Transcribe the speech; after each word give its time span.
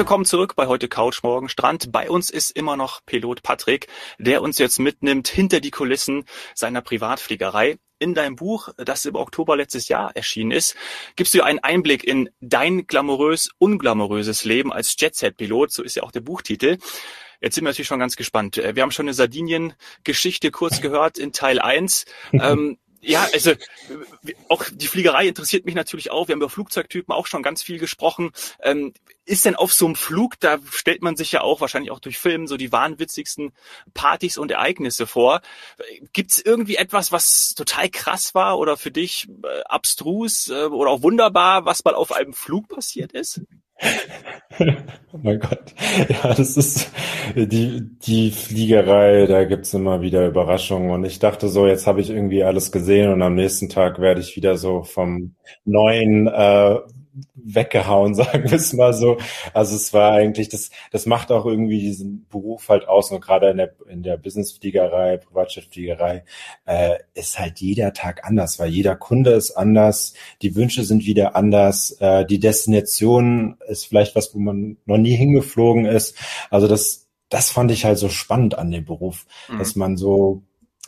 Willkommen 0.00 0.24
zurück 0.24 0.56
bei 0.56 0.66
heute 0.66 0.88
Couch 0.88 1.22
Morgen 1.22 1.50
Strand. 1.50 1.92
Bei 1.92 2.08
uns 2.08 2.30
ist 2.30 2.52
immer 2.52 2.74
noch 2.74 3.04
Pilot 3.04 3.42
Patrick, 3.42 3.86
der 4.18 4.40
uns 4.40 4.56
jetzt 4.56 4.78
mitnimmt 4.78 5.28
hinter 5.28 5.60
die 5.60 5.70
Kulissen 5.70 6.24
seiner 6.54 6.80
Privatfliegerei. 6.80 7.76
In 7.98 8.14
deinem 8.14 8.34
Buch, 8.34 8.70
das 8.78 9.04
im 9.04 9.14
Oktober 9.14 9.58
letztes 9.58 9.88
Jahr 9.88 10.16
erschienen 10.16 10.52
ist, 10.52 10.74
gibst 11.16 11.34
du 11.34 11.42
einen 11.42 11.58
Einblick 11.58 12.02
in 12.02 12.30
dein 12.40 12.86
glamourös, 12.86 13.50
unglamouröses 13.58 14.46
Leben 14.46 14.72
als 14.72 14.96
Jetset-Pilot. 14.98 15.70
So 15.70 15.82
ist 15.82 15.96
ja 15.96 16.02
auch 16.02 16.12
der 16.12 16.20
Buchtitel. 16.20 16.78
Jetzt 17.42 17.56
sind 17.56 17.64
wir 17.64 17.68
natürlich 17.68 17.88
schon 17.88 18.00
ganz 18.00 18.16
gespannt. 18.16 18.56
Wir 18.56 18.82
haben 18.82 18.92
schon 18.92 19.04
eine 19.04 19.12
Sardinien-Geschichte 19.12 20.50
kurz 20.50 20.80
gehört 20.80 21.18
in 21.18 21.32
Teil 21.32 21.58
1. 21.60 22.06
Ähm, 22.32 22.78
ja, 23.00 23.26
also 23.32 23.52
auch 24.48 24.64
die 24.72 24.86
Fliegerei 24.86 25.26
interessiert 25.28 25.64
mich 25.64 25.74
natürlich 25.74 26.10
auch. 26.10 26.28
Wir 26.28 26.34
haben 26.34 26.40
über 26.40 26.50
Flugzeugtypen 26.50 27.14
auch 27.14 27.26
schon 27.26 27.42
ganz 27.42 27.62
viel 27.62 27.78
gesprochen. 27.78 28.30
Ähm, 28.62 28.92
ist 29.24 29.44
denn 29.44 29.54
auf 29.54 29.72
so 29.72 29.86
einem 29.86 29.96
Flug, 29.96 30.38
da 30.40 30.58
stellt 30.70 31.02
man 31.02 31.16
sich 31.16 31.32
ja 31.32 31.40
auch 31.40 31.60
wahrscheinlich 31.60 31.92
auch 31.92 32.00
durch 32.00 32.18
Filme 32.18 32.48
so 32.48 32.56
die 32.56 32.72
wahnwitzigsten 32.72 33.52
Partys 33.94 34.38
und 34.38 34.50
Ereignisse 34.50 35.06
vor. 35.06 35.40
Gibt 36.12 36.32
es 36.32 36.40
irgendwie 36.40 36.76
etwas, 36.76 37.12
was 37.12 37.54
total 37.54 37.88
krass 37.88 38.34
war 38.34 38.58
oder 38.58 38.76
für 38.76 38.90
dich 38.90 39.28
äh, 39.44 39.62
abstrus 39.64 40.48
äh, 40.48 40.64
oder 40.64 40.90
auch 40.90 41.02
wunderbar, 41.02 41.64
was 41.64 41.84
mal 41.84 41.94
auf 41.94 42.12
einem 42.12 42.34
Flug 42.34 42.68
passiert 42.68 43.12
ist? 43.12 43.40
oh 44.58 45.18
mein 45.22 45.40
Gott. 45.40 45.74
Ja, 46.08 46.34
das 46.34 46.56
ist 46.56 46.90
die, 47.34 47.82
die 48.02 48.30
Fliegerei, 48.30 49.26
da 49.26 49.44
gibt's 49.44 49.74
immer 49.74 50.00
wieder 50.02 50.26
Überraschungen. 50.26 50.90
Und 50.90 51.04
ich 51.04 51.18
dachte 51.18 51.48
so, 51.48 51.66
jetzt 51.66 51.86
habe 51.86 52.00
ich 52.00 52.10
irgendwie 52.10 52.44
alles 52.44 52.72
gesehen 52.72 53.12
und 53.12 53.22
am 53.22 53.34
nächsten 53.34 53.68
Tag 53.68 54.00
werde 54.00 54.20
ich 54.20 54.36
wieder 54.36 54.56
so 54.56 54.82
vom 54.82 55.34
neuen 55.64 56.26
äh, 56.26 56.76
weggehauen, 57.34 58.14
sagen 58.14 58.50
wir 58.50 58.56
es 58.56 58.72
mal 58.72 58.92
so. 58.92 59.18
Also 59.52 59.76
es 59.76 59.92
war 59.92 60.12
eigentlich, 60.12 60.48
das, 60.48 60.70
das 60.90 61.06
macht 61.06 61.32
auch 61.32 61.46
irgendwie 61.46 61.80
diesen 61.80 62.26
Beruf 62.28 62.68
halt 62.68 62.88
aus 62.88 63.10
und 63.10 63.20
gerade 63.20 63.50
in 63.50 63.56
der, 63.56 63.74
in 63.88 64.02
der 64.02 64.16
Businessfliegerei, 64.16 65.18
Privatjetfliegerei, 65.18 66.24
äh, 66.66 66.96
ist 67.14 67.38
halt 67.38 67.60
jeder 67.60 67.92
Tag 67.92 68.24
anders, 68.24 68.58
weil 68.58 68.70
jeder 68.70 68.96
Kunde 68.96 69.32
ist 69.32 69.52
anders, 69.52 70.14
die 70.42 70.54
Wünsche 70.54 70.84
sind 70.84 71.04
wieder 71.04 71.36
anders, 71.36 71.92
äh, 72.00 72.24
die 72.24 72.40
Destination 72.40 73.56
ist 73.68 73.86
vielleicht 73.86 74.14
was, 74.16 74.34
wo 74.34 74.38
man 74.38 74.76
noch 74.86 74.98
nie 74.98 75.14
hingeflogen 75.14 75.86
ist. 75.86 76.16
Also 76.50 76.68
das, 76.68 77.09
das 77.30 77.50
fand 77.50 77.70
ich 77.70 77.84
halt 77.84 77.98
so 77.98 78.08
spannend 78.08 78.58
an 78.58 78.70
dem 78.70 78.84
Beruf, 78.84 79.26
mhm. 79.48 79.58
dass 79.58 79.76
man 79.76 79.96
so 79.96 80.42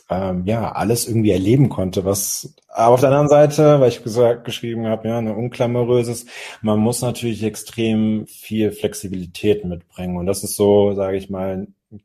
ähm, 0.09 0.43
ja 0.45 0.71
alles 0.73 1.07
irgendwie 1.07 1.31
erleben 1.31 1.69
konnte. 1.69 2.05
Was 2.05 2.53
aber 2.67 2.93
auf 2.93 2.99
der 2.99 3.09
anderen 3.09 3.29
Seite, 3.29 3.79
weil 3.79 3.89
ich 3.89 4.03
gesagt 4.03 4.45
geschrieben 4.45 4.85
habe, 4.85 5.07
ja, 5.07 5.17
eine 5.17 5.35
unklamoröses, 5.35 6.25
man 6.61 6.79
muss 6.79 7.01
natürlich 7.01 7.43
extrem 7.43 8.27
viel 8.27 8.71
Flexibilität 8.71 9.65
mitbringen 9.65 10.17
und 10.17 10.25
das 10.25 10.43
ist 10.43 10.55
so, 10.55 10.93
sage 10.93 11.17
ich 11.17 11.29
mal, 11.29 11.67
ein 11.91 12.01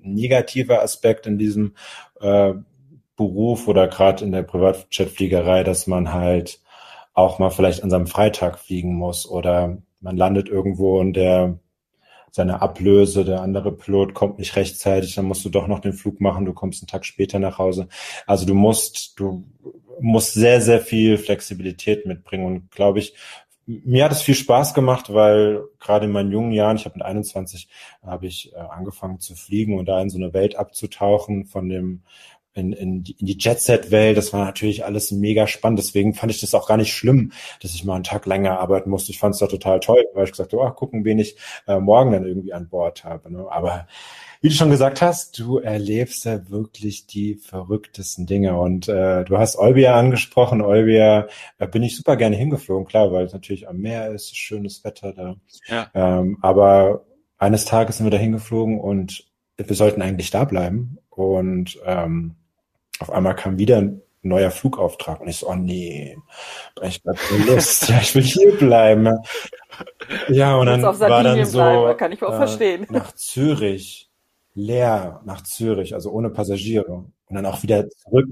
negativer 0.00 0.82
Aspekt 0.82 1.26
in 1.26 1.38
diesem 1.38 1.74
äh, 2.20 2.54
Beruf 3.16 3.68
oder 3.68 3.88
gerade 3.88 4.24
in 4.24 4.32
der 4.32 4.42
Privatjetfliegerei, 4.42 5.64
dass 5.64 5.86
man 5.86 6.12
halt 6.12 6.60
auch 7.14 7.38
mal 7.38 7.50
vielleicht 7.50 7.82
an 7.82 7.90
seinem 7.90 8.06
Freitag 8.06 8.58
fliegen 8.58 8.94
muss 8.94 9.28
oder 9.28 9.78
man 10.00 10.16
landet 10.16 10.48
irgendwo 10.48 11.00
und 11.00 11.14
der 11.14 11.58
seine 12.38 12.62
Ablöse, 12.62 13.24
der 13.24 13.42
andere 13.42 13.72
Pilot 13.72 14.14
kommt 14.14 14.38
nicht 14.38 14.54
rechtzeitig, 14.54 15.16
dann 15.16 15.24
musst 15.24 15.44
du 15.44 15.48
doch 15.48 15.66
noch 15.66 15.80
den 15.80 15.92
Flug 15.92 16.20
machen, 16.20 16.44
du 16.44 16.52
kommst 16.52 16.80
einen 16.80 16.86
Tag 16.86 17.04
später 17.04 17.40
nach 17.40 17.58
Hause. 17.58 17.88
Also 18.26 18.46
du 18.46 18.54
musst, 18.54 19.18
du 19.18 19.44
musst 20.00 20.34
sehr, 20.34 20.60
sehr 20.60 20.80
viel 20.80 21.18
Flexibilität 21.18 22.06
mitbringen 22.06 22.46
und 22.46 22.70
glaube 22.70 23.00
ich, 23.00 23.14
mir 23.66 24.04
hat 24.04 24.12
es 24.12 24.22
viel 24.22 24.36
Spaß 24.36 24.72
gemacht, 24.72 25.12
weil 25.12 25.62
gerade 25.80 26.06
in 26.06 26.12
meinen 26.12 26.30
jungen 26.30 26.52
Jahren, 26.52 26.76
ich 26.76 26.84
habe 26.84 26.96
mit 26.96 27.04
21 27.04 27.68
habe 28.02 28.26
ich 28.26 28.54
äh, 28.54 28.56
angefangen 28.56 29.18
zu 29.18 29.34
fliegen 29.34 29.76
und 29.76 29.86
da 29.86 30.00
in 30.00 30.08
so 30.08 30.16
eine 30.16 30.32
Welt 30.32 30.54
abzutauchen 30.56 31.44
von 31.44 31.68
dem 31.68 32.02
in, 32.58 32.72
in 32.72 33.02
die, 33.02 33.12
in 33.12 33.26
die 33.26 33.38
Jet-Set-Welt. 33.38 34.16
Das 34.16 34.32
war 34.32 34.44
natürlich 34.44 34.84
alles 34.84 35.10
mega 35.10 35.46
spannend. 35.46 35.78
Deswegen 35.78 36.14
fand 36.14 36.32
ich 36.32 36.40
das 36.40 36.54
auch 36.54 36.68
gar 36.68 36.76
nicht 36.76 36.92
schlimm, 36.92 37.32
dass 37.62 37.74
ich 37.74 37.84
mal 37.84 37.94
einen 37.94 38.04
Tag 38.04 38.26
länger 38.26 38.60
arbeiten 38.60 38.90
musste. 38.90 39.12
Ich 39.12 39.18
fand 39.18 39.34
es 39.34 39.40
da 39.40 39.46
total 39.46 39.80
toll, 39.80 40.04
weil 40.14 40.24
ich 40.24 40.32
gesagt 40.32 40.52
habe, 40.52 40.62
oh, 40.62 40.70
gucken, 40.70 41.04
wen 41.04 41.18
ich 41.18 41.36
äh, 41.66 41.78
morgen 41.78 42.12
dann 42.12 42.26
irgendwie 42.26 42.52
an 42.52 42.68
Bord 42.68 43.04
habe. 43.04 43.32
Ne? 43.32 43.46
Aber 43.48 43.86
wie 44.40 44.48
du 44.48 44.54
schon 44.54 44.70
gesagt 44.70 45.02
hast, 45.02 45.38
du 45.38 45.58
erlebst 45.58 46.24
ja 46.24 46.48
wirklich 46.48 47.06
die 47.06 47.34
verrücktesten 47.34 48.26
Dinge. 48.26 48.58
Und 48.58 48.88
äh, 48.88 49.24
du 49.24 49.38
hast 49.38 49.56
Olbia 49.56 49.96
angesprochen. 49.96 50.60
Olbia 50.60 51.26
äh, 51.58 51.66
bin 51.66 51.82
ich 51.82 51.96
super 51.96 52.16
gerne 52.16 52.36
hingeflogen, 52.36 52.86
klar, 52.86 53.12
weil 53.12 53.26
es 53.26 53.32
natürlich 53.32 53.68
am 53.68 53.78
Meer 53.78 54.10
ist, 54.10 54.36
schönes 54.36 54.84
Wetter 54.84 55.12
da. 55.12 55.36
Ja. 55.66 55.90
Ähm, 55.94 56.38
aber 56.40 57.04
eines 57.38 57.64
Tages 57.64 57.96
sind 57.96 58.06
wir 58.06 58.10
da 58.10 58.18
hingeflogen 58.18 58.78
und 58.78 59.24
wir 59.56 59.76
sollten 59.76 60.02
eigentlich 60.02 60.30
da 60.30 60.44
bleiben. 60.44 60.98
Und 61.10 61.78
ähm, 61.84 62.36
auf 63.00 63.10
einmal 63.10 63.34
kam 63.34 63.58
wieder 63.58 63.78
ein 63.78 64.02
neuer 64.22 64.50
Flugauftrag 64.50 65.20
und 65.20 65.28
ich 65.28 65.36
so, 65.36 65.48
oh 65.48 65.54
nee, 65.54 66.16
ich 66.82 67.00
hab 67.06 67.16
keine 67.16 67.44
Lust, 67.44 67.88
ja, 67.88 67.98
ich 68.00 68.14
will 68.14 68.22
hier 68.22 68.56
bleiben. 68.56 69.18
Ja, 70.28 70.56
und 70.56 70.66
dann 70.66 70.82
war 70.82 71.22
dann 71.22 71.44
so 71.44 71.58
bleiben, 71.58 71.96
kann 71.96 72.12
ich 72.12 72.22
auch 72.22 72.34
äh, 72.34 72.36
verstehen. 72.36 72.86
nach 72.90 73.12
Zürich, 73.14 74.10
leer 74.54 75.20
nach 75.24 75.42
Zürich, 75.42 75.94
also 75.94 76.10
ohne 76.10 76.30
Passagiere 76.30 77.04
und 77.26 77.34
dann 77.34 77.46
auch 77.46 77.62
wieder 77.62 77.88
zurück 77.88 78.28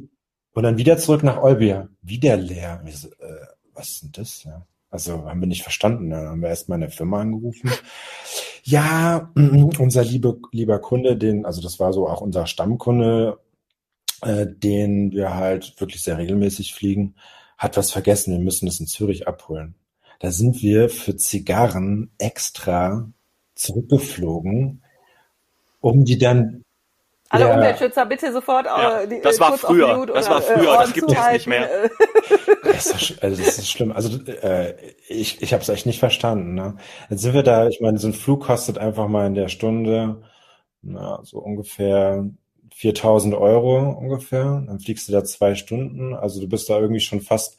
und 0.53 0.63
dann 0.63 0.79
wieder 0.79 0.99
zurück 0.99 1.23
nach 1.23 1.43
Olbia, 1.43 1.89
wieder 2.03 2.37
leer. 2.37 2.81
Und 2.83 2.89
ich 2.89 2.99
so, 2.99 3.09
äh, 3.09 3.47
was 3.75 3.91
ist 3.91 4.03
denn 4.03 4.13
das? 4.13 4.45
Ja? 4.45 4.67
Also 4.91 5.25
haben 5.29 5.41
wir 5.41 5.47
nicht 5.47 5.63
verstanden. 5.63 6.11
Dann 6.11 6.27
haben 6.27 6.41
wir 6.41 6.49
erstmal 6.49 6.77
eine 6.77 6.91
Firma 6.91 7.21
angerufen. 7.21 7.71
Ja, 8.65 9.31
unser 9.79 10.03
liebe, 10.03 10.39
lieber 10.51 10.81
Kunde, 10.81 11.17
den, 11.17 11.45
also 11.47 11.63
das 11.63 11.79
war 11.79 11.93
so 11.93 12.09
auch 12.09 12.21
unser 12.21 12.47
Stammkunde, 12.47 13.39
äh, 14.23 14.47
den 14.49 15.13
wir 15.13 15.35
halt 15.35 15.79
wirklich 15.81 16.03
sehr 16.03 16.19
regelmäßig 16.19 16.75
fliegen, 16.75 17.15
hat 17.59 17.77
was 17.77 17.91
vergessen. 17.91 18.33
Wir 18.33 18.41
müssen 18.41 18.69
es 18.69 18.81
in 18.81 18.87
Zürich 18.87 19.29
abholen. 19.29 19.75
Da 20.21 20.31
sind 20.31 20.63
wir 20.63 20.89
für 20.89 21.17
Zigarren 21.17 22.11
extra 22.19 23.09
zurückgeflogen, 23.55 24.83
um 25.81 26.05
die 26.05 26.19
dann 26.19 26.63
alle 27.29 27.47
ja. 27.47 27.55
Umweltschützer 27.55 28.07
bitte 28.07 28.33
sofort 28.33 28.67
ja, 28.67 29.05
die, 29.05 29.21
das, 29.21 29.41
war 29.41 29.59
früher, 29.59 30.07
das 30.07 30.31
war 30.31 30.41
früher, 30.41 30.75
äh, 30.75 30.79
das 30.79 30.93
gibt 30.93 31.11
es 31.11 31.33
nicht 31.33 31.47
mehr. 31.47 31.69
Das 32.63 32.87
ist, 32.87 33.23
also 33.23 33.43
das 33.43 33.59
ist 33.59 33.71
schlimm. 33.71 33.93
Also 33.93 34.19
äh, 34.27 34.75
ich, 35.09 35.41
ich 35.41 35.53
habe 35.53 35.63
es 35.63 35.69
echt 35.69 35.87
nicht 35.87 35.99
verstanden. 35.99 36.55
Ne? 36.55 36.77
Jetzt 37.09 37.23
sind 37.23 37.33
wir 37.33 37.43
da, 37.43 37.69
ich 37.69 37.81
meine, 37.81 37.99
so 37.99 38.09
ein 38.09 38.13
Flug 38.13 38.45
kostet 38.45 38.77
einfach 38.77 39.09
mal 39.09 39.27
in 39.27 39.35
der 39.35 39.49
Stunde 39.49 40.23
na, 40.87 41.21
so 41.25 41.39
ungefähr 41.39 42.25
4000 42.77 43.35
Euro 43.35 43.91
ungefähr. 43.91 44.63
Dann 44.67 44.81
fliegst 44.81 45.09
du 45.09 45.13
da 45.13 45.25
zwei 45.25 45.55
Stunden. 45.55 46.15
Also 46.15 46.43
du 46.43 46.47
bist 46.47 46.69
da 46.69 46.79
irgendwie 46.79 47.01
schon 47.01 47.23
fast 47.23 47.57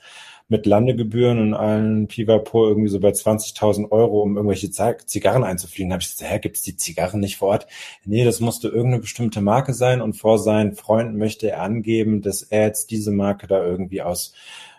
mit 0.47 0.67
Landegebühren 0.67 1.39
und 1.39 1.53
allen 1.55 2.07
Pivapo 2.07 2.67
irgendwie 2.67 2.87
so 2.89 2.99
bei 2.99 3.09
20.000 3.09 3.91
Euro, 3.91 4.21
um 4.21 4.37
irgendwelche 4.37 4.69
Zigarren 4.69 5.43
einzufliegen. 5.43 5.89
Da 5.89 5.95
habe 5.95 6.03
ich 6.03 6.11
gesagt, 6.11 6.31
hä, 6.31 6.39
gibt's 6.39 6.61
die 6.61 6.77
Zigarren 6.77 7.19
nicht 7.19 7.37
vor 7.37 7.49
Ort? 7.49 7.67
Nee, 8.05 8.25
das 8.25 8.39
musste 8.41 8.67
irgendeine 8.67 9.01
bestimmte 9.01 9.41
Marke 9.41 9.73
sein 9.73 10.01
und 10.01 10.13
vor 10.13 10.37
seinen 10.37 10.75
Freunden 10.75 11.17
möchte 11.17 11.49
er 11.49 11.63
angeben, 11.63 12.21
dass 12.21 12.43
er 12.43 12.67
jetzt 12.67 12.91
diese 12.91 13.11
Marke 13.11 13.47
da 13.47 13.61
irgendwie 13.65 14.03
aus 14.03 14.33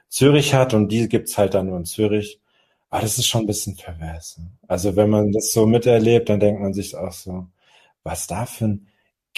Zürich 0.09 0.55
hat 0.55 0.73
und 0.73 0.93
die 0.93 1.09
gibt's 1.09 1.37
halt 1.37 1.55
dann 1.55 1.67
nur 1.67 1.79
in 1.79 1.85
Zürich. 1.85 2.41
Aber 2.91 3.03
das 3.03 3.19
ist 3.19 3.27
schon 3.27 3.43
ein 3.43 3.47
bisschen 3.49 3.77
pervers. 3.77 4.39
Ne? 4.39 4.53
Also 4.69 4.95
wenn 4.95 5.11
man 5.11 5.33
das 5.33 5.53
so 5.53 5.67
miterlebt, 5.67 6.29
dann 6.29 6.39
denkt 6.41 6.61
man 6.61 6.75
sich 6.75 6.95
auch 6.97 7.13
so, 7.13 7.49
was 8.05 8.29
da 8.29 8.47
für 8.47 8.67
ein 8.67 8.89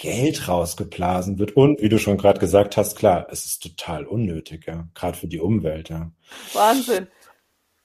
Geld 0.01 0.47
rausgeblasen 0.47 1.37
wird. 1.37 1.55
Und 1.55 1.79
wie 1.79 1.89
du 1.89 1.99
schon 1.99 2.17
gerade 2.17 2.39
gesagt 2.39 2.75
hast, 2.75 2.97
klar, 2.97 3.27
es 3.29 3.45
ist 3.45 3.61
total 3.61 4.05
unnötig, 4.05 4.65
ja, 4.65 4.87
gerade 4.95 5.15
für 5.15 5.27
die 5.27 5.39
Umwelt. 5.39 5.89
Ja. 5.89 6.11
Wahnsinn. 6.53 7.07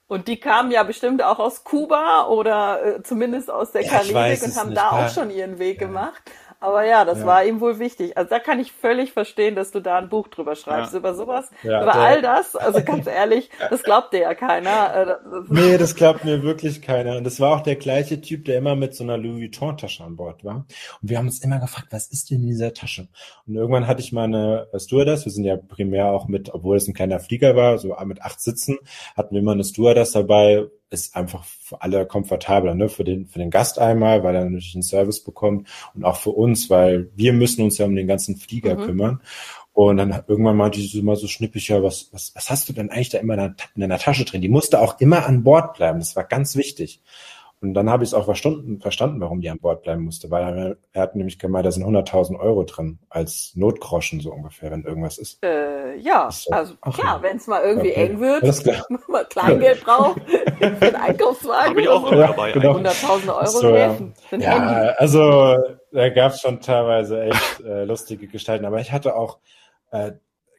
Und 0.07 0.27
die 0.27 0.39
kamen 0.39 0.71
ja 0.71 0.83
bestimmt 0.83 1.23
auch 1.23 1.39
aus 1.39 1.63
Kuba 1.63 2.29
oder 2.29 2.97
äh, 2.99 3.03
zumindest 3.03 3.51
aus 3.51 3.73
der 3.73 3.83
ja, 3.83 3.91
Karibik 3.91 4.43
und 4.43 4.57
haben 4.57 4.75
da 4.75 4.91
auch 4.93 5.11
schon 5.11 5.31
ihren 5.31 5.59
Weg 5.59 5.81
ja. 5.81 5.89
gemacht. 5.89 6.23
Aber 6.67 6.85
ja, 6.85 7.05
das 7.05 7.21
ja. 7.21 7.27
war 7.27 7.45
ihm 7.45 7.61
wohl 7.61 7.79
wichtig. 7.79 8.19
Also 8.19 8.29
da 8.29 8.41
kann 8.41 8.59
ich 8.59 8.73
völlig 8.73 9.13
verstehen, 9.13 9.55
dass 9.55 9.71
du 9.71 9.79
da 9.79 9.99
ein 9.99 10.09
Buch 10.09 10.27
drüber 10.27 10.57
schreibst, 10.57 10.95
ja. 10.95 10.99
über 10.99 11.15
sowas, 11.15 11.49
ja, 11.63 11.81
über 11.81 11.95
all 11.95 12.23
das. 12.23 12.57
Also 12.57 12.81
ganz 12.85 13.07
ehrlich, 13.07 13.51
das 13.71 13.85
glaubt 13.85 14.13
dir 14.13 14.23
ja 14.23 14.35
keiner. 14.35 15.21
Äh, 15.23 15.43
nee, 15.49 15.79
das 15.79 15.95
glaubt 15.95 16.25
mir 16.25 16.43
wirklich 16.43 16.83
keiner. 16.83 17.19
Und 17.19 17.23
das 17.25 17.39
war 17.39 17.55
auch 17.55 17.61
der 17.61 17.77
gleiche 17.77 18.21
Typ, 18.21 18.47
der 18.47 18.59
immer 18.59 18.75
mit 18.75 18.97
so 18.97 19.05
einer 19.05 19.17
Louis 19.17 19.43
Vuitton-Tasche 19.43 20.03
an 20.03 20.17
Bord 20.17 20.43
war. 20.43 20.67
Und 21.01 21.09
wir 21.09 21.19
haben 21.19 21.27
uns 21.27 21.39
immer 21.39 21.61
gefragt, 21.61 21.87
was 21.93 22.09
ist 22.09 22.33
denn 22.33 22.41
in 22.41 22.49
dieser 22.49 22.75
Tasche? 22.75 23.07
Und 23.47 23.55
irgendwann 23.55 23.87
hatte 23.87 24.01
ich 24.01 24.11
meine 24.11 24.67
Stewardess, 24.77 25.25
wir 25.25 25.31
sind 25.31 25.45
ja 25.45 25.57
primär 25.57 26.11
auch 26.11 26.27
mit, 26.27 26.53
obwohl 26.53 26.79
es 26.79 26.89
ein 26.89 26.95
kleiner 26.95 27.21
Flieger 27.21 27.55
war, 27.55 27.79
so 27.79 27.95
mit 28.07 28.23
acht 28.23 28.41
Sitzen, 28.41 28.79
hatten 29.17 29.37
wir 29.37 29.41
immer 29.41 29.53
eine 29.53 29.63
Stewardess 29.63 30.11
dabei, 30.11 30.67
ist 30.91 31.17
einfach 31.17 31.45
für 31.45 31.83
alle 31.83 32.07
komfortabler, 32.07 32.75
ne? 32.75 32.89
Für 32.89 33.05
den, 33.05 33.27
für 33.27 33.39
den 33.39 33.51
Gast 33.51 33.79
einmal, 33.79 34.23
weil 34.23 34.35
er 34.35 34.45
natürlich 34.45 34.75
einen 34.75 34.83
Service 34.83 35.23
bekommt 35.23 35.69
und 35.95 36.05
auch 36.05 36.17
für 36.17 36.31
uns, 36.31 36.71
weil 36.71 37.11
wir 37.15 37.33
müssen 37.33 37.63
uns 37.63 37.79
ja 37.79 37.87
um 37.87 37.97
den 37.97 38.07
ganzen 38.07 38.37
Flieger 38.37 38.77
mhm. 38.77 38.85
kümmern. 38.85 39.21
Und 39.73 39.99
dann 39.99 40.23
irgendwann 40.27 40.57
meinte 40.57 40.81
sie 40.81 40.99
immer 40.99 41.17
so 41.17 41.27
schnippig, 41.27 41.69
ja, 41.69 41.83
was, 41.83 42.09
was, 42.13 42.35
was 42.35 42.49
hast 42.49 42.69
du 42.69 42.73
denn 42.73 42.91
eigentlich 42.91 43.11
da 43.11 43.19
immer 43.19 43.35
in 43.35 43.81
deiner 43.81 43.99
Tasche 43.99 44.25
drin? 44.25 44.41
Die 44.41 44.49
musste 44.49 44.81
auch 44.81 45.01
immer 45.01 45.27
an 45.27 45.43
Bord 45.43 45.77
bleiben. 45.77 45.99
Das 45.99 46.17
war 46.17 46.25
ganz 46.25 46.57
wichtig. 46.57 47.03
Und 47.63 47.73
dann 47.73 47.89
habe 47.89 48.05
ich 48.05 48.11
es 48.11 48.15
auch 48.15 48.27
verstanden, 48.27 48.81
verstanden, 48.81 49.21
warum 49.21 49.41
die 49.41 49.49
an 49.49 49.59
Bord 49.59 49.83
bleiben 49.83 50.05
musste, 50.05 50.31
weil 50.31 50.59
er, 50.59 50.77
er 50.93 51.03
hat 51.03 51.17
nämlich 51.17 51.39
gemeint, 51.39 51.65
da 51.65 51.73
sind 51.73 51.85
100.000 51.85 52.39
Euro 52.39 52.65
drin 52.65 52.99
als 53.09 53.53
Notgroschen 53.55 54.21
so 54.21 54.31
ungefähr, 54.31 54.71
wenn 54.71 54.85
irgendwas 54.85 55.17
ist. 55.17 55.43
Äh, 55.43 55.97
ja, 55.97 56.31
so, 56.31 56.51
also 56.51 56.75
ach, 56.83 56.99
klar, 56.99 57.23
wenn 57.23 57.39
es 57.39 57.47
mal 57.47 57.63
irgendwie 57.63 57.93
okay. 57.93 58.09
eng 58.09 58.21
wird, 58.21 58.43
mal 59.09 59.25
Kleingeld 59.25 59.83
braucht 59.85 60.21
für 60.59 60.67
einen 60.67 60.97
Einkaufswagen. 60.97 61.71
Habe 61.71 61.81
ich 61.81 61.89
auch 61.89 62.09
so. 62.09 62.15
dabei. 62.15 62.53
Genau. 62.53 62.77
100.000 62.77 63.35
Euro 63.35 63.47
so, 63.47 63.75
helfen. 63.75 64.15
Ja, 64.33 64.39
ja 64.39 64.95
also 64.99 65.57
da 65.93 66.09
gab 66.11 66.33
es 66.33 66.43
schon 66.43 66.61
teilweise 66.61 67.23
echt 67.23 67.61
äh, 67.61 67.85
lustige 67.85 68.27
Gestalten, 68.27 68.67
aber 68.67 68.81
ich 68.81 68.93
hatte 68.93 69.17
auch 69.17 69.39
äh, 69.93 70.13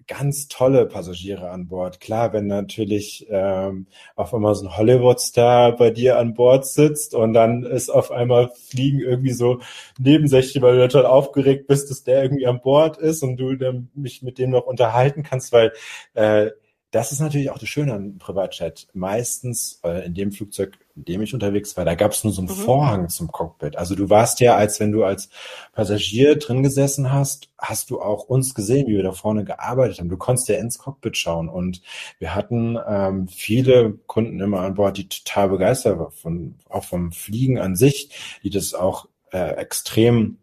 ganz 0.08 0.48
tolle 0.48 0.86
Passagiere 0.86 1.50
an 1.50 1.68
Bord. 1.68 2.00
Klar, 2.00 2.34
wenn 2.34 2.48
natürlich 2.48 3.28
ähm, 3.30 3.88
auf 4.16 4.34
einmal 4.34 4.56
so 4.56 4.66
ein 4.66 4.78
Hollywood-Star 4.78 5.76
bei 5.76 5.90
dir 5.92 6.18
an 6.18 6.34
Bord 6.34 6.66
sitzt 6.66 7.14
und 7.14 7.34
dann 7.34 7.64
ist 7.64 7.90
auf 7.90 8.12
einmal 8.12 8.52
Fliegen 8.56 9.00
irgendwie 9.00 9.34
so 9.34 9.60
nebensächlich, 10.00 10.62
weil 10.64 10.78
du 10.78 10.88
total 10.88 11.06
aufgeregt 11.06 11.68
bist, 11.68 11.90
dass 11.92 12.04
der 12.04 12.24
irgendwie 12.24 12.48
an 12.48 12.62
Bord 12.62 12.98
ist 12.98 13.24
und 13.24 13.38
du 13.38 13.56
dann 13.56 13.90
mich 13.94 14.24
mit 14.24 14.38
dem 14.38 14.52
noch 14.52 14.66
unterhalten 14.66 15.24
kannst, 15.24 15.52
weil 15.52 15.74
äh, 16.14 16.52
das 16.92 17.12
ist 17.12 17.20
natürlich 17.20 17.50
auch 17.50 17.60
das 17.60 17.70
Schöne 17.70 17.94
an 17.94 18.18
Privatchat. 18.18 18.88
Meistens, 18.94 19.82
äh, 19.84 20.06
in 20.06 20.14
dem 20.14 20.32
Flugzeug, 20.32 20.80
in 20.98 21.06
dem 21.06 21.22
ich 21.22 21.34
unterwegs 21.34 21.78
war, 21.78 21.86
da 21.86 21.96
gab 21.96 22.12
es 22.12 22.24
nur 22.24 22.34
so 22.34 22.42
einen 22.42 22.50
mhm. 22.50 22.56
Vorhang 22.56 23.10
zum 23.10 23.32
Cockpit. 23.32 23.78
Also 23.78 23.96
du 23.96 24.10
warst 24.10 24.40
ja, 24.40 24.56
als 24.56 24.80
wenn 24.80 24.92
du 24.92 25.04
als 25.04 25.30
Passagier 25.74 26.38
drin 26.38 26.64
gesessen 26.64 27.12
hast, 27.12 27.50
hast 27.58 27.92
du 27.92 28.02
auch 28.02 28.24
uns 28.24 28.56
gesehen, 28.56 28.88
wie 28.88 28.96
wir 28.96 29.04
da 29.04 29.12
vorne 29.12 29.46
gearbeitet 29.46 30.00
haben. 30.00 30.10
Du 30.10 30.18
konntest 30.18 30.50
ja 30.50 30.58
ins 30.58 30.80
Cockpit 30.80 31.16
schauen. 31.16 31.50
Und 31.50 31.82
wir 32.20 32.34
hatten 32.34 32.78
ähm, 32.88 33.28
viele 33.28 33.94
Kunden 34.08 34.40
immer 34.40 34.62
an 34.62 34.74
Bord, 34.74 34.98
die 34.98 35.08
total 35.08 35.50
begeistert 35.50 36.00
waren, 36.00 36.12
von, 36.12 36.56
auch 36.68 36.84
vom 36.84 37.12
Fliegen 37.12 37.60
an 37.60 37.76
sich, 37.76 38.10
die 38.44 38.50
das 38.50 38.74
auch 38.74 39.08
äh, 39.32 39.56
extrem 39.56 40.40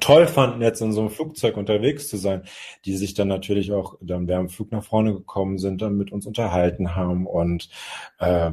toll 0.00 0.26
fanden, 0.26 0.60
jetzt 0.60 0.82
in 0.82 0.92
so 0.92 1.00
einem 1.00 1.10
Flugzeug 1.10 1.56
unterwegs 1.56 2.08
zu 2.08 2.16
sein, 2.16 2.42
die 2.84 2.96
sich 2.96 3.14
dann 3.14 3.28
natürlich 3.28 3.72
auch 3.72 3.96
dann 4.00 4.28
während 4.28 4.50
dem 4.50 4.54
Flug 4.54 4.72
nach 4.72 4.84
vorne 4.84 5.14
gekommen 5.14 5.58
sind, 5.58 5.80
dann 5.82 5.96
mit 5.96 6.12
uns 6.12 6.26
unterhalten 6.26 6.96
haben 6.96 7.26
und 7.26 7.70
äh, 8.18 8.50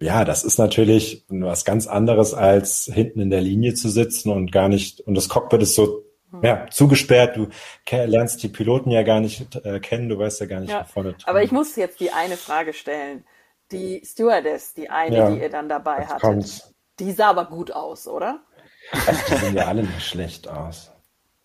ja, 0.00 0.24
das 0.24 0.44
ist 0.44 0.58
natürlich 0.58 1.24
was 1.28 1.64
ganz 1.64 1.86
anderes, 1.86 2.34
als 2.34 2.90
hinten 2.92 3.20
in 3.20 3.30
der 3.30 3.40
Linie 3.40 3.74
zu 3.74 3.88
sitzen 3.88 4.30
und 4.30 4.52
gar 4.52 4.68
nicht, 4.68 5.00
und 5.00 5.14
das 5.14 5.28
Cockpit 5.28 5.62
ist 5.62 5.74
so 5.74 6.04
hm. 6.30 6.44
ja, 6.44 6.66
zugesperrt, 6.70 7.36
du 7.36 7.48
lernst 7.90 8.42
die 8.42 8.48
Piloten 8.48 8.90
ja 8.90 9.02
gar 9.02 9.20
nicht 9.20 9.56
äh, 9.64 9.80
kennen, 9.80 10.08
du 10.08 10.18
weißt 10.18 10.40
ja 10.40 10.46
gar 10.46 10.60
nicht, 10.60 10.70
ja, 10.70 10.84
vorne 10.84 11.12
drin. 11.12 11.22
Aber 11.26 11.42
ich 11.42 11.52
muss 11.52 11.74
jetzt 11.76 12.00
die 12.00 12.12
eine 12.12 12.36
Frage 12.36 12.72
stellen. 12.72 13.24
Die 13.70 14.02
Stewardess, 14.04 14.72
die 14.72 14.88
eine, 14.88 15.16
ja, 15.16 15.30
die 15.30 15.40
ihr 15.40 15.50
dann 15.50 15.68
dabei 15.68 16.06
hattet, 16.06 16.20
kommt. 16.20 16.74
die 17.00 17.12
sah 17.12 17.30
aber 17.30 17.44
gut 17.46 17.70
aus, 17.70 18.08
oder? 18.08 18.40
Also 19.06 19.20
die 19.28 19.36
sehen 19.36 19.56
ja 19.56 19.66
alle 19.66 19.82
nicht 19.82 20.02
schlecht 20.02 20.48
aus. 20.48 20.90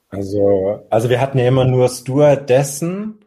Also, 0.10 0.86
also 0.90 1.10
wir 1.10 1.20
hatten 1.20 1.40
ja 1.40 1.48
immer 1.48 1.66
nur 1.66 1.90
Stewardessen. 1.90 3.23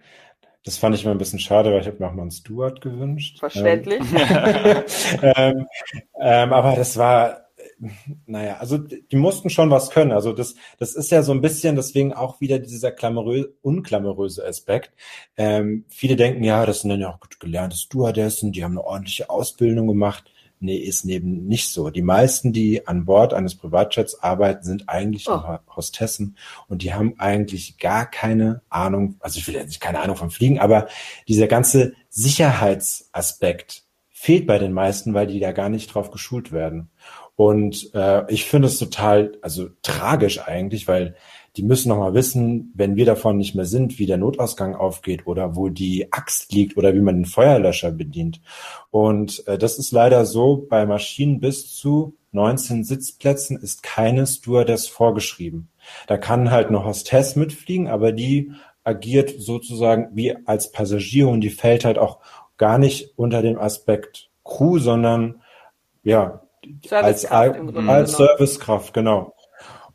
Das 0.67 0.79
fand 0.79 0.97
ich 0.97 1.05
immer 1.05 1.13
ein 1.13 1.19
bisschen 1.19 1.39
schade, 1.39 1.71
weil 1.71 1.81
ich 1.81 1.87
habe 1.87 1.99
mir 2.01 2.09
auch 2.09 2.13
mal 2.13 2.23
einen 2.23 2.33
Steward 2.33 2.81
gewünscht. 2.81 3.39
Verständlich. 3.39 4.03
Ähm, 4.03 4.83
ähm, 5.37 5.67
ähm, 6.21 6.53
aber 6.53 6.75
das 6.75 6.97
war, 6.97 7.47
naja, 8.27 8.57
also 8.57 8.77
die 8.77 9.15
mussten 9.15 9.49
schon 9.49 9.71
was 9.71 9.91
können. 9.91 10.11
Also 10.11 10.33
das, 10.33 10.57
das 10.79 10.97
ist 10.97 11.13
ja 11.13 11.23
so 11.23 11.31
ein 11.31 11.41
bisschen 11.41 11.77
deswegen 11.77 12.13
auch 12.13 12.41
wieder 12.41 12.59
dieser 12.59 12.91
klamourö 12.91 13.45
unklamoröse 13.63 14.45
Aspekt. 14.45 14.91
Ähm, 15.37 15.85
viele 15.89 16.17
denken, 16.17 16.43
ja, 16.43 16.67
das 16.67 16.81
sind 16.81 16.91
dann 16.91 17.01
ja 17.01 17.11
auch 17.11 17.21
gut 17.21 17.39
gelernte 17.39 17.77
Stewardessen, 17.77 18.51
die 18.51 18.65
haben 18.65 18.73
eine 18.73 18.85
ordentliche 18.85 19.31
Ausbildung 19.31 19.87
gemacht. 19.87 20.25
Nee, 20.59 20.79
ist 20.79 21.05
neben 21.05 21.47
nicht 21.47 21.71
so. 21.71 21.91
Die 21.91 22.03
meisten, 22.03 22.53
die 22.53 22.87
an 22.87 23.05
Bord 23.05 23.35
eines 23.35 23.55
Privatjets 23.55 24.23
arbeiten, 24.23 24.65
sind 24.65 24.89
eigentlich 24.89 25.29
oh. 25.29 25.59
Hostessen 25.75 26.37
und 26.69 26.83
die 26.83 26.95
haben 26.95 27.15
eigentlich 27.19 27.79
gar 27.79 28.11
keine 28.11 28.63
Ahnung, 28.71 29.17
also 29.21 29.39
ich 29.39 29.47
will 29.47 29.55
jetzt 29.55 29.81
keine 29.81 30.01
Ahnung 30.01 30.17
vom 30.17 30.31
Fliegen, 30.31 30.59
aber 30.59 30.89
dieser 31.29 31.47
ganze 31.47 31.93
Sicherheitsaspekt 32.09 33.85
fehlt 34.09 34.47
bei 34.47 34.59
den 34.59 34.73
meisten, 34.73 35.13
weil 35.13 35.27
die 35.27 35.41
da 35.41 35.53
gar 35.53 35.69
nicht 35.69 35.95
drauf 35.95 36.11
geschult 36.11 36.51
werden. 36.51 36.91
Und 37.37 37.95
äh, 37.95 38.25
ich 38.33 38.47
finde 38.47 38.69
es 38.69 38.79
total, 38.79 39.33
also 39.43 39.69
tragisch 39.83 40.41
eigentlich, 40.41 40.89
weil 40.89 41.17
die 41.57 41.63
müssen 41.63 41.89
noch 41.89 41.99
mal 41.99 42.15
wissen, 42.15 42.73
wenn 42.75 42.97
wir 42.97 43.07
davon 43.07 43.39
nicht 43.39 43.55
mehr 43.55 43.65
sind, 43.65 43.99
wie 43.99 44.07
der 44.07 44.19
Notausgang 44.19 44.75
aufgeht 44.75 45.27
oder 45.27 45.57
wo 45.57 45.69
die 45.69 46.13
Axt 46.13 46.53
liegt 46.53 46.77
oder 46.77 46.95
wie 46.95 47.01
man 47.01 47.17
den 47.17 47.25
Feuerlöscher 47.25 47.93
bedient. 47.93 48.41
Und 48.91 49.47
äh, 49.47 49.57
das 49.57 49.79
ist 49.79 49.91
leider 49.91 50.27
so, 50.27 50.67
bei 50.69 50.85
Maschinen 50.85 51.41
bis 51.41 51.75
zu 51.75 52.17
19 52.33 52.85
Sitzplätzen 52.85 53.59
ist 53.59 53.83
keine 53.83 54.27
Stewardess 54.27 54.87
vorgeschrieben. 54.87 55.71
Da 56.07 56.19
kann 56.19 56.51
halt 56.51 56.69
eine 56.69 56.85
Hostess 56.85 57.37
mitfliegen, 57.37 57.89
aber 57.89 58.13
die 58.13 58.53
agiert 58.85 59.35
sozusagen 59.39 60.11
wie 60.13 60.37
als 60.47 60.71
Passagier 60.71 61.29
und 61.29 61.41
die 61.41 61.51
fällt 61.51 61.85
halt 61.85 61.99
auch 61.99 62.19
gar 62.59 62.79
nicht 62.79 63.15
unter 63.17 63.43
dem 63.43 63.59
Aspekt 63.59 64.31
Crew, 64.45 64.79
sondern 64.79 65.43
ja, 66.05 66.43
als, 66.91 67.25
als, 67.25 67.57
als 67.75 68.17
Servicekraft, 68.17 68.93
genau. 68.93 69.36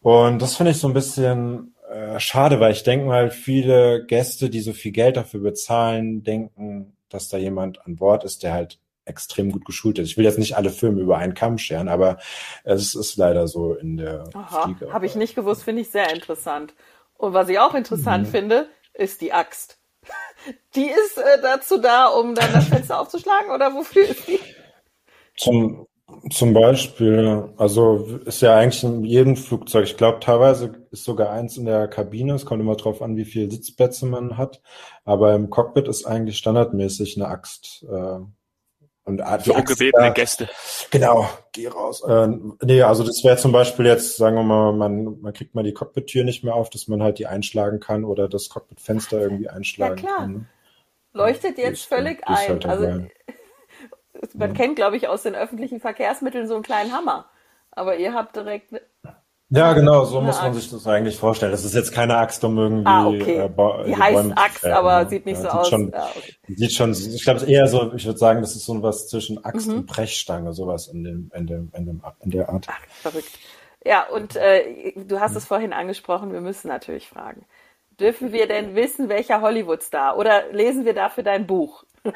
Und 0.01 0.41
das 0.41 0.55
finde 0.55 0.71
ich 0.71 0.79
so 0.79 0.87
ein 0.87 0.93
bisschen 0.93 1.75
äh, 1.89 2.19
schade, 2.19 2.59
weil 2.59 2.71
ich 2.71 2.83
denke 2.83 3.05
mal, 3.05 3.29
viele 3.29 4.05
Gäste, 4.05 4.49
die 4.49 4.61
so 4.61 4.73
viel 4.73 4.91
Geld 4.91 5.17
dafür 5.17 5.41
bezahlen, 5.41 6.23
denken, 6.23 6.97
dass 7.09 7.29
da 7.29 7.37
jemand 7.37 7.85
an 7.85 7.97
Bord 7.97 8.23
ist, 8.23 8.43
der 8.43 8.53
halt 8.53 8.79
extrem 9.05 9.51
gut 9.51 9.65
geschult 9.65 9.99
ist. 9.99 10.09
Ich 10.09 10.17
will 10.17 10.25
jetzt 10.25 10.39
nicht 10.39 10.55
alle 10.55 10.69
Filme 10.69 11.01
über 11.01 11.17
einen 11.17 11.33
Kamm 11.33 11.57
scheren, 11.57 11.87
aber 11.87 12.17
es 12.63 12.95
ist 12.95 13.17
leider 13.17 13.47
so 13.47 13.73
in 13.73 13.97
der 13.97 14.23
Aha, 14.33 14.73
Habe 14.91 15.05
ich 15.05 15.15
nicht 15.15 15.35
gewusst, 15.35 15.63
finde 15.63 15.81
ich 15.81 15.89
sehr 15.89 16.13
interessant. 16.13 16.73
Und 17.15 17.33
was 17.33 17.49
ich 17.49 17.59
auch 17.59 17.75
interessant 17.75 18.27
mhm. 18.27 18.31
finde, 18.31 18.69
ist 18.93 19.21
die 19.21 19.33
Axt. 19.33 19.79
Die 20.75 20.87
ist 20.87 21.17
äh, 21.17 21.41
dazu 21.41 21.77
da, 21.77 22.07
um 22.07 22.33
dann 22.33 22.51
das 22.51 22.67
Fenster 22.67 22.99
aufzuschlagen 22.99 23.51
oder 23.51 23.75
wofür 23.75 24.09
ist 24.09 24.27
die? 24.27 24.39
Zum 25.37 25.87
zum 26.29 26.53
Beispiel, 26.53 27.49
also 27.57 28.19
ist 28.25 28.41
ja 28.41 28.55
eigentlich 28.55 28.83
in 28.83 29.03
jedem 29.03 29.35
Flugzeug, 29.35 29.85
ich 29.85 29.97
glaube 29.97 30.19
teilweise 30.19 30.73
ist 30.91 31.03
sogar 31.03 31.31
eins 31.31 31.57
in 31.57 31.65
der 31.65 31.87
Kabine, 31.87 32.33
es 32.33 32.45
kommt 32.45 32.61
immer 32.61 32.75
drauf 32.75 33.01
an, 33.01 33.17
wie 33.17 33.25
viele 33.25 33.49
Sitzplätze 33.49 34.05
man 34.05 34.37
hat, 34.37 34.61
aber 35.03 35.33
im 35.33 35.49
Cockpit 35.49 35.87
ist 35.87 36.05
eigentlich 36.05 36.37
standardmäßig 36.37 37.17
eine 37.17 37.27
Axt. 37.27 37.85
Äh, 37.89 38.19
und 39.03 39.19
Für 39.41 39.53
ungebetene 39.53 40.13
Gäste. 40.13 40.47
Genau, 40.91 41.27
geh 41.53 41.67
raus. 41.67 42.03
Äh, 42.07 42.27
nee, 42.61 42.83
also 42.83 43.03
das 43.03 43.23
wäre 43.23 43.35
zum 43.35 43.51
Beispiel 43.51 43.87
jetzt, 43.87 44.15
sagen 44.15 44.35
wir 44.35 44.43
mal, 44.43 44.73
man, 44.73 45.19
man 45.21 45.33
kriegt 45.33 45.55
mal 45.55 45.63
die 45.63 45.73
Cockpit-Tür 45.73 46.23
nicht 46.23 46.43
mehr 46.43 46.53
auf, 46.53 46.69
dass 46.69 46.87
man 46.87 47.01
halt 47.01 47.17
die 47.17 47.25
einschlagen 47.25 47.79
kann 47.79 48.05
oder 48.05 48.29
das 48.29 48.49
Cockpit-Fenster 48.49 49.19
irgendwie 49.19 49.49
einschlagen 49.49 49.97
ja, 49.97 50.01
klar. 50.03 50.17
kann. 50.17 50.33
Ne? 50.33 50.45
Leuchtet 51.13 51.57
jetzt 51.57 51.85
völlig 51.85 52.25
ein. 52.27 52.35
Halt 52.35 52.65
also 52.65 53.07
man 54.33 54.49
ja. 54.49 54.55
kennt, 54.55 54.75
glaube 54.75 54.97
ich, 54.97 55.07
aus 55.07 55.23
den 55.23 55.35
öffentlichen 55.35 55.79
Verkehrsmitteln 55.79 56.47
so 56.47 56.55
einen 56.55 56.63
kleinen 56.63 56.91
Hammer. 56.91 57.25
Aber 57.71 57.97
ihr 57.97 58.13
habt 58.13 58.35
direkt. 58.35 58.73
Ja, 59.53 59.73
genau, 59.73 60.05
so 60.05 60.21
muss 60.21 60.41
man 60.41 60.53
sich 60.53 60.69
das 60.69 60.87
eigentlich 60.87 61.17
vorstellen. 61.17 61.51
Das 61.51 61.65
ist 61.65 61.75
jetzt 61.75 61.91
keine 61.91 62.15
Axt, 62.17 62.41
um 62.45 62.57
irgendwie. 62.57 62.87
Ah, 62.87 63.05
okay. 63.05 63.35
Äh, 63.35 63.85
die 63.85 63.97
heißt 63.97 64.15
Bäume 64.15 64.37
Axt, 64.37 64.65
aber 64.65 65.03
ne? 65.03 65.09
sieht 65.09 65.25
nicht 65.25 65.43
ja, 65.43 65.43
so 65.43 65.49
sieht 65.49 65.59
aus. 65.59 65.69
Schon, 65.69 65.91
ja, 65.91 66.09
okay. 66.15 66.35
Sieht 66.47 66.71
schon, 66.71 66.91
ich 66.91 67.23
glaube, 67.23 67.45
eher 67.45 67.67
so, 67.67 67.93
ich 67.93 68.05
würde 68.05 68.17
sagen, 68.17 68.41
das 68.41 68.55
ist 68.55 68.65
so 68.65 68.81
was 68.81 69.09
zwischen 69.09 69.43
Axt 69.43 69.67
mhm. 69.67 69.79
und 69.79 69.85
Brechstange, 69.87 70.53
sowas 70.53 70.87
in, 70.87 71.03
dem, 71.03 71.31
in, 71.35 71.47
dem, 71.47 71.71
in, 71.75 71.85
dem, 71.85 72.01
in 72.21 72.31
der 72.31 72.47
Art. 72.47 72.67
Ach, 72.69 72.79
verrückt. 72.89 73.39
Ja, 73.83 74.07
und 74.07 74.37
äh, 74.37 74.93
du 74.95 75.19
hast 75.19 75.35
es 75.35 75.45
vorhin 75.45 75.73
angesprochen, 75.73 76.31
wir 76.31 76.41
müssen 76.41 76.69
natürlich 76.69 77.09
fragen. 77.09 77.45
Dürfen 77.99 78.31
wir 78.31 78.47
denn 78.47 78.75
wissen, 78.75 79.09
welcher 79.09 79.41
Hollywood-Star? 79.41 80.17
Oder 80.17 80.51
lesen 80.51 80.85
wir 80.85 80.93
dafür 80.93 81.23
dein 81.23 81.45
Buch? 81.45 81.83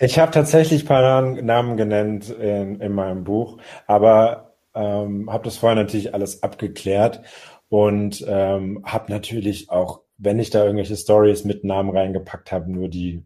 Ich 0.00 0.18
habe 0.18 0.30
tatsächlich 0.30 0.84
ein 0.84 0.86
paar 0.86 1.22
Namen 1.22 1.76
genannt 1.76 2.30
in, 2.30 2.80
in 2.80 2.92
meinem 2.92 3.24
Buch, 3.24 3.58
aber 3.86 4.54
ähm, 4.74 5.30
habe 5.32 5.44
das 5.44 5.56
vorher 5.56 5.76
natürlich 5.76 6.14
alles 6.14 6.42
abgeklärt 6.42 7.22
und 7.68 8.24
ähm, 8.28 8.84
habe 8.84 9.10
natürlich 9.12 9.70
auch, 9.70 10.02
wenn 10.16 10.38
ich 10.38 10.50
da 10.50 10.64
irgendwelche 10.64 10.96
Stories 10.96 11.44
mit 11.44 11.64
Namen 11.64 11.90
reingepackt 11.90 12.52
habe, 12.52 12.70
nur 12.70 12.88
die 12.88 13.24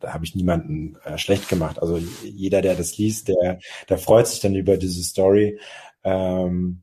da 0.00 0.12
habe 0.12 0.24
ich 0.24 0.34
niemanden 0.34 0.96
äh, 1.04 1.16
schlecht 1.16 1.48
gemacht. 1.48 1.80
Also 1.80 1.98
jeder, 2.24 2.60
der 2.60 2.74
das 2.74 2.98
liest, 2.98 3.28
der, 3.28 3.58
der 3.88 3.98
freut 3.98 4.26
sich 4.26 4.40
dann 4.40 4.54
über 4.54 4.76
diese 4.76 5.02
Story. 5.02 5.58
Ähm, 6.04 6.82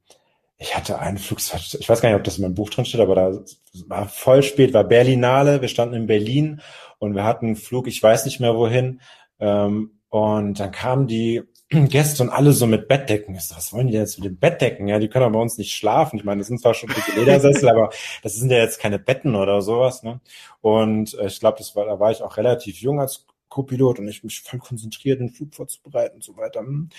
ich 0.57 0.75
hatte 0.75 0.99
einen 0.99 1.17
Flug, 1.17 1.39
ich 1.39 1.89
weiß 1.89 2.01
gar 2.01 2.09
nicht, 2.09 2.17
ob 2.17 2.23
das 2.23 2.37
in 2.37 2.43
meinem 2.43 2.55
Buch 2.55 2.69
drin 2.69 2.85
steht, 2.85 3.01
aber 3.01 3.15
da 3.15 3.39
war 3.87 4.07
voll 4.07 4.43
spät, 4.43 4.73
war 4.73 4.83
Berlinale, 4.83 5.61
wir 5.61 5.69
standen 5.69 5.95
in 5.95 6.07
Berlin 6.07 6.61
und 6.99 7.15
wir 7.15 7.23
hatten 7.23 7.47
einen 7.47 7.55
Flug, 7.55 7.87
ich 7.87 8.01
weiß 8.01 8.25
nicht 8.25 8.39
mehr 8.39 8.55
wohin. 8.55 9.01
Ähm, 9.39 9.99
und 10.09 10.59
dann 10.59 10.71
kamen 10.71 11.07
die 11.07 11.43
Gäste 11.69 12.23
und 12.23 12.29
alle 12.29 12.51
so 12.51 12.67
mit 12.67 12.87
Bettdecken. 12.87 13.35
Ich 13.35 13.43
so, 13.43 13.55
was 13.55 13.71
wollen 13.73 13.87
die 13.87 13.93
denn 13.93 14.01
jetzt 14.01 14.19
mit 14.19 14.25
den 14.25 14.39
Bettdecken? 14.39 14.87
Ja, 14.87 14.99
die 14.99 15.07
können 15.07 15.25
aber 15.25 15.33
bei 15.33 15.41
uns 15.41 15.57
nicht 15.57 15.75
schlafen. 15.75 16.17
Ich 16.17 16.23
meine, 16.23 16.39
das 16.39 16.47
sind 16.47 16.59
zwar 16.59 16.73
schon 16.73 16.89
dicke 16.89 17.19
Ledersessel, 17.19 17.69
aber 17.69 17.89
das 18.23 18.35
sind 18.35 18.51
ja 18.51 18.57
jetzt 18.57 18.79
keine 18.79 18.99
Betten 18.99 19.35
oder 19.35 19.61
sowas. 19.61 20.03
Ne? 20.03 20.19
Und 20.61 21.17
äh, 21.19 21.27
ich 21.27 21.39
glaube, 21.39 21.57
das 21.59 21.75
war, 21.75 21.85
da 21.85 21.99
war 21.99 22.11
ich 22.11 22.21
auch 22.21 22.37
relativ 22.37 22.81
jung 22.81 22.99
als 22.99 23.25
Co-Pilot 23.49 23.99
und 23.99 24.07
ich 24.07 24.23
mich 24.23 24.41
voll 24.41 24.59
konzentriert, 24.59 25.19
den 25.19 25.29
Flug 25.29 25.53
vorzubereiten 25.53 26.15
und 26.15 26.23
so 26.23 26.37
weiter. 26.37 26.61
Und 26.61 26.89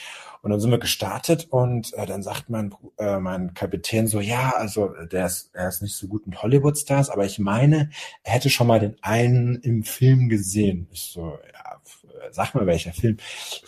dann 0.43 0.61
sind 0.61 0.71
wir 0.71 0.79
gestartet 0.79 1.47
und 1.51 1.95
äh, 1.95 2.07
dann 2.07 2.23
sagt 2.23 2.51
mein, 2.51 2.75
äh, 2.99 3.19
mein 3.19 3.55
Kapitän 3.55 4.09
so, 4.09 4.21
ja, 4.21 4.51
also 4.57 4.89
der 5.11 5.27
ist, 5.27 5.51
er 5.55 5.69
ist 5.69 5.83
nicht 5.83 5.97
so 5.97 6.09
gut 6.09 6.27
mit 6.27 6.43
Hollywood-Stars, 6.43 7.11
aber 7.11 7.25
ich 7.25 7.39
meine, 7.39 7.91
er 8.23 8.35
hätte 8.35 8.51
schon 8.51 8.67
mal 8.67 8.81
den 8.81 8.97
einen 9.03 9.57
im 9.57 9.85
Film 9.85 10.29
gesehen. 10.29 10.89
Ich 10.93 11.03
so, 11.03 11.39
ja, 11.53 11.81
sag 12.33 12.55
mal 12.55 12.67
welcher 12.67 12.93
Film. 12.93 13.17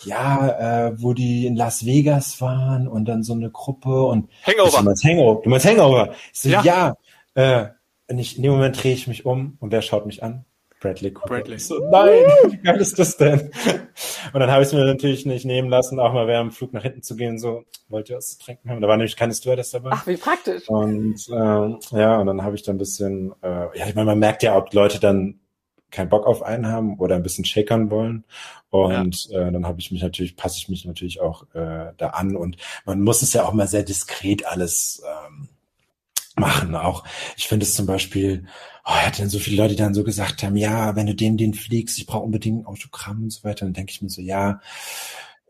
Ja, 0.03 0.87
äh, 0.87 1.01
wo 1.01 1.13
die 1.13 1.45
in 1.45 1.55
Las 1.55 1.85
Vegas 1.85 2.39
waren 2.41 2.87
und 2.87 3.05
dann 3.05 3.23
so 3.23 3.33
eine 3.33 3.49
Gruppe 3.49 4.03
und 4.03 4.29
Hangover. 4.45 4.79
Du 4.79 4.83
meinst 4.83 5.03
Hangover? 5.03 5.41
Du 5.41 5.49
meinst 5.49 5.65
Hangover? 5.65 6.15
Ich 6.33 6.39
so, 6.39 6.49
ja. 6.49 6.61
ja 6.63 6.95
äh, 7.35 7.69
und 8.09 8.19
ich, 8.19 8.37
in 8.37 8.43
dem 8.43 8.51
Moment 8.51 8.81
drehe 8.81 8.93
ich 8.93 9.07
mich 9.07 9.25
um 9.25 9.57
und 9.59 9.71
wer 9.71 9.81
schaut 9.81 10.05
mich 10.05 10.23
an? 10.23 10.45
Bradley 10.83 11.11
Cooper. 11.11 11.27
Bradley. 11.27 11.59
So, 11.59 11.79
nein, 11.89 12.25
wie 12.51 12.57
geil 12.57 12.79
ist 12.81 12.99
das 12.99 13.15
denn? 13.15 13.51
Und 14.33 14.39
dann 14.39 14.51
habe 14.51 14.61
ich 14.61 14.67
es 14.67 14.73
mir 14.73 14.85
natürlich 14.85 15.25
nicht 15.25 15.45
nehmen 15.45 15.69
lassen, 15.69 15.99
auch 15.99 16.13
mal 16.13 16.27
während 16.27 16.51
dem 16.51 16.55
Flug 16.55 16.73
nach 16.73 16.83
hinten 16.83 17.01
zu 17.01 17.15
gehen, 17.15 17.39
so, 17.39 17.63
wollt 17.87 18.09
ihr 18.09 18.17
was 18.17 18.37
zu 18.37 18.39
trinken 18.39 18.69
haben? 18.69 18.81
Da 18.81 18.87
war 18.89 18.97
nämlich 18.97 19.15
keine 19.15 19.33
Stewardess 19.33 19.71
dabei. 19.71 19.91
Ach, 19.93 20.05
wie 20.05 20.17
praktisch. 20.17 20.67
Und 20.67 21.27
äh, 21.29 21.97
ja, 21.97 22.19
und 22.19 22.27
dann 22.27 22.43
habe 22.43 22.55
ich 22.55 22.63
dann 22.63 22.75
ein 22.75 22.79
bisschen, 22.79 23.33
äh, 23.41 23.77
ja, 23.77 23.87
ich 23.87 23.95
meine, 23.95 24.07
man 24.07 24.19
merkt 24.19 24.43
ja, 24.43 24.57
ob 24.57 24.73
Leute 24.73 24.99
dann 24.99 25.39
keinen 25.89 26.09
Bock 26.09 26.27
auf 26.27 26.43
einen 26.43 26.67
haben 26.67 26.99
oder 26.99 27.15
ein 27.15 27.23
bisschen 27.23 27.45
shakern 27.45 27.89
wollen. 27.89 28.25
Und 28.69 29.29
ja. 29.29 29.47
äh, 29.47 29.51
dann 29.51 29.65
habe 29.65 29.79
ich 29.79 29.91
mich 29.91 30.01
natürlich, 30.01 30.35
passe 30.35 30.57
ich 30.57 30.67
mich 30.67 30.83
natürlich 30.83 31.21
auch 31.21 31.43
äh, 31.53 31.93
da 31.95 32.07
an. 32.09 32.35
Und 32.35 32.57
man 32.85 32.99
muss 32.99 33.21
es 33.21 33.31
ja 33.31 33.45
auch 33.45 33.53
mal 33.53 33.67
sehr 33.67 33.83
diskret 33.83 34.45
alles 34.45 35.01
ähm, 35.05 35.47
machen. 36.35 36.75
Auch 36.75 37.03
ich 37.37 37.47
finde 37.47 37.65
es 37.65 37.75
zum 37.75 37.85
Beispiel, 37.85 38.45
oh, 38.85 38.91
er 38.91 39.07
hat 39.07 39.19
dann 39.19 39.29
so 39.29 39.39
viele 39.39 39.57
Leute, 39.57 39.75
die 39.75 39.81
dann 39.81 39.93
so 39.93 40.03
gesagt 40.03 40.43
haben, 40.43 40.55
ja, 40.55 40.95
wenn 40.95 41.07
du 41.07 41.15
den, 41.15 41.37
den 41.37 41.53
fliegst, 41.53 41.97
ich 41.97 42.05
brauche 42.05 42.23
unbedingt 42.23 42.61
ein 42.61 42.65
Autogramm 42.65 43.23
und 43.23 43.29
so 43.31 43.43
weiter. 43.43 43.65
Dann 43.65 43.73
denke 43.73 43.91
ich 43.91 44.01
mir 44.01 44.09
so, 44.09 44.21
ja, 44.21 44.61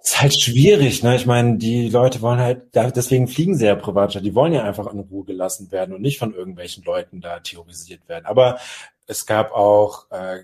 ist 0.04 0.22
halt 0.22 0.34
schwierig, 0.34 1.02
ne? 1.02 1.16
Ich 1.16 1.25
meine, 1.25 1.58
die 1.58 1.88
Leute 1.88 2.22
wollen 2.22 2.40
halt, 2.40 2.75
deswegen 2.75 3.30
fliegen 3.30 3.56
sie 3.56 3.66
ja 3.66 3.75
privat, 3.75 4.13
die 4.22 4.36
wollen 4.36 4.52
ja 4.52 4.63
einfach 4.63 4.92
in 4.92 5.00
Ruhe 5.00 5.24
gelassen 5.24 5.72
werden 5.72 5.96
und 5.96 6.02
nicht 6.02 6.20
von 6.20 6.34
irgendwelchen 6.34 6.84
Leuten 6.84 7.22
da 7.22 7.40
theorisiert 7.40 8.10
werden. 8.10 8.25
Aber 8.25 8.60
es 9.08 9.25
gab 9.25 9.54
auch 9.54 10.12
äh, 10.12 10.44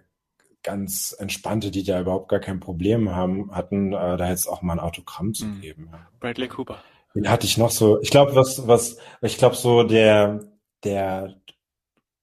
ganz 0.63 1.13
entspannte, 1.17 1.71
die 1.71 1.83
da 1.83 1.99
überhaupt 1.99 2.29
gar 2.29 2.39
kein 2.39 2.61
Problem 2.61 3.13
haben, 3.13 3.53
hatten, 3.53 3.91
äh, 3.91 4.15
da 4.17 4.29
jetzt 4.29 4.47
auch 4.47 4.61
mal 4.61 4.73
ein 4.73 4.79
Autogramm 4.79 5.33
zu 5.33 5.45
mhm. 5.45 5.61
geben. 5.61 5.89
Bradley 6.21 6.47
Cooper. 6.47 6.81
Den 7.15 7.29
hatte 7.29 7.45
ich 7.45 7.57
noch 7.57 7.71
so. 7.71 7.99
Ich 8.01 8.11
glaube, 8.11 8.35
was, 8.35 8.67
was, 8.67 8.97
ich 9.21 9.37
glaube, 9.37 9.55
so 9.55 9.83
der, 9.83 10.41
der, 10.83 11.35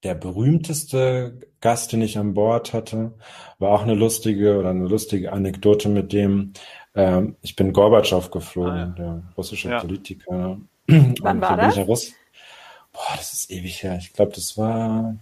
der 0.04 0.14
berühmteste 0.14 1.40
Gast, 1.60 1.92
den 1.92 2.02
ich 2.02 2.18
an 2.18 2.34
Bord 2.34 2.72
hatte, 2.72 3.14
war 3.58 3.72
auch 3.72 3.82
eine 3.82 3.94
lustige 3.94 4.58
oder 4.58 4.70
eine 4.70 4.86
lustige 4.86 5.32
Anekdote 5.32 5.88
mit 5.88 6.12
dem. 6.12 6.52
Ähm, 6.94 7.36
ich 7.42 7.56
bin 7.56 7.72
Gorbatschow 7.72 8.30
geflogen, 8.30 8.72
ah, 8.72 8.78
ja. 8.78 8.94
der 8.96 9.22
russische 9.36 9.70
ja. 9.70 9.80
Politiker. 9.80 10.58
Wann 10.86 11.40
war 11.40 11.56
das? 11.56 11.76
Russ 11.78 12.12
Boah, 12.96 13.16
das 13.16 13.34
ist 13.34 13.50
ewig 13.50 13.82
her. 13.82 13.98
Ich 13.98 14.14
glaube, 14.14 14.32
das 14.32 14.56
war, 14.56 15.16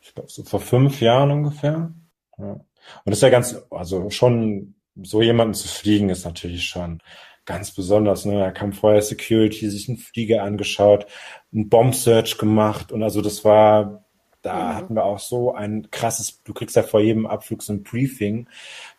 ich 0.00 0.14
glaube, 0.14 0.30
so 0.30 0.42
vor 0.44 0.60
fünf 0.60 1.02
Jahren 1.02 1.30
ungefähr. 1.30 1.92
Ja. 2.38 2.52
Und 2.52 2.64
das 3.04 3.18
ist 3.18 3.22
ja 3.22 3.28
ganz, 3.28 3.56
also 3.70 4.08
schon 4.08 4.74
so 5.02 5.20
jemanden 5.20 5.52
zu 5.52 5.68
fliegen 5.68 6.08
ist 6.08 6.24
natürlich 6.24 6.64
schon 6.64 7.02
ganz 7.46 7.70
besonders. 7.70 8.24
Ne? 8.24 8.38
Da 8.38 8.50
kam 8.50 8.72
vorher 8.72 9.00
Security, 9.00 9.70
sich 9.70 9.88
einen 9.88 9.98
Flieger 9.98 10.42
angeschaut, 10.42 11.06
einen 11.52 11.68
Bomb-Search 11.68 12.36
gemacht 12.36 12.92
und 12.92 13.02
also 13.02 13.22
das 13.22 13.44
war, 13.44 14.04
da 14.42 14.54
mhm. 14.54 14.74
hatten 14.76 14.94
wir 14.94 15.04
auch 15.04 15.20
so 15.20 15.54
ein 15.54 15.88
krasses, 15.90 16.42
du 16.44 16.52
kriegst 16.52 16.76
ja 16.76 16.82
vor 16.82 17.00
jedem 17.00 17.26
Abflug 17.26 17.62
so 17.62 17.72
ein 17.72 17.82
Briefing 17.82 18.46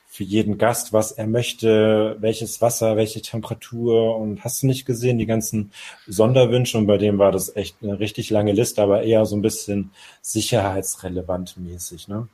für 0.09 0.23
jeden 0.23 0.57
Gast, 0.57 0.93
was 0.93 1.11
er 1.11 1.27
möchte, 1.27 2.17
welches 2.19 2.59
Wasser, 2.59 2.95
welche 2.95 3.21
Temperatur 3.21 4.17
und 4.17 4.43
hast 4.43 4.63
du 4.63 4.67
nicht 4.67 4.85
gesehen, 4.85 5.19
die 5.19 5.27
ganzen 5.27 5.71
Sonderwünsche 6.07 6.79
und 6.79 6.87
bei 6.87 6.97
dem 6.97 7.19
war 7.19 7.31
das 7.31 7.55
echt 7.55 7.75
eine 7.83 7.99
richtig 7.99 8.31
lange 8.31 8.53
Liste, 8.53 8.81
aber 8.81 9.03
eher 9.03 9.27
so 9.27 9.35
ein 9.35 9.43
bisschen 9.43 9.91
sicherheitsrelevant 10.23 11.57
mäßig. 11.57 12.07
Ne? 12.07 12.27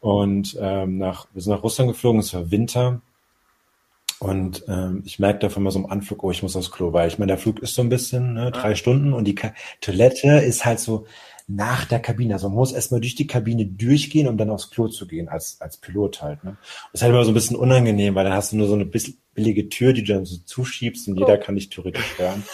Und 0.00 0.58
ähm, 0.60 0.98
nach, 0.98 1.26
wir 1.32 1.40
sind 1.40 1.54
nach 1.54 1.62
Russland 1.62 1.92
geflogen, 1.92 2.20
es 2.20 2.34
war 2.34 2.50
Winter 2.50 3.00
und 4.20 4.64
ähm, 4.68 5.02
ich 5.04 5.18
merke 5.18 5.40
davon 5.40 5.62
mal 5.62 5.70
so 5.70 5.78
im 5.78 5.90
Anflug, 5.90 6.22
oh, 6.24 6.30
ich 6.30 6.42
muss 6.42 6.56
aufs 6.56 6.70
Klo, 6.70 6.92
weil 6.92 7.08
ich 7.08 7.18
meine, 7.18 7.32
der 7.32 7.38
Flug 7.38 7.60
ist 7.60 7.74
so 7.74 7.82
ein 7.82 7.88
bisschen, 7.88 8.34
ne, 8.34 8.50
drei 8.50 8.70
ja. 8.70 8.76
Stunden 8.76 9.12
und 9.12 9.24
die 9.24 9.34
Ka 9.34 9.52
Toilette 9.80 10.38
ist 10.38 10.64
halt 10.64 10.80
so 10.80 11.06
nach 11.46 11.84
der 11.84 12.00
Kabine. 12.00 12.34
Also 12.34 12.48
man 12.48 12.56
muss 12.56 12.72
erstmal 12.72 13.00
durch 13.00 13.14
die 13.14 13.26
Kabine 13.26 13.66
durchgehen, 13.66 14.28
um 14.28 14.38
dann 14.38 14.50
aufs 14.50 14.70
Klo 14.70 14.88
zu 14.88 15.06
gehen, 15.06 15.28
als, 15.28 15.60
als 15.60 15.76
Pilot 15.76 16.22
halt. 16.22 16.42
Ne? 16.42 16.56
Das 16.92 17.00
ist 17.00 17.02
halt 17.02 17.12
immer 17.12 17.24
so 17.24 17.32
ein 17.32 17.34
bisschen 17.34 17.56
unangenehm, 17.56 18.14
weil 18.14 18.24
dann 18.24 18.32
hast 18.32 18.52
du 18.52 18.56
nur 18.56 18.66
so 18.66 18.74
eine 18.74 18.86
bisschen 18.86 19.18
billige 19.34 19.68
Tür, 19.68 19.92
die 19.92 20.04
du 20.04 20.14
dann 20.14 20.24
so 20.24 20.38
zuschiebst 20.38 21.08
und 21.08 21.18
oh. 21.18 21.20
jeder 21.20 21.36
kann 21.36 21.56
dich 21.56 21.68
theoretisch 21.68 22.14
hören. 22.18 22.44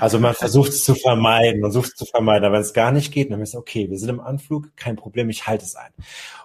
Also 0.00 0.18
man 0.18 0.34
versucht 0.34 0.70
es 0.70 0.84
zu 0.84 0.94
vermeiden, 0.94 1.60
man 1.60 1.70
sucht 1.70 1.92
es 1.92 1.94
zu 1.94 2.04
vermeiden. 2.04 2.44
Aber 2.44 2.56
wenn 2.56 2.62
es 2.62 2.74
gar 2.74 2.92
nicht 2.92 3.12
geht, 3.12 3.30
dann 3.30 3.40
ist 3.40 3.54
okay, 3.54 3.88
wir 3.88 3.98
sind 3.98 4.10
im 4.10 4.20
Anflug, 4.20 4.76
kein 4.76 4.96
Problem, 4.96 5.30
ich 5.30 5.46
halte 5.46 5.64
es 5.64 5.76
ein. 5.76 5.92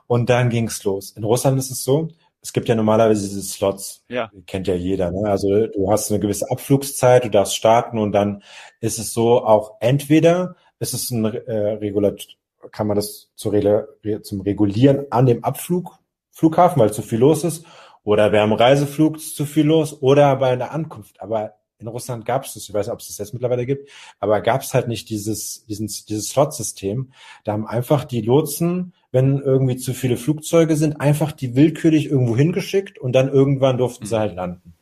Und 0.08 0.30
dann 0.30 0.50
ging's 0.50 0.84
los. 0.84 1.12
In 1.12 1.24
Russland 1.24 1.58
ist 1.58 1.72
es 1.72 1.84
so, 1.84 2.10
es 2.46 2.54
gibt 2.54 2.70
ja 2.70 2.75
normalerweise 2.75 3.28
diese 3.28 3.42
Slots. 3.42 4.04
Ja. 4.08 4.30
Kennt 4.46 4.68
ja 4.68 4.75
jeder. 4.75 5.10
Ne? 5.10 5.28
Also 5.28 5.66
du 5.66 5.92
hast 5.92 6.12
eine 6.12 6.20
gewisse 6.20 6.52
Abflugszeit, 6.52 7.25
du 7.25 7.32
darfst 7.32 7.56
starten 7.56 7.98
und 7.98 8.12
dann 8.12 8.44
ist 8.82 9.00
es 9.00 9.14
so 9.14 9.44
auch 9.44 9.78
entweder 9.80 10.56
ist 10.78 10.94
es 10.94 11.10
ein 11.10 11.25
äh, 11.25 11.54
Regulat, 11.80 12.28
kann 12.72 12.86
man 12.86 12.98
das 12.98 13.32
zu 13.34 13.50
Re 13.50 13.88
zum 14.22 14.42
Regulieren 14.42 15.08
an 15.10 15.25
dem 15.25 15.44
Abflug, 15.44 15.98
Flughafen, 16.30 16.80
weil 16.80 16.94
zu 16.94 17.02
viel 17.02 17.18
los 17.18 17.44
ist, 17.44 17.66
oder 18.04 18.32
während 18.32 18.54
dem 18.54 18.60
Reiseflug 18.60 19.16
ist 19.16 19.36
zu 19.36 19.48
viel 19.48 19.66
los, 19.66 20.00
oder 20.04 20.36
bei 20.36 20.56
der 20.56 20.72
Ankunft. 20.72 21.22
Aber 21.22 21.56
in 21.80 21.88
Russland 21.88 22.25
gab 22.25 22.46
es 22.46 22.54
das, 22.54 22.70
ich 22.70 22.74
weiß 22.74 22.86
nicht, 22.86 22.94
ob 22.94 23.00
es 23.00 23.08
das 23.08 23.18
jetzt 23.18 23.34
mittlerweile 23.34 23.66
gibt, 23.66 23.90
aber 24.20 24.42
gab 24.42 24.62
es 24.62 24.75
halt 24.75 24.88
nicht 24.88 25.10
dieses, 25.10 25.66
diesen, 25.66 25.88
dieses 25.88 26.30
Slot-System. 26.30 27.12
Da 27.44 27.54
haben 27.54 27.66
einfach 27.66 28.04
die 28.04 28.22
Lotsen 28.22 28.94
wenn 29.15 29.39
irgendwie 29.39 29.77
zu 29.77 29.93
viele 29.93 30.17
Flugzeuge 30.17 30.75
sind, 30.75 31.00
einfach 31.00 31.31
die 31.31 31.55
willkürlich 31.55 32.07
irgendwo 32.07 32.36
hingeschickt 32.36 33.00
und 33.00 33.13
dann 33.13 33.29
irgendwann 33.29 33.77
durften 33.77 34.05
sie 34.05 34.13
mhm. 34.13 34.19
halt 34.19 34.36
landen. 34.36 34.74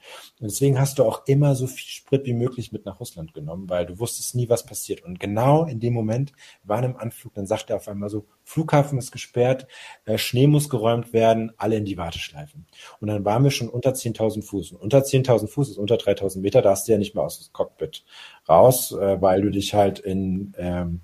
Und 0.41 0.49
deswegen 0.49 0.79
hast 0.79 0.97
du 0.97 1.03
auch 1.03 1.27
immer 1.27 1.53
so 1.53 1.67
viel 1.67 1.85
Sprit 1.85 2.25
wie 2.25 2.33
möglich 2.33 2.71
mit 2.71 2.83
nach 2.83 2.99
Russland 2.99 3.35
genommen, 3.35 3.69
weil 3.69 3.85
du 3.85 3.99
wusstest 3.99 4.33
nie, 4.33 4.49
was 4.49 4.65
passiert. 4.65 5.03
Und 5.03 5.19
genau 5.19 5.65
in 5.65 5.79
dem 5.79 5.93
Moment 5.93 6.33
war 6.63 6.83
im 6.83 6.97
Anflug, 6.97 7.35
dann 7.35 7.45
sagt 7.45 7.69
er 7.69 7.75
auf 7.75 7.87
einmal 7.87 8.09
so, 8.09 8.25
Flughafen 8.43 8.97
ist 8.97 9.11
gesperrt, 9.11 9.67
äh, 10.05 10.17
Schnee 10.17 10.47
muss 10.47 10.67
geräumt 10.67 11.13
werden, 11.13 11.51
alle 11.57 11.75
in 11.75 11.85
die 11.85 11.97
Warteschleifen. 11.97 12.65
Und 12.99 13.09
dann 13.09 13.23
waren 13.25 13.43
wir 13.43 13.51
schon 13.51 13.69
unter 13.69 13.91
10.000 13.91 14.41
Fuß. 14.41 14.71
Und 14.71 14.81
unter 14.81 15.03
10.000 15.03 15.47
Fuß 15.47 15.69
ist 15.69 15.77
unter 15.77 15.97
3.000 15.97 16.39
Meter, 16.39 16.63
da 16.63 16.71
hast 16.71 16.87
du 16.87 16.93
ja 16.93 16.97
nicht 16.97 17.13
mehr 17.13 17.23
aus 17.23 17.39
dem 17.39 17.53
Cockpit 17.53 18.03
raus, 18.49 18.93
äh, 18.93 19.21
weil 19.21 19.43
du 19.43 19.51
dich 19.51 19.75
halt 19.75 19.99
in 19.99 20.53
ähm, 20.57 21.01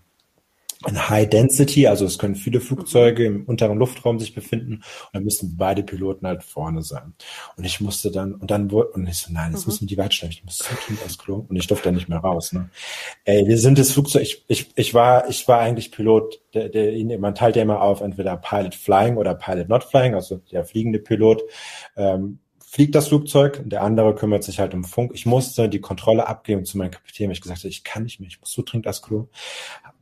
ein 0.86 1.10
High 1.10 1.30
Density, 1.30 1.88
also 1.88 2.06
es 2.06 2.18
können 2.18 2.36
viele 2.36 2.62
Flugzeuge 2.62 3.26
im 3.26 3.44
unteren 3.44 3.78
Luftraum 3.78 4.18
sich 4.18 4.34
befinden 4.34 4.76
und 4.76 5.10
dann 5.12 5.24
müssen 5.26 5.58
beide 5.58 5.84
Piloten 5.84 6.26
halt 6.26 6.42
vorne 6.42 6.84
sein. 6.84 7.14
Und 7.58 7.66
ich 7.66 7.82
musste 7.82 8.12
dann, 8.12 8.36
und 8.36 8.50
dann 8.50 8.72
wurde, 8.72 8.92
und 8.92 9.06
ich 9.08 9.18
so, 9.18 9.34
nein, 9.34 9.52
jetzt 9.52 9.66
mhm. 9.66 9.74
müssen 9.74 9.88
die 9.88 9.98
weit 9.98 10.14
steigen, 10.14 10.32
ich 10.32 10.46
muss 10.46 10.60
zum 10.60 10.78
Kind 10.78 11.00
aus 11.06 11.18
Klo 11.18 11.46
und 11.50 11.56
ich 11.58 11.68
durfte 11.68 11.90
dann 11.90 11.96
nicht 11.96 12.08
mehr 12.08 12.20
raus. 12.20 12.54
Ne? 12.54 12.70
Ey, 13.26 13.46
wir 13.46 13.58
sind 13.58 13.78
das 13.78 13.92
Flugzeug, 13.92 14.22
ich, 14.22 14.46
ich, 14.48 14.70
ich 14.76 14.94
war, 14.94 15.28
ich 15.28 15.46
war 15.50 15.60
eigentlich 15.60 15.92
Pilot, 15.92 16.40
der, 16.54 16.70
der, 16.70 17.20
man 17.20 17.36
teilt 17.36 17.58
ja 17.58 17.62
immer 17.62 17.82
auf, 17.82 18.00
entweder 18.00 18.38
Pilot 18.38 18.74
Flying 18.74 19.18
oder 19.18 19.36
Pilot 19.36 19.68
Not 19.68 19.84
Flying, 19.84 20.16
also 20.16 20.38
der 20.52 20.64
fliegende 20.64 21.00
Pilot. 21.00 21.42
Ähm, 21.98 22.40
fliegt 22.72 22.94
das 22.94 23.08
Flugzeug, 23.08 23.64
der 23.66 23.82
andere 23.82 24.14
kümmert 24.14 24.44
sich 24.44 24.60
halt 24.60 24.76
um 24.76 24.84
Funk. 24.84 25.12
Ich 25.16 25.26
musste 25.26 25.70
die 25.70 25.82
Kontrolle 25.82 26.28
abgeben 26.28 26.66
zu 26.66 26.78
meinem 26.78 26.92
Kapitän, 26.92 27.28
weil 27.28 27.34
ich 27.34 27.42
gesagt 27.42 27.62
habe, 27.62 27.70
ich 27.70 27.84
kann 27.84 28.04
nicht 28.04 28.20
mehr, 28.20 28.28
ich 28.28 28.40
muss 28.40 28.52
so 28.52 28.62
dringend 28.62 28.86
das 28.86 29.02
Klo. 29.02 29.28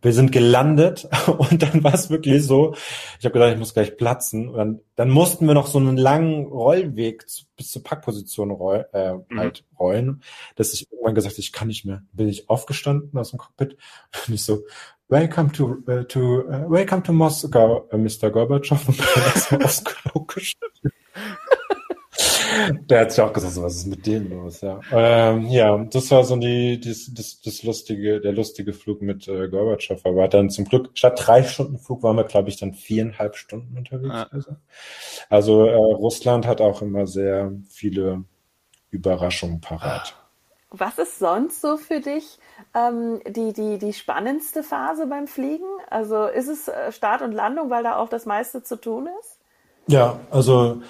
Wir 0.02 0.12
sind 0.12 0.34
gelandet 0.34 1.08
und 1.28 1.64
dann 1.64 1.82
war 1.86 1.94
es 1.94 2.10
wirklich 2.10 2.46
so, 2.46 2.76
ich 3.20 3.26
habe 3.26 3.32
gesagt, 3.32 3.54
ich 3.54 3.60
muss 3.60 3.74
gleich 3.74 3.96
platzen. 3.96 4.50
Und 4.50 4.58
dann, 4.58 4.80
dann 4.98 5.10
mussten 5.10 5.48
wir 5.48 5.54
noch 5.54 5.68
so 5.68 5.80
einen 5.80 5.96
langen 5.96 6.46
Rollweg 6.48 7.26
bis 7.56 7.72
zur 7.72 7.84
Packposition 7.84 8.52
roll, 8.52 8.86
äh, 8.92 9.14
mhm. 9.14 9.40
halt 9.40 9.64
rollen, 9.80 10.22
dass 10.58 10.74
ich 10.74 10.92
irgendwann 10.92 11.16
gesagt 11.16 11.36
habe, 11.36 11.42
ich 11.42 11.54
kann 11.54 11.70
nicht 11.70 11.86
mehr. 11.86 12.04
Bin 12.12 12.28
ich 12.28 12.50
aufgestanden 12.50 13.18
aus 13.18 13.30
dem 13.30 13.40
Cockpit 13.40 13.78
und 14.28 14.34
ich 14.34 14.44
so, 14.44 14.64
Welcome 15.08 15.54
to, 15.54 15.78
uh, 15.88 16.04
to 16.04 16.42
uh, 16.42 16.70
Welcome 16.70 17.02
to 17.04 17.14
Moscow, 17.14 17.88
uh, 17.94 17.98
Mr. 17.98 18.30
Gorbatschow 18.30 18.86
und 18.90 19.50
bin 19.50 19.64
aufs 19.64 19.86
Klo 19.86 20.26
gestanden. 20.26 20.92
Der 22.90 23.02
hat 23.02 23.12
sich 23.12 23.22
auch 23.22 23.34
gesagt, 23.34 23.56
was 23.58 23.76
ist 23.76 23.88
mit 23.88 24.06
denen 24.06 24.30
los, 24.30 24.62
ja. 24.62 24.80
Ähm, 24.92 25.48
ja, 25.48 25.78
das 25.78 26.12
war 26.12 26.24
so 26.24 26.36
die, 26.36 26.80
das, 26.80 27.12
das, 27.14 27.42
das 27.42 27.64
lustige, 27.64 28.20
der 28.20 28.34
lustige 28.34 28.74
Flug 28.74 29.02
mit 29.02 29.28
äh, 29.28 29.48
Gorbatschow. 29.48 30.00
Aber 30.06 30.28
dann 30.28 30.50
zum 30.50 30.66
Glück, 30.66 30.92
statt 30.94 31.20
drei 31.24 31.44
Stunden 31.44 31.78
Flug 31.78 32.04
waren 32.04 32.18
wir, 32.18 32.24
glaube 32.24 32.50
ich, 32.50 32.58
dann 32.58 32.74
viereinhalb 32.74 33.36
Stunden 33.36 33.78
unterwegs. 33.78 34.14
Ah. 34.14 34.28
Also, 34.32 34.56
also 35.30 35.66
äh, 35.66 35.76
Russland 35.76 36.46
hat 36.48 36.62
auch 36.62 36.82
immer 36.82 37.08
sehr 37.08 37.52
viele 37.70 38.24
Überraschungen 38.90 39.62
parat. 39.62 40.16
Was 40.70 40.98
ist 40.98 41.20
sonst 41.20 41.62
so 41.62 41.78
für 41.78 42.02
dich 42.02 42.40
ähm, 42.76 43.22
die, 43.26 43.54
die, 43.54 43.78
die 43.78 43.94
spannendste 43.94 44.64
Phase 44.64 45.08
beim 45.08 45.28
Fliegen? 45.28 45.66
Also 45.90 46.26
ist 46.26 46.50
es 46.50 46.68
äh, 46.68 46.92
Start 46.92 47.22
und 47.22 47.32
Landung, 47.32 47.70
weil 47.70 47.84
da 47.84 47.96
auch 47.96 48.10
das 48.10 48.26
meiste 48.26 48.64
zu 48.64 48.76
tun 48.76 49.08
ist? 49.22 49.38
Ja, 49.88 50.20
also 50.30 50.82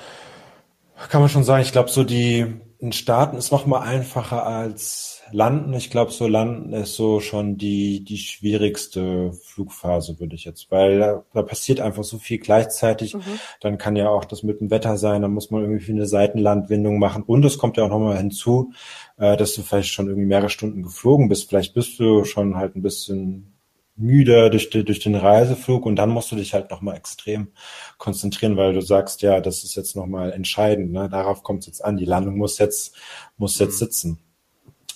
kann 1.09 1.21
man 1.21 1.29
schon 1.29 1.43
sagen, 1.43 1.61
ich 1.61 1.71
glaube, 1.71 1.89
so 1.89 2.03
die 2.03 2.45
ein 2.81 2.91
Starten 2.91 3.37
ist 3.37 3.51
noch 3.51 3.65
mal 3.65 3.79
einfacher 3.79 4.45
als 4.45 5.21
Landen. 5.31 5.73
Ich 5.73 5.89
glaube, 5.89 6.11
so 6.11 6.27
Landen 6.27 6.73
ist 6.73 6.95
so 6.95 7.19
schon 7.19 7.57
die 7.57 8.03
die 8.03 8.17
schwierigste 8.17 9.31
Flugphase, 9.33 10.19
würde 10.19 10.35
ich 10.35 10.45
jetzt, 10.45 10.69
weil 10.69 10.99
da, 10.99 11.23
da 11.33 11.41
passiert 11.41 11.79
einfach 11.81 12.03
so 12.03 12.19
viel 12.19 12.37
gleichzeitig. 12.37 13.15
Mhm. 13.15 13.39
Dann 13.61 13.77
kann 13.79 13.95
ja 13.95 14.09
auch 14.09 14.25
das 14.25 14.43
mit 14.43 14.61
dem 14.61 14.69
Wetter 14.69 14.97
sein, 14.97 15.23
dann 15.23 15.33
muss 15.33 15.49
man 15.49 15.63
irgendwie 15.63 15.91
eine 15.91 16.05
Seitenlandwindung 16.05 16.99
machen 16.99 17.23
und 17.23 17.43
es 17.45 17.57
kommt 17.57 17.77
ja 17.77 17.85
auch 17.85 17.89
noch 17.89 17.99
mal 17.99 18.17
hinzu, 18.17 18.71
äh, 19.17 19.35
dass 19.37 19.55
du 19.55 19.63
vielleicht 19.63 19.91
schon 19.91 20.07
irgendwie 20.07 20.27
mehrere 20.27 20.49
Stunden 20.49 20.83
geflogen 20.83 21.29
bist. 21.29 21.49
Vielleicht 21.49 21.73
bist 21.73 21.99
du 21.99 22.25
schon 22.25 22.57
halt 22.57 22.75
ein 22.75 22.83
bisschen 22.83 23.56
müde 23.97 24.49
durch, 24.49 24.69
durch 24.69 24.99
den 24.99 25.15
Reiseflug 25.15 25.85
und 25.85 25.95
dann 25.95 26.09
musst 26.09 26.31
du 26.31 26.35
dich 26.35 26.53
halt 26.53 26.69
nochmal 26.69 26.95
extrem 26.95 27.49
konzentrieren, 27.97 28.55
weil 28.55 28.73
du 28.73 28.81
sagst, 28.81 29.21
ja, 29.21 29.41
das 29.41 29.63
ist 29.63 29.75
jetzt 29.75 29.95
nochmal 29.95 30.31
entscheidend, 30.31 30.91
ne? 30.91 31.09
darauf 31.09 31.43
kommt 31.43 31.61
es 31.61 31.67
jetzt 31.67 31.83
an, 31.83 31.97
die 31.97 32.05
Landung 32.05 32.37
muss 32.37 32.59
jetzt, 32.59 32.95
muss 33.37 33.59
jetzt 33.59 33.81
mhm. 33.81 33.85
sitzen. 33.85 34.19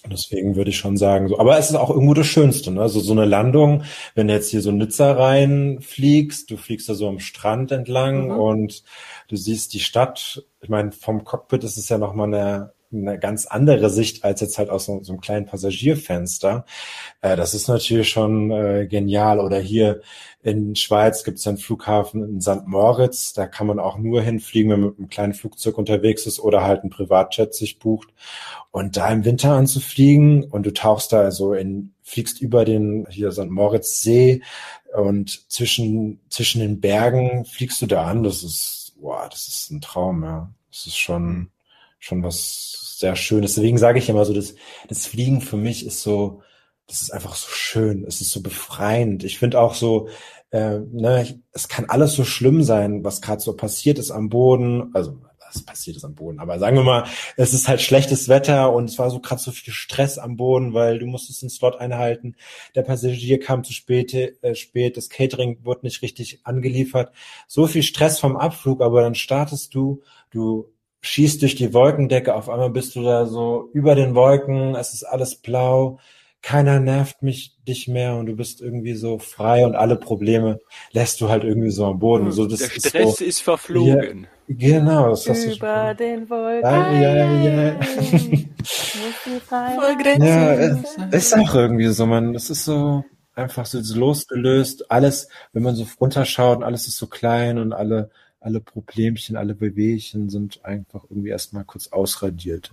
Deswegen 0.10 0.56
würde 0.56 0.72
ich 0.72 0.78
schon 0.78 0.98
sagen, 0.98 1.28
so, 1.28 1.38
aber 1.38 1.60
es 1.60 1.70
ist 1.70 1.76
auch 1.76 1.92
irgendwo 1.92 2.16
das 2.16 2.26
Schönste, 2.26 2.72
ne? 2.72 2.82
Also 2.82 3.00
so 3.00 3.12
eine 3.12 3.26
Landung, 3.26 3.84
wenn 4.16 4.28
du 4.28 4.34
jetzt 4.34 4.50
hier 4.50 4.62
so 4.62 4.72
Nizza 4.72 5.12
reinfliegst, 5.12 6.50
du 6.50 6.58
fliegst 6.58 6.90
da 6.90 6.96
so 6.96 7.08
am 7.08 7.20
Strand 7.20 7.72
entlang 7.72 8.30
mhm. 8.30 8.40
und 8.40 8.84
du 9.28 9.36
siehst 9.36 9.76
die 9.76 9.80
Stadt. 9.80 10.44
Ich 10.60 10.70
meine, 10.70 10.92
vom 10.92 11.24
Cockpit 11.24 11.64
ist 11.64 11.78
es 11.78 11.88
ja 11.88 12.00
nochmal 12.00 12.34
eine 12.34 12.74
eine 12.94 13.20
ganz 13.20 13.46
andere 13.46 13.90
Sicht 13.90 14.24
als 14.24 14.42
jetzt 14.42 14.58
halt 14.58 14.70
aus 14.70 14.86
so, 14.86 15.02
so 15.04 15.14
einem 15.14 15.22
kleinen 15.22 15.46
Passagierfenster. 15.46 16.66
Äh, 17.22 17.36
das 17.36 17.54
ist 17.54 17.68
natürlich 17.68 18.10
schon 18.10 18.52
äh, 18.52 18.88
genial. 18.88 19.40
Oder 19.40 19.60
hier 19.60 20.02
in 20.44 20.76
Schweiz 20.76 21.24
gibt 21.24 21.38
es 21.40 21.48
einen 21.48 21.58
Flughafen 21.58 22.24
in 22.24 22.42
St. 22.42 22.66
Moritz. 22.66 23.34
Da 23.34 23.48
kann 23.48 23.68
man 23.68 23.80
auch 23.80 23.98
nur 23.98 24.22
hinfliegen, 24.22 24.72
wenn 24.72 24.80
man 24.80 24.90
mit 24.90 25.00
einem 25.00 25.10
kleinen 25.10 25.34
Flugzeug 25.34 25.78
unterwegs 25.78 26.26
ist 26.26 26.40
oder 26.40 26.64
halt 26.64 26.84
ein 26.84 26.90
Privatjet 26.90 27.54
sich 27.54 27.80
bucht. 27.80 28.10
Und 28.72 28.98
da 28.98 29.10
im 29.10 29.26
Winter 29.26 29.52
anzufliegen 29.52 30.46
und 30.46 30.66
du 30.66 30.74
tauchst 30.74 31.14
da 31.14 31.22
also 31.22 31.54
in, 31.54 31.94
fliegst 32.04 32.42
über 32.42 32.66
den 32.66 33.06
hier 33.10 33.32
St. 33.32 33.50
Moritz 33.50 34.02
See 34.02 34.42
und 34.94 35.50
zwischen, 35.52 36.20
zwischen 36.30 36.62
den 36.62 36.82
Bergen 36.82 37.46
fliegst 37.46 37.82
du 37.82 37.86
da 37.86 38.06
an. 38.06 38.24
Das 38.24 38.44
ist, 38.44 38.94
boah, 39.00 39.28
das 39.30 39.48
ist 39.48 39.72
ein 39.72 39.82
Traum, 39.82 40.24
ja. 40.24 40.50
Das 40.70 40.86
ist 40.86 40.98
schon, 40.98 41.50
schon 42.02 42.24
was 42.24 42.98
sehr 42.98 43.16
schön 43.16 43.44
ist. 43.44 43.56
Deswegen 43.56 43.78
sage 43.78 44.00
ich 44.00 44.10
immer 44.10 44.26
so, 44.26 44.34
das, 44.34 44.56
das 44.90 45.08
Fliegen 45.08 45.40
für 45.40 45.58
mich 45.58 45.86
ist 45.86 46.02
so, 46.02 46.42
das 46.88 47.02
ist 47.02 47.12
einfach 47.12 47.36
so 47.36 47.48
schön, 47.50 48.04
es 48.06 48.20
ist 48.20 48.32
so 48.32 48.42
befreiend. 48.42 49.24
Ich 49.24 49.40
finde 49.40 49.60
auch 49.62 49.76
so, 49.76 50.10
äh, 50.50 50.80
ne, 50.80 51.42
es 51.54 51.70
kann 51.70 51.86
alles 51.86 52.14
so 52.14 52.26
schlimm 52.26 52.64
sein, 52.64 53.04
was 53.06 53.22
gerade 53.22 53.42
so 53.42 53.56
passiert 53.56 53.98
ist 53.98 54.12
am 54.12 54.30
Boden. 54.30 54.92
Also 54.94 55.22
was 55.54 55.64
passiert 55.64 55.98
ist 55.98 56.06
am 56.06 56.16
Boden, 56.16 56.40
aber 56.40 56.60
sagen 56.60 56.78
wir 56.78 56.84
mal, 56.84 57.06
es 57.36 57.54
ist 57.54 57.68
halt 57.68 57.82
schlechtes 57.82 58.30
Wetter 58.30 58.74
und 58.74 58.86
es 58.86 58.98
war 58.98 59.10
so 59.10 59.20
gerade 59.20 59.42
so 59.42 59.52
viel 59.52 59.74
Stress 59.74 60.18
am 60.18 60.38
Boden, 60.38 60.74
weil 60.74 61.00
du 61.00 61.06
musstest 61.06 61.42
den 61.42 61.50
Slot 61.50 61.76
einhalten. 61.76 62.36
Der 62.76 62.84
Passagier 62.84 63.38
kam 63.38 63.66
zu 63.66 63.74
spät, 63.74 64.14
äh, 64.14 64.56
spät, 64.56 64.96
das 64.96 65.10
Catering 65.10 65.60
wurde 65.64 65.86
nicht 65.86 66.02
richtig 66.02 66.40
angeliefert. 66.46 67.12
So 67.48 67.68
viel 67.68 67.84
Stress 67.84 68.20
vom 68.20 68.38
Abflug, 68.38 68.82
aber 68.82 69.02
dann 69.02 69.16
startest 69.16 69.76
du, 69.76 70.02
du 70.30 70.72
schießt 71.02 71.42
durch 71.42 71.56
die 71.56 71.74
Wolkendecke, 71.74 72.36
auf 72.36 72.50
einmal 72.50 72.70
bist 72.70 72.96
du 72.96 73.04
da 73.04 73.26
so 73.26 73.70
über 73.74 73.96
den 73.96 74.16
Wolken, 74.16 74.76
es 74.76 74.94
ist 74.94 75.04
alles 75.04 75.36
blau, 75.36 76.00
keiner 76.42 76.80
nervt 76.80 77.22
mich 77.22 77.56
dich 77.68 77.88
mehr 77.88 78.16
und 78.16 78.26
du 78.26 78.36
bist 78.36 78.62
irgendwie 78.62 78.94
so 78.94 79.20
frei 79.20 79.66
und 79.66 79.76
alle 79.76 79.96
Probleme 79.96 80.60
lässt 80.92 81.22
du 81.22 81.30
halt 81.30 81.44
irgendwie 81.44 81.70
so 81.70 81.86
am 81.86 82.00
Boden. 82.00 82.26
Hm, 82.26 82.32
so, 82.32 82.48
das 82.48 82.60
Der 82.60 82.70
Stress 82.70 82.94
ist, 82.94 83.18
so, 83.18 83.26
ist 83.26 83.42
verflogen. 83.42 84.28
Ja, 84.48 84.56
genau, 84.56 85.10
das 85.10 85.30
hast 85.30 85.46
du 85.46 85.52
Über 85.52 85.94
den 85.94 86.30
Wolken. 86.30 86.64
Ja, 86.64 86.92
ja, 86.92 87.34
ja. 87.44 87.76
ja, 90.18 90.54
es 90.54 90.98
ist 91.12 91.38
auch 91.38 91.54
irgendwie 91.54 91.88
so, 91.88 92.08
man, 92.08 92.34
das 92.34 92.50
ist 92.50 92.66
so 92.66 93.04
einfach 93.36 93.66
so 93.66 93.80
losgelöst. 93.96 94.90
Alles, 94.90 95.30
wenn 95.54 95.64
man 95.64 95.76
so 95.76 95.86
runterschaut, 96.00 96.64
alles 96.64 96.88
ist 96.88 96.98
so 96.98 97.08
klein 97.08 97.60
und 97.60 97.72
alle 97.72 98.10
alle 98.42 98.60
Problemchen, 98.60 99.38
alle 99.38 99.54
Bewegchen 99.54 100.30
sind 100.30 100.66
einfach 100.66 101.04
irgendwie 101.10 101.30
erstmal 101.30 101.64
kurz 101.64 101.90
ausradiert. 101.90 102.72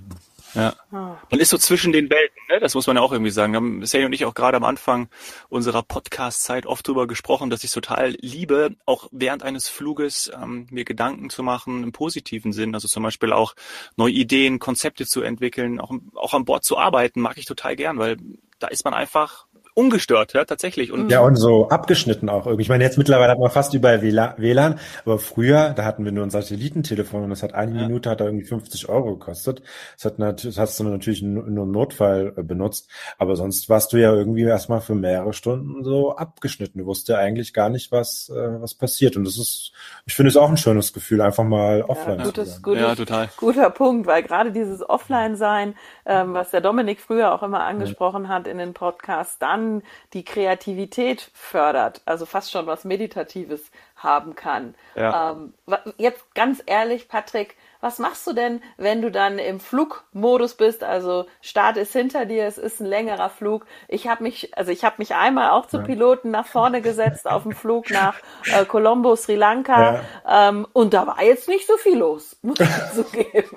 Ja. 0.54 0.74
Ah. 0.90 1.18
Man 1.30 1.40
ist 1.40 1.50
so 1.50 1.58
zwischen 1.58 1.92
den 1.92 2.08
Welten, 2.08 2.38
ne? 2.48 2.58
das 2.58 2.74
muss 2.74 2.86
man 2.86 2.96
ja 2.96 3.02
auch 3.02 3.12
irgendwie 3.12 3.30
sagen. 3.30 3.52
Wir 3.52 3.58
haben 3.58 3.84
Sally 3.84 4.06
und 4.06 4.14
ich 4.14 4.24
auch 4.24 4.32
gerade 4.32 4.56
am 4.56 4.64
Anfang 4.64 5.08
unserer 5.50 5.82
Podcast-Zeit 5.82 6.64
oft 6.64 6.88
drüber 6.88 7.06
gesprochen, 7.06 7.50
dass 7.50 7.64
ich 7.64 7.70
total 7.70 8.16
liebe, 8.20 8.76
auch 8.86 9.08
während 9.12 9.42
eines 9.42 9.68
Fluges 9.68 10.32
ähm, 10.34 10.66
mir 10.70 10.86
Gedanken 10.86 11.28
zu 11.28 11.42
machen 11.42 11.82
im 11.82 11.92
positiven 11.92 12.54
Sinn. 12.54 12.74
Also 12.74 12.88
zum 12.88 13.02
Beispiel 13.02 13.34
auch 13.34 13.54
neue 13.96 14.12
Ideen, 14.12 14.58
Konzepte 14.58 15.06
zu 15.06 15.20
entwickeln, 15.20 15.80
auch, 15.80 15.92
auch 16.14 16.32
an 16.32 16.46
Bord 16.46 16.64
zu 16.64 16.78
arbeiten, 16.78 17.20
mag 17.20 17.36
ich 17.36 17.44
total 17.44 17.76
gern, 17.76 17.98
weil 17.98 18.16
da 18.58 18.68
ist 18.68 18.84
man 18.84 18.94
einfach 18.94 19.46
ungestört, 19.78 20.32
ja, 20.32 20.44
tatsächlich. 20.44 20.90
Und 20.90 21.08
ja, 21.08 21.20
und 21.20 21.36
so 21.36 21.68
abgeschnitten 21.68 22.28
auch 22.28 22.46
irgendwie. 22.46 22.62
Ich 22.62 22.68
meine, 22.68 22.82
jetzt 22.82 22.98
mittlerweile 22.98 23.30
hat 23.30 23.38
man 23.38 23.48
fast 23.48 23.74
überall 23.74 24.02
WLAN, 24.02 24.80
aber 25.04 25.18
früher, 25.20 25.70
da 25.70 25.84
hatten 25.84 26.04
wir 26.04 26.10
nur 26.10 26.24
ein 26.24 26.30
Satellitentelefon 26.30 27.22
und 27.22 27.30
das 27.30 27.44
hat 27.44 27.54
eine 27.54 27.76
ja. 27.76 27.86
Minute 27.86 28.10
hat 28.10 28.20
da 28.20 28.24
irgendwie 28.24 28.44
50 28.44 28.88
Euro 28.88 29.16
gekostet. 29.16 29.62
Das 29.94 30.04
hat 30.04 30.18
natürlich, 30.18 30.56
das 30.56 30.60
hast 30.60 30.80
du 30.80 30.84
natürlich 30.84 31.22
nur 31.22 31.46
im 31.46 31.70
Notfall 31.70 32.32
äh, 32.36 32.42
benutzt, 32.42 32.90
aber 33.18 33.36
sonst 33.36 33.68
warst 33.68 33.92
du 33.92 33.98
ja 33.98 34.12
irgendwie 34.12 34.42
erstmal 34.42 34.80
für 34.80 34.96
mehrere 34.96 35.32
Stunden 35.32 35.84
so 35.84 36.16
abgeschnitten. 36.16 36.80
Du 36.80 36.86
wusstest 36.86 37.10
ja 37.10 37.18
eigentlich 37.18 37.54
gar 37.54 37.68
nicht, 37.68 37.92
was, 37.92 38.30
äh, 38.30 38.60
was 38.60 38.74
passiert. 38.74 39.16
Und 39.16 39.24
das 39.24 39.38
ist, 39.38 39.70
ich 40.06 40.14
finde 40.14 40.30
es 40.30 40.36
auch 40.36 40.48
ein 40.48 40.56
schönes 40.56 40.92
Gefühl, 40.92 41.20
einfach 41.20 41.44
mal 41.44 41.82
offline 41.82 42.18
ja, 42.18 42.24
gutes, 42.24 42.46
zu 42.46 42.54
sein. 42.54 42.62
Gutes, 42.62 42.82
ja, 42.82 42.94
total. 42.96 43.28
Guter 43.36 43.70
Punkt, 43.70 44.08
weil 44.08 44.24
gerade 44.24 44.50
dieses 44.50 44.88
Offline-Sein, 44.88 45.74
ähm, 46.04 46.34
was 46.34 46.50
der 46.50 46.62
Dominik 46.62 47.00
früher 47.00 47.32
auch 47.32 47.44
immer 47.44 47.60
angesprochen 47.60 48.24
ja. 48.24 48.30
hat 48.30 48.48
in 48.48 48.58
den 48.58 48.74
Podcasts, 48.74 49.38
dann 49.38 49.67
die 50.12 50.24
Kreativität 50.24 51.30
fördert, 51.34 52.02
also 52.04 52.26
fast 52.26 52.50
schon 52.50 52.66
was 52.66 52.84
Meditatives 52.84 53.70
haben 53.96 54.34
kann. 54.34 54.74
Ja. 54.94 55.32
Ähm, 55.32 55.54
jetzt 55.96 56.34
ganz 56.34 56.62
ehrlich, 56.66 57.08
Patrick, 57.08 57.56
was 57.80 57.98
machst 57.98 58.26
du 58.26 58.32
denn, 58.32 58.60
wenn 58.76 59.02
du 59.02 59.10
dann 59.10 59.38
im 59.38 59.60
Flugmodus 59.60 60.54
bist? 60.54 60.82
Also 60.82 61.26
Start 61.40 61.76
ist 61.76 61.92
hinter 61.92 62.26
dir, 62.26 62.46
es 62.46 62.58
ist 62.58 62.80
ein 62.80 62.86
längerer 62.86 63.30
Flug. 63.30 63.66
Ich 63.88 64.08
habe 64.08 64.24
mich, 64.24 64.56
also 64.56 64.72
ich 64.72 64.84
habe 64.84 64.96
mich 64.98 65.14
einmal 65.14 65.50
auch 65.50 65.66
zu 65.66 65.82
Piloten 65.82 66.30
nach 66.30 66.46
vorne 66.46 66.82
gesetzt 66.82 67.28
auf 67.28 67.44
dem 67.44 67.52
Flug 67.52 67.90
nach 67.90 68.16
äh, 68.52 68.64
Colombo, 68.64 69.14
Sri 69.16 69.36
Lanka, 69.36 70.02
ja. 70.26 70.48
ähm, 70.48 70.66
und 70.72 70.92
da 70.94 71.06
war 71.06 71.22
jetzt 71.22 71.48
nicht 71.48 71.66
so 71.66 71.76
viel 71.76 71.98
los, 71.98 72.36
muss 72.42 72.58
ich 72.60 72.68
zugeben. 72.94 73.56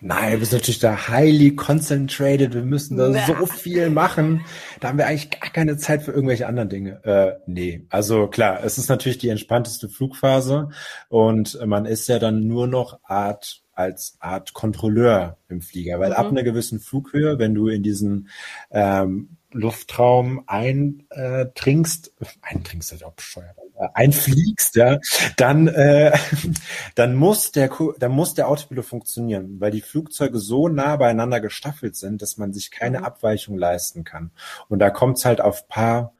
Nein, 0.00 0.38
wir 0.38 0.46
sind 0.46 0.60
natürlich 0.60 0.80
da 0.80 1.08
highly 1.08 1.54
concentrated. 1.54 2.54
Wir 2.54 2.62
müssen 2.62 2.96
da 2.96 3.08
Na. 3.08 3.26
so 3.26 3.46
viel 3.46 3.90
machen. 3.90 4.44
Da 4.80 4.88
haben 4.88 4.98
wir 4.98 5.06
eigentlich 5.06 5.30
gar 5.30 5.50
keine 5.50 5.76
Zeit 5.76 6.02
für 6.02 6.12
irgendwelche 6.12 6.46
anderen 6.46 6.68
Dinge. 6.68 7.04
Äh, 7.04 7.40
nee, 7.46 7.86
also 7.90 8.26
klar, 8.26 8.60
es 8.64 8.78
ist 8.78 8.88
natürlich 8.88 9.18
die 9.18 9.28
entspannteste 9.28 9.88
Flugphase 9.88 10.70
und 11.08 11.58
man 11.64 11.86
ist 11.86 12.08
ja 12.08 12.18
dann 12.18 12.46
nur 12.46 12.66
noch 12.66 12.98
Art 13.22 13.62
als 13.74 14.16
Art 14.20 14.52
Kontrolleur 14.52 15.38
im 15.48 15.62
Flieger, 15.62 15.98
weil 15.98 16.10
mhm. 16.10 16.16
ab 16.16 16.26
einer 16.26 16.42
gewissen 16.42 16.80
Flughöhe, 16.80 17.38
wenn 17.38 17.54
du 17.54 17.68
in 17.68 17.82
diesen 17.82 18.28
ähm, 18.70 19.36
Luftraum 19.52 20.44
eintrinkst, 20.46 22.12
äh, 22.20 22.26
eintrinkst, 22.42 22.90
das 22.90 22.96
ist 22.96 23.04
auch 23.04 23.14
bescheuert, 23.14 23.56
äh, 23.78 23.88
einfliegst, 23.94 24.76
ja, 24.76 24.98
dann, 25.36 25.68
äh, 25.68 26.16
dann 26.94 27.14
muss 27.14 27.52
der, 27.52 27.70
dann 27.98 28.12
muss 28.12 28.34
der 28.34 28.48
Autopilot 28.48 28.84
funktionieren, 28.84 29.60
weil 29.60 29.70
die 29.70 29.80
Flugzeuge 29.80 30.38
so 30.38 30.68
nah 30.68 30.96
beieinander 30.96 31.40
gestaffelt 31.40 31.96
sind, 31.96 32.22
dass 32.22 32.36
man 32.36 32.52
sich 32.52 32.70
keine 32.70 33.00
mhm. 33.00 33.04
Abweichung 33.04 33.56
leisten 33.56 34.04
kann. 34.04 34.32
Und 34.68 34.78
da 34.78 34.90
kommt 34.90 35.18
es 35.18 35.24
halt 35.24 35.40
auf 35.40 35.68
paar, 35.68 36.14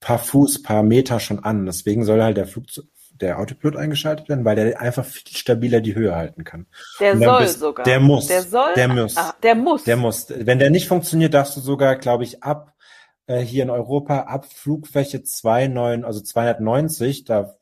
paar 0.00 0.18
Fuß, 0.18 0.62
paar 0.62 0.82
Meter 0.82 1.20
schon 1.20 1.44
an. 1.44 1.66
Deswegen 1.66 2.04
soll 2.04 2.22
halt 2.22 2.36
der 2.36 2.46
Flugzeug, 2.46 2.86
der 3.20 3.38
Autopilot 3.38 3.76
eingeschaltet 3.76 4.28
werden, 4.28 4.44
weil 4.44 4.56
der 4.56 4.80
einfach 4.80 5.04
viel 5.04 5.36
stabiler 5.36 5.80
die 5.80 5.94
Höhe 5.94 6.14
halten 6.14 6.44
kann. 6.44 6.66
Der 7.00 7.16
soll 7.16 7.42
bist, 7.42 7.60
sogar. 7.60 7.84
Der 7.84 8.00
muss. 8.00 8.26
Der 8.26 8.42
soll. 8.42 8.74
Der 8.74 8.88
muss. 8.88 9.16
Ah, 9.16 9.34
der 9.42 9.54
muss. 9.54 9.84
Der 9.84 9.96
muss. 9.96 10.26
Wenn 10.28 10.58
der 10.58 10.70
nicht 10.70 10.88
funktioniert, 10.88 11.34
darfst 11.34 11.56
du 11.56 11.60
sogar, 11.60 11.96
glaube 11.96 12.24
ich, 12.24 12.42
ab 12.42 12.74
äh, 13.26 13.40
hier 13.40 13.62
in 13.62 13.70
Europa 13.70 14.20
ab 14.20 14.46
Flugfläche 14.46 15.22
29, 15.42 16.04
also 16.04 16.20
290, 16.20 17.24
da 17.24 17.54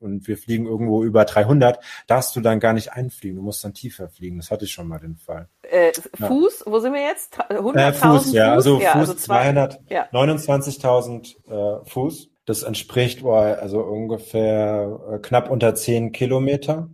und 0.00 0.26
wir 0.26 0.38
fliegen 0.38 0.66
irgendwo 0.66 1.04
über 1.04 1.24
300, 1.24 1.78
darfst 2.06 2.34
du 2.34 2.40
dann 2.40 2.60
gar 2.60 2.72
nicht 2.72 2.92
einfliegen. 2.92 3.36
Du 3.36 3.42
musst 3.42 3.62
dann 3.64 3.74
tiefer 3.74 4.08
fliegen. 4.08 4.38
Das 4.38 4.50
hatte 4.50 4.64
ich 4.64 4.72
schon 4.72 4.88
mal 4.88 4.98
den 4.98 5.16
Fall. 5.16 5.48
Äh, 5.62 5.92
Fuß, 5.92 6.62
ja. 6.64 6.72
wo 6.72 6.78
sind 6.78 6.94
wir 6.94 7.02
jetzt? 7.02 7.38
100.000 7.38 7.76
äh, 7.76 7.92
Fuß, 7.92 8.32
ja, 8.32 8.52
also 8.52 8.80
ja, 8.80 8.92
Fuß 8.92 9.10
also 9.10 9.32
229.000 9.32 11.36
ja. 11.48 11.80
äh, 11.80 11.84
Fuß. 11.84 12.30
Das 12.48 12.62
entspricht 12.62 13.22
also 13.26 13.80
ungefähr 13.80 15.00
äh, 15.12 15.18
knapp 15.18 15.50
unter 15.50 15.74
10 15.74 16.12
Kilometer. 16.12 16.88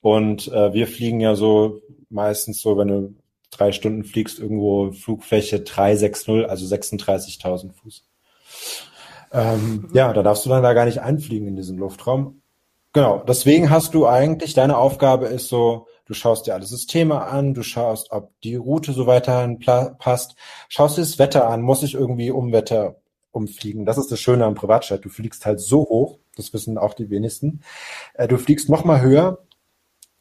Und 0.00 0.48
äh, 0.48 0.72
wir 0.74 0.88
fliegen 0.88 1.20
ja 1.20 1.36
so 1.36 1.80
meistens 2.10 2.60
so, 2.60 2.76
wenn 2.76 2.88
du 2.88 3.14
drei 3.52 3.70
Stunden 3.70 4.02
fliegst, 4.02 4.40
irgendwo 4.40 4.90
Flugfläche 4.90 5.60
360, 5.60 6.50
also 6.50 6.66
36.000 6.66 7.72
Fuß. 7.72 8.04
Ähm. 9.30 9.88
Ja, 9.92 10.12
da 10.12 10.24
darfst 10.24 10.44
du 10.44 10.50
dann 10.50 10.64
da 10.64 10.72
gar 10.72 10.86
nicht 10.86 11.00
einfliegen 11.02 11.46
in 11.46 11.54
diesen 11.54 11.78
Luftraum. 11.78 12.42
Genau, 12.92 13.22
deswegen 13.28 13.70
hast 13.70 13.94
du 13.94 14.08
eigentlich, 14.08 14.54
deine 14.54 14.76
Aufgabe 14.76 15.26
ist 15.26 15.48
so, 15.48 15.86
du 16.06 16.14
schaust 16.14 16.48
dir 16.48 16.54
alle 16.54 16.66
Systeme 16.66 17.22
an, 17.22 17.54
du 17.54 17.62
schaust, 17.62 18.10
ob 18.10 18.32
die 18.40 18.56
Route 18.56 18.92
so 18.92 19.06
weiterhin 19.06 19.60
passt, 19.60 20.34
schaust 20.68 20.96
dir 20.96 21.02
das 21.02 21.20
Wetter 21.20 21.48
an, 21.48 21.62
muss 21.62 21.84
ich 21.84 21.94
irgendwie 21.94 22.32
um 22.32 22.50
Wetter 22.50 22.96
umfliegen. 23.36 23.84
Das 23.84 23.98
ist 23.98 24.10
das 24.10 24.18
Schöne 24.18 24.44
am 24.44 24.54
Privatjet. 24.54 25.04
Du 25.04 25.10
fliegst 25.10 25.46
halt 25.46 25.60
so 25.60 25.80
hoch, 25.80 26.18
das 26.36 26.52
wissen 26.52 26.78
auch 26.78 26.94
die 26.94 27.10
wenigsten. 27.10 27.60
Äh, 28.14 28.26
du 28.26 28.38
fliegst 28.38 28.68
noch 28.68 28.84
mal 28.84 29.00
höher 29.00 29.38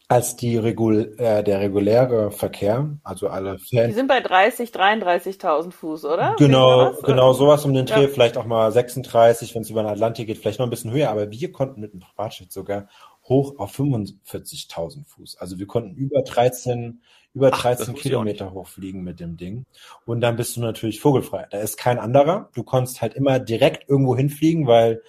als 0.08 0.36
die 0.36 0.58
Regul 0.58 1.16
äh, 1.18 1.44
der 1.44 1.62
reguläre 1.62 2.30
Verkehr, 2.30 2.96
also 3.04 3.28
alle 3.28 3.58
Fans. 3.58 3.88
Die 3.88 3.94
sind 3.94 4.08
bei 4.08 4.20
30, 4.20 4.70
33.000 4.70 5.72
Fuß, 5.72 6.06
oder? 6.06 6.36
Genau, 6.38 6.94
genau 7.02 7.34
sowas 7.34 7.66
um 7.66 7.74
den 7.74 7.88
Dreh, 7.88 8.04
ja. 8.04 8.08
vielleicht 8.08 8.38
auch 8.38 8.46
mal 8.46 8.72
36, 8.72 9.56
wenn 9.56 9.64
es 9.64 9.70
über 9.72 9.82
den 9.82 9.90
Atlantik 9.90 10.28
geht, 10.28 10.38
vielleicht 10.38 10.60
noch 10.60 10.68
ein 10.68 10.70
bisschen 10.70 10.92
höher, 10.92 11.10
aber 11.10 11.32
wir 11.32 11.52
konnten 11.52 11.82
mit 11.82 11.94
dem 11.94 12.02
Privatjet 12.02 12.52
sogar 12.52 12.88
hoch 13.24 13.58
auf 13.58 13.78
45.000 13.80 15.06
Fuß. 15.08 15.38
Also 15.38 15.58
wir 15.58 15.66
konnten 15.66 15.96
über 15.96 16.22
13, 16.22 17.02
über 17.36 17.52
13 17.52 17.94
Ach, 17.96 18.02
Kilometer 18.02 18.54
hochfliegen 18.54 19.04
mit 19.04 19.20
dem 19.20 19.38
Ding. 19.38 19.66
Und 20.06 20.22
dann 20.22 20.38
bist 20.38 20.56
du 20.56 20.62
natürlich 20.62 21.02
vogelfrei. 21.02 21.46
Da 21.52 21.60
ist 21.60 21.78
kein 21.78 22.00
anderer. 22.00 22.50
Du 22.54 22.64
konntest 22.64 23.02
halt 23.02 23.14
immer 23.14 23.40
direkt 23.40 23.90
irgendwo 23.90 24.16
hinfliegen, 24.16 24.66
weil 24.66 25.04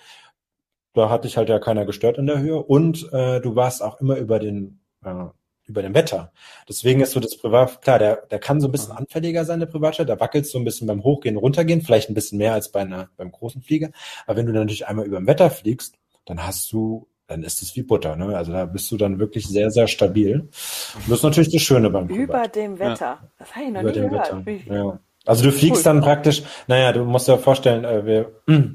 da 0.93 1.09
hat 1.09 1.25
dich 1.25 1.37
halt 1.37 1.49
ja 1.49 1.59
keiner 1.59 1.87
gestört 1.87 2.19
in 2.19 2.27
der 2.27 2.41
Höhe. 2.41 2.63
Und 2.63 3.11
äh, 3.13 3.41
du 3.41 3.55
warst 3.55 3.83
auch 3.83 4.01
immer 4.01 4.17
über 4.17 4.39
den 4.39 4.81
äh, 5.05 5.27
über 5.67 5.83
dem 5.83 5.95
Wetter. 5.95 6.33
Deswegen 6.69 7.01
ist 7.01 7.13
so 7.13 7.21
das 7.21 7.37
Privat, 7.37 7.83
klar, 7.83 7.99
der, 7.99 8.27
der 8.31 8.39
kann 8.39 8.61
so 8.61 8.69
ein 8.69 8.73
bisschen 8.73 8.93
anfälliger 8.93 9.45
sein, 9.45 9.61
der 9.61 9.67
Privatjet, 9.67 10.09
da 10.09 10.21
wackelt 10.21 10.47
so 10.47 10.59
ein 10.59 10.65
bisschen 10.65 10.87
beim 10.87 11.03
Hochgehen, 11.03 11.37
Runtergehen, 11.37 11.83
vielleicht 11.83 12.09
ein 12.09 12.15
bisschen 12.15 12.39
mehr 12.39 12.53
als 12.53 12.71
bei 12.71 12.81
einer, 12.81 13.11
beim 13.17 13.33
großen 13.33 13.63
Flieger. 13.63 13.91
Aber 14.27 14.37
wenn 14.37 14.47
du 14.47 14.53
dann 14.53 14.63
natürlich 14.63 14.87
einmal 14.87 15.07
über 15.07 15.19
dem 15.19 15.27
Wetter 15.27 15.51
fliegst, 15.51 15.97
dann 16.25 16.47
hast 16.47 16.73
du, 16.73 17.09
dann 17.27 17.43
ist 17.43 17.63
es 17.63 17.75
wie 17.77 17.83
Butter, 17.83 18.17
ne? 18.17 18.37
Also 18.37 18.53
da 18.53 18.65
bist 18.67 18.91
du 18.91 18.97
dann 18.97 19.19
wirklich 19.19 19.49
sehr, 19.49 19.71
sehr 19.71 19.89
stabil. 19.89 20.41
Und 20.41 21.09
das 21.09 21.19
ist 21.19 21.25
natürlich 21.25 21.53
das 21.53 21.63
Schöne 21.63 21.91
beim. 21.91 22.09
Über 22.09 22.49
dem 22.49 22.79
Wetter. 22.79 23.01
Ja. 23.01 23.31
Das 23.39 23.55
habe 23.55 23.65
ich 23.65 23.73
noch 23.73 23.83
über 23.83 23.91
nie 23.91 24.01
gehört. 24.01 24.47
Wetter. 24.47 24.75
Ja. 24.75 24.99
Also 25.25 25.45
du 25.45 25.53
fliegst 25.53 25.81
cool. 25.81 25.85
dann 25.85 26.01
praktisch, 26.01 26.45
naja, 26.69 26.93
du 26.93 27.05
musst 27.05 27.27
dir 27.27 27.37
vorstellen, 27.37 27.85
äh, 27.85 28.07
wir, 28.07 28.33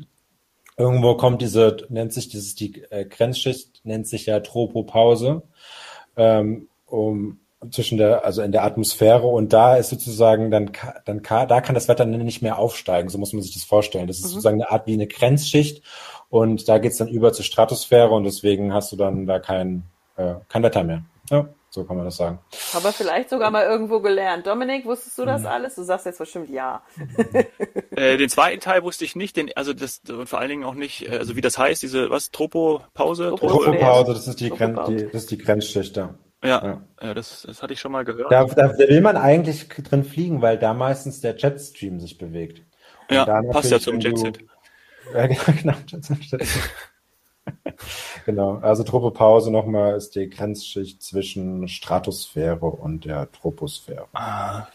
irgendwo 0.77 1.15
kommt 1.15 1.41
diese, 1.41 1.77
nennt 1.89 2.11
sich 2.11 2.27
dieses, 2.27 2.55
die 2.55 2.83
äh, 2.89 3.05
Grenzschicht, 3.05 3.81
nennt 3.85 4.07
sich 4.07 4.25
ja 4.25 4.41
Tropopause 4.41 5.43
ähm, 6.17 6.67
um 6.85 7.39
zwischen 7.69 7.99
der, 7.99 8.25
also 8.25 8.41
in 8.41 8.51
der 8.51 8.63
Atmosphäre 8.63 9.27
und 9.27 9.53
da 9.53 9.75
ist 9.75 9.89
sozusagen 9.89 10.49
dann, 10.49 10.71
dann 11.05 11.21
da 11.21 11.61
kann 11.61 11.75
das 11.75 11.87
Wetter 11.87 12.05
nicht 12.05 12.41
mehr 12.41 12.57
aufsteigen, 12.57 13.09
so 13.09 13.19
muss 13.19 13.33
man 13.33 13.43
sich 13.43 13.53
das 13.53 13.63
vorstellen. 13.63 14.07
Das 14.07 14.17
ist 14.17 14.23
mhm. 14.23 14.29
sozusagen 14.29 14.61
eine 14.61 14.71
Art 14.71 14.87
wie 14.87 14.93
eine 14.93 15.07
Grenzschicht 15.07 15.83
und 16.31 16.69
da 16.69 16.77
geht's 16.77 16.97
dann 16.97 17.09
über 17.09 17.33
zur 17.33 17.43
Stratosphäre 17.43 18.09
und 18.11 18.23
deswegen 18.23 18.73
hast 18.73 18.91
du 18.91 18.95
dann 18.95 19.27
da 19.27 19.39
kein, 19.39 19.83
äh, 20.15 20.35
kein 20.47 20.63
Wetter 20.63 20.83
mehr. 20.83 21.03
Ja, 21.29 21.49
so 21.69 21.83
kann 21.83 21.97
man 21.97 22.05
das 22.05 22.15
sagen. 22.15 22.39
Aber 22.73 22.93
vielleicht 22.93 23.29
sogar 23.29 23.51
mal 23.51 23.65
irgendwo 23.65 23.99
gelernt. 23.99 24.47
Dominik, 24.47 24.85
wusstest 24.85 25.17
du 25.17 25.25
das 25.25 25.41
mhm. 25.41 25.47
alles? 25.47 25.75
Du 25.75 25.83
sagst 25.83 26.05
jetzt 26.05 26.19
bestimmt 26.19 26.49
ja. 26.49 26.83
äh, 27.97 28.15
den 28.15 28.29
zweiten 28.29 28.61
Teil 28.61 28.81
wusste 28.83 29.03
ich 29.03 29.17
nicht, 29.17 29.35
den, 29.35 29.51
also 29.57 29.73
das 29.73 30.01
und 30.07 30.29
vor 30.29 30.39
allen 30.39 30.49
Dingen 30.49 30.63
auch 30.63 30.73
nicht, 30.73 31.09
äh, 31.09 31.17
also 31.17 31.35
wie 31.35 31.41
das 31.41 31.57
heißt, 31.57 31.83
diese 31.83 32.09
was 32.09 32.31
Tropopause? 32.31 33.35
Tropopause, 33.37 34.13
das 34.13 34.27
ist 34.29 34.39
die, 34.39 34.49
Gren 34.51 34.79
die, 34.87 35.03
das 35.07 35.23
ist 35.23 35.31
die 35.31 35.37
Grenzschicht, 35.37 35.97
ja. 35.97 36.15
Ja, 36.43 36.81
ja. 37.01 37.13
das, 37.13 37.43
das 37.45 37.61
hatte 37.61 37.73
ich 37.73 37.79
schon 37.81 37.91
mal 37.91 38.05
gehört. 38.05 38.31
Da, 38.31 38.45
da, 38.45 38.77
will 38.77 39.01
man 39.01 39.17
eigentlich 39.17 39.67
drin 39.67 40.05
fliegen, 40.05 40.41
weil 40.41 40.57
da 40.57 40.73
meistens 40.73 41.19
der 41.19 41.35
Jetstream 41.37 41.99
sich 41.99 42.17
bewegt. 42.17 42.63
Und 43.09 43.15
ja, 43.15 43.41
passt 43.51 43.69
ja 43.69 43.79
zum 43.79 43.99
Jetset. 43.99 44.39
Ja, 45.13 45.27
genau, 45.27 45.73
Jetset. 45.87 46.47
genau, 48.25 48.55
also 48.57 48.83
Tropopause 48.83 49.51
nochmal 49.51 49.95
ist 49.95 50.15
die 50.15 50.29
Grenzschicht 50.29 51.01
zwischen 51.01 51.67
Stratosphäre 51.67 52.65
und 52.65 53.05
der 53.05 53.31
Troposphäre. 53.31 54.07
Ah 54.13 54.67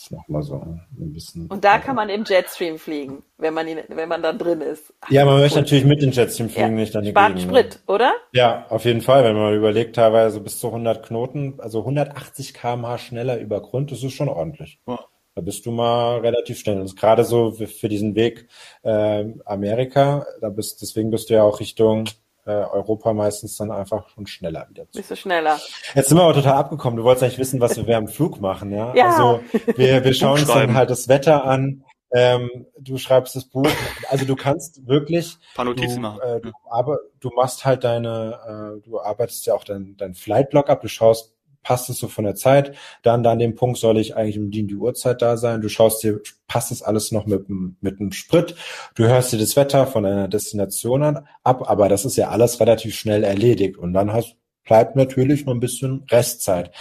ist 0.00 0.12
nochmal 0.12 0.42
so 0.42 0.54
ein 0.54 1.12
bisschen. 1.12 1.46
Und 1.48 1.64
da 1.64 1.78
kann 1.78 1.96
man 1.96 2.08
im 2.08 2.24
Jetstream 2.24 2.78
fliegen, 2.78 3.22
wenn 3.38 3.54
man 3.54 3.68
ihn, 3.68 3.78
wenn 3.88 4.08
man 4.08 4.22
dann 4.22 4.38
drin 4.38 4.60
ist. 4.60 4.92
Ach, 5.00 5.10
ja, 5.10 5.24
man 5.24 5.38
möchte 5.38 5.58
natürlich 5.58 5.84
mit 5.84 6.00
dem 6.02 6.10
Jetstream 6.10 6.48
fliegen, 6.48 6.70
ja. 6.70 6.74
nicht 6.76 6.94
dann 6.94 7.04
Spart 7.04 7.36
Gegend, 7.36 7.50
Sprit, 7.50 7.74
ne? 7.74 7.94
oder? 7.94 8.12
Ja, 8.32 8.66
auf 8.70 8.84
jeden 8.84 9.02
Fall. 9.02 9.24
Wenn 9.24 9.36
man 9.36 9.54
überlegt, 9.54 9.96
teilweise 9.96 10.40
bis 10.40 10.58
zu 10.58 10.68
100 10.68 11.06
Knoten, 11.06 11.54
also 11.58 11.80
180 11.80 12.54
km/h 12.54 12.98
schneller 12.98 13.38
über 13.38 13.60
Grund, 13.60 13.92
das 13.92 14.02
ist 14.02 14.12
schon 14.12 14.28
ordentlich. 14.28 14.78
Ja. 14.86 15.00
Da 15.34 15.42
bist 15.42 15.64
du 15.64 15.70
mal 15.70 16.18
relativ 16.18 16.58
schnell. 16.58 16.80
Und 16.80 16.96
gerade 16.96 17.24
so 17.24 17.52
für 17.52 17.88
diesen 17.88 18.14
Weg 18.14 18.48
äh, 18.82 19.24
Amerika, 19.44 20.26
da 20.40 20.48
bist, 20.48 20.82
deswegen 20.82 21.10
bist 21.10 21.30
du 21.30 21.34
ja 21.34 21.42
auch 21.44 21.60
Richtung 21.60 22.08
äh, 22.46 22.50
Europa 22.50 23.12
meistens 23.12 23.56
dann 23.56 23.70
einfach 23.70 24.08
schon 24.08 24.26
schneller 24.26 24.66
wieder 24.68 24.90
zu. 24.90 24.98
Bist 24.98 25.10
du 25.10 25.16
schneller. 25.16 25.60
Jetzt 25.94 26.08
sind 26.08 26.18
wir 26.18 26.24
aber 26.24 26.34
total 26.34 26.54
abgekommen. 26.54 26.96
Du 26.96 27.04
wolltest 27.04 27.22
eigentlich 27.22 27.38
wissen, 27.38 27.60
was 27.60 27.76
wir 27.76 27.86
während 27.86 28.10
Flug 28.10 28.40
machen, 28.40 28.72
ja? 28.72 28.94
ja. 28.94 29.10
Also 29.10 29.40
wir, 29.76 30.02
wir 30.02 30.14
schauen 30.14 30.40
uns 30.40 30.48
dann 30.48 30.74
halt 30.74 30.90
das 30.90 31.08
Wetter 31.08 31.44
an. 31.44 31.84
Ähm, 32.12 32.66
du 32.76 32.98
schreibst 32.98 33.36
das 33.36 33.44
Buch, 33.44 33.68
also 34.08 34.24
du 34.24 34.34
kannst 34.34 34.88
wirklich, 34.88 35.34
ein 35.34 35.54
paar 35.54 35.64
Notizen 35.64 35.96
du, 35.96 36.00
machen. 36.00 36.20
Äh, 36.22 36.40
du, 36.40 36.50
aber 36.68 36.98
du 37.20 37.30
machst 37.36 37.64
halt 37.64 37.84
deine, 37.84 38.80
äh, 38.80 38.84
du 38.84 39.00
arbeitest 39.00 39.46
ja 39.46 39.54
auch 39.54 39.62
dein, 39.62 39.96
dein 39.96 40.14
Flightblog 40.14 40.68
ab, 40.70 40.80
du 40.80 40.88
schaust 40.88 41.34
passt 41.62 41.90
es 41.90 41.98
so 41.98 42.08
von 42.08 42.24
der 42.24 42.34
Zeit, 42.34 42.74
dann 43.02 43.22
da 43.22 43.32
an 43.32 43.38
dem 43.38 43.54
Punkt 43.54 43.78
soll 43.78 43.98
ich 43.98 44.16
eigentlich 44.16 44.38
um 44.38 44.50
die, 44.50 44.66
die 44.66 44.76
Uhrzeit 44.76 45.22
da 45.22 45.36
sein, 45.36 45.60
du 45.60 45.68
schaust 45.68 46.02
dir, 46.02 46.20
passt 46.46 46.70
das 46.70 46.82
alles 46.82 47.12
noch 47.12 47.26
mit, 47.26 47.46
mit 47.48 48.00
dem 48.00 48.12
Sprit, 48.12 48.54
du 48.94 49.04
hörst 49.04 49.32
dir 49.32 49.38
das 49.38 49.56
Wetter 49.56 49.86
von 49.86 50.04
deiner 50.04 50.28
Destination 50.28 51.02
an, 51.02 51.26
ab, 51.44 51.68
aber 51.68 51.88
das 51.88 52.04
ist 52.04 52.16
ja 52.16 52.30
alles 52.30 52.60
relativ 52.60 52.94
schnell 52.94 53.24
erledigt. 53.24 53.76
Und 53.76 53.92
dann 53.92 54.12
hast, 54.12 54.36
bleibt 54.64 54.96
natürlich 54.96 55.46
noch 55.46 55.54
ein 55.54 55.60
bisschen 55.60 56.04
Restzeit. 56.10 56.72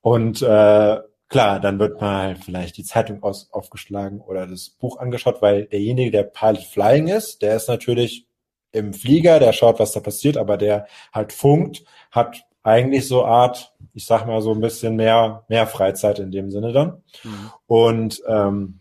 Und 0.00 0.42
äh, 0.42 0.98
klar, 1.28 1.60
dann 1.60 1.78
wird 1.78 2.00
mal 2.00 2.36
vielleicht 2.36 2.76
die 2.76 2.84
Zeitung 2.84 3.22
aus, 3.22 3.48
aufgeschlagen 3.52 4.20
oder 4.20 4.46
das 4.46 4.70
Buch 4.70 4.98
angeschaut, 4.98 5.42
weil 5.42 5.66
derjenige, 5.66 6.10
der 6.10 6.24
Pilot 6.24 6.64
Flying 6.64 7.08
ist, 7.08 7.42
der 7.42 7.56
ist 7.56 7.68
natürlich 7.68 8.26
im 8.72 8.92
Flieger, 8.92 9.38
der 9.38 9.52
schaut, 9.52 9.78
was 9.78 9.92
da 9.92 10.00
passiert, 10.00 10.36
aber 10.36 10.56
der 10.56 10.86
halt 11.12 11.32
funkt, 11.32 11.84
hat 12.10 12.44
eigentlich 12.66 13.06
so 13.06 13.24
Art, 13.24 13.72
ich 13.94 14.06
sag 14.06 14.26
mal 14.26 14.42
so 14.42 14.52
ein 14.52 14.60
bisschen 14.60 14.96
mehr, 14.96 15.44
mehr 15.48 15.68
Freizeit 15.68 16.18
in 16.18 16.32
dem 16.32 16.50
Sinne 16.50 16.72
dann. 16.72 17.02
Mhm. 17.22 17.50
Und 17.66 18.22
ähm, 18.26 18.80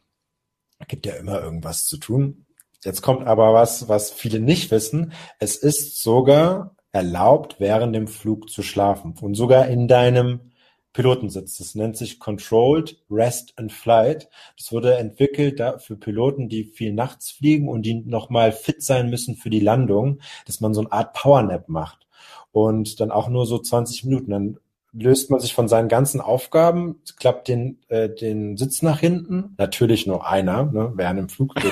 gibt 0.88 1.06
ja 1.06 1.14
immer 1.14 1.40
irgendwas 1.40 1.86
zu 1.86 1.98
tun. 1.98 2.46
Jetzt 2.84 3.04
kommt 3.04 3.28
aber 3.28 3.54
was, 3.54 3.88
was 3.88 4.12
viele 4.12 4.40
nicht 4.40 4.72
wissen. 4.72 5.14
Es 5.40 5.56
ist 5.56 6.02
sogar 6.02 6.76
erlaubt, 6.92 7.58
während 7.60 7.96
dem 7.96 8.08
Flug 8.08 8.50
zu 8.50 8.64
schlafen. 8.64 9.14
Und 9.22 9.36
sogar 9.36 9.68
in 9.68 9.88
deinem 9.88 10.52
Pilotensitz. 10.94 11.58
Das 11.58 11.76
nennt 11.76 11.96
sich 11.96 12.20
Controlled 12.20 13.04
Rest 13.12 13.54
and 13.58 13.72
Flight. 13.72 14.30
Das 14.58 14.72
wurde 14.72 14.96
entwickelt 14.96 15.62
für 15.78 15.96
Piloten, 15.96 16.50
die 16.50 16.64
viel 16.64 16.94
nachts 16.94 17.32
fliegen 17.32 17.70
und 17.70 17.84
die 17.84 17.96
nochmal 17.96 18.52
fit 18.52 18.82
sein 18.82 19.10
müssen 19.12 19.36
für 19.36 19.50
die 19.50 19.60
Landung, 19.60 20.22
dass 20.48 20.62
man 20.62 20.74
so 20.74 20.82
eine 20.82 20.92
Art 20.92 21.14
Powernap 21.14 21.70
macht 21.70 22.05
und 22.52 23.00
dann 23.00 23.12
auch 23.12 23.30
nur 23.30 23.46
so 23.46 23.60
20 23.60 24.06
Minuten. 24.06 24.32
Dann 24.32 24.58
löst 24.98 25.30
man 25.30 25.40
sich 25.40 25.54
von 25.54 25.68
seinen 25.68 25.90
ganzen 25.90 26.22
Aufgaben, 26.22 27.02
klappt 27.20 27.48
den, 27.48 27.80
äh, 27.90 28.10
den 28.10 28.58
Sitz 28.58 28.82
nach 28.82 29.00
hinten. 29.00 29.56
Natürlich 29.58 30.08
nur 30.08 30.28
einer, 30.28 30.66
ne? 30.66 30.94
während 30.96 31.20
im 31.20 31.30
Flug. 31.30 31.54
Der 31.56 31.72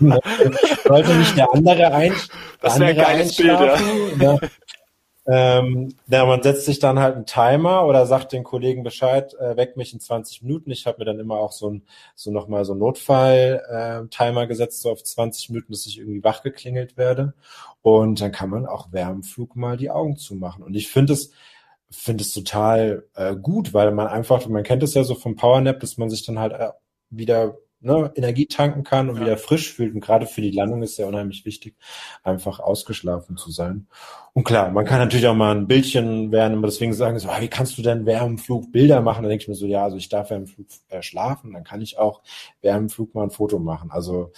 sollte 0.84 1.14
nicht 1.14 1.36
der 1.36 1.52
andere, 1.52 1.92
ein, 1.92 2.12
der 2.62 2.72
andere 2.72 3.06
einschlafen. 3.06 3.86
Bild, 3.86 4.22
ja. 4.22 4.32
ne? 4.32 4.40
Ähm, 5.28 5.94
ja, 6.06 6.24
man 6.24 6.42
setzt 6.42 6.66
sich 6.66 6.78
dann 6.78 7.00
halt 7.00 7.16
einen 7.16 7.26
Timer 7.26 7.86
oder 7.86 8.06
sagt 8.06 8.32
den 8.32 8.44
Kollegen 8.44 8.84
Bescheid, 8.84 9.34
äh, 9.34 9.56
weck 9.56 9.76
mich 9.76 9.92
in 9.92 10.00
20 10.00 10.42
Minuten. 10.42 10.70
Ich 10.70 10.86
habe 10.86 10.98
mir 10.98 11.04
dann 11.04 11.18
immer 11.18 11.36
auch 11.38 11.52
so 11.52 11.70
ein 11.70 11.82
so 12.14 12.30
nochmal 12.30 12.64
so 12.64 12.74
Notfall-Timer 12.74 14.42
äh, 14.42 14.46
gesetzt, 14.46 14.82
so 14.82 14.90
auf 14.90 15.02
20 15.02 15.50
Minuten, 15.50 15.68
bis 15.70 15.86
ich 15.86 15.98
irgendwie 15.98 16.22
wach 16.22 16.42
geklingelt 16.42 16.96
werde. 16.96 17.34
Und 17.82 18.20
dann 18.20 18.32
kann 18.32 18.50
man 18.50 18.66
auch 18.66 18.88
während 18.92 19.16
dem 19.16 19.22
Flug 19.24 19.56
mal 19.56 19.76
die 19.76 19.90
Augen 19.90 20.16
zumachen. 20.16 20.62
Und 20.62 20.74
ich 20.74 20.88
finde 20.88 21.14
es 21.14 21.32
finde 21.90 22.22
es 22.22 22.32
total 22.32 23.04
äh, 23.14 23.36
gut, 23.36 23.74
weil 23.74 23.92
man 23.92 24.08
einfach, 24.08 24.46
man 24.48 24.62
kennt 24.64 24.82
es 24.82 24.94
ja 24.94 25.04
so 25.04 25.14
vom 25.14 25.36
Powernap, 25.36 25.80
dass 25.80 25.98
man 25.98 26.10
sich 26.10 26.24
dann 26.26 26.38
halt 26.38 26.52
äh, 26.52 26.70
wieder 27.10 27.56
ne, 27.86 28.12
Energie 28.14 28.46
tanken 28.46 28.82
kann 28.84 29.08
und 29.08 29.16
ja. 29.16 29.22
wieder 29.22 29.36
frisch 29.38 29.72
fühlt. 29.72 29.94
Und 29.94 30.00
gerade 30.00 30.26
für 30.26 30.42
die 30.42 30.50
Landung 30.50 30.82
ist 30.82 30.98
ja 30.98 31.06
unheimlich 31.06 31.44
wichtig, 31.44 31.76
einfach 32.22 32.58
ausgeschlafen 32.58 33.36
zu 33.36 33.50
sein. 33.50 33.86
Und 34.34 34.44
klar, 34.44 34.70
man 34.70 34.84
kann 34.84 34.98
natürlich 34.98 35.26
auch 35.26 35.34
mal 35.34 35.54
ein 35.56 35.66
Bildchen 35.66 36.32
werden, 36.32 36.58
aber 36.58 36.66
deswegen 36.66 36.92
sagen 36.92 37.18
so, 37.18 37.28
ah, 37.28 37.40
wie 37.40 37.48
kannst 37.48 37.78
du 37.78 37.82
denn 37.82 38.04
während 38.04 38.38
dem 38.38 38.38
Flug 38.38 38.72
Bilder 38.72 39.00
machen? 39.00 39.22
Dann 39.22 39.30
denke 39.30 39.42
ich 39.42 39.48
mir 39.48 39.54
so, 39.54 39.66
ja, 39.66 39.84
also 39.84 39.96
ich 39.96 40.08
darf 40.08 40.30
während 40.30 40.48
dem 40.48 40.54
Flug 40.54 40.66
äh, 40.88 41.02
schlafen, 41.02 41.52
dann 41.52 41.64
kann 41.64 41.80
ich 41.80 41.98
auch 41.98 42.20
während 42.60 42.90
dem 42.90 42.94
Flug 42.94 43.14
mal 43.14 43.22
ein 43.22 43.30
Foto 43.30 43.58
machen. 43.58 43.90
Also 43.90 44.32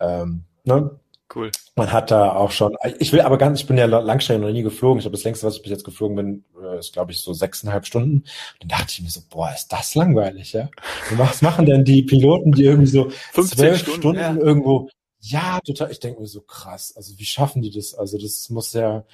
ähm, 0.00 0.44
ne, 0.64 0.98
Cool. 1.34 1.50
Man 1.74 1.90
hat 1.92 2.10
da 2.10 2.32
auch 2.34 2.52
schon, 2.52 2.76
ich 2.98 3.12
will 3.12 3.20
aber 3.20 3.38
ganz, 3.38 3.60
ich 3.60 3.66
bin 3.66 3.76
ja 3.76 3.86
Langstrecke 3.86 4.40
noch 4.40 4.50
nie 4.50 4.62
geflogen. 4.62 5.00
Ich 5.00 5.04
habe 5.04 5.16
das 5.16 5.24
längste, 5.24 5.46
was 5.46 5.56
ich 5.56 5.62
bis 5.62 5.72
jetzt 5.72 5.84
geflogen 5.84 6.16
bin, 6.16 6.44
äh, 6.62 6.78
ist 6.78 6.92
glaube 6.92 7.10
ich 7.10 7.20
so 7.20 7.32
sechseinhalb 7.32 7.86
Stunden. 7.86 8.24
Dann 8.60 8.68
dachte 8.68 8.86
ich 8.90 9.02
mir 9.02 9.10
so, 9.10 9.20
boah, 9.28 9.50
ist 9.52 9.68
das 9.68 9.94
langweilig, 9.94 10.52
ja? 10.52 10.68
Was 11.16 11.42
machen 11.42 11.66
denn 11.66 11.84
die 11.84 12.02
Piloten, 12.02 12.52
die 12.52 12.64
irgendwie 12.64 12.86
so 12.86 13.10
zwölf 13.32 13.78
Stunden, 13.78 14.00
Stunden 14.00 14.20
ja. 14.20 14.36
irgendwo, 14.36 14.88
ja, 15.18 15.58
total, 15.60 15.90
ich 15.90 16.00
denke 16.00 16.20
mir 16.20 16.26
so 16.26 16.42
krass, 16.42 16.94
also 16.96 17.18
wie 17.18 17.24
schaffen 17.24 17.62
die 17.62 17.70
das? 17.70 17.94
Also 17.94 18.18
das 18.18 18.48
muss 18.50 18.72
ja, 18.72 19.04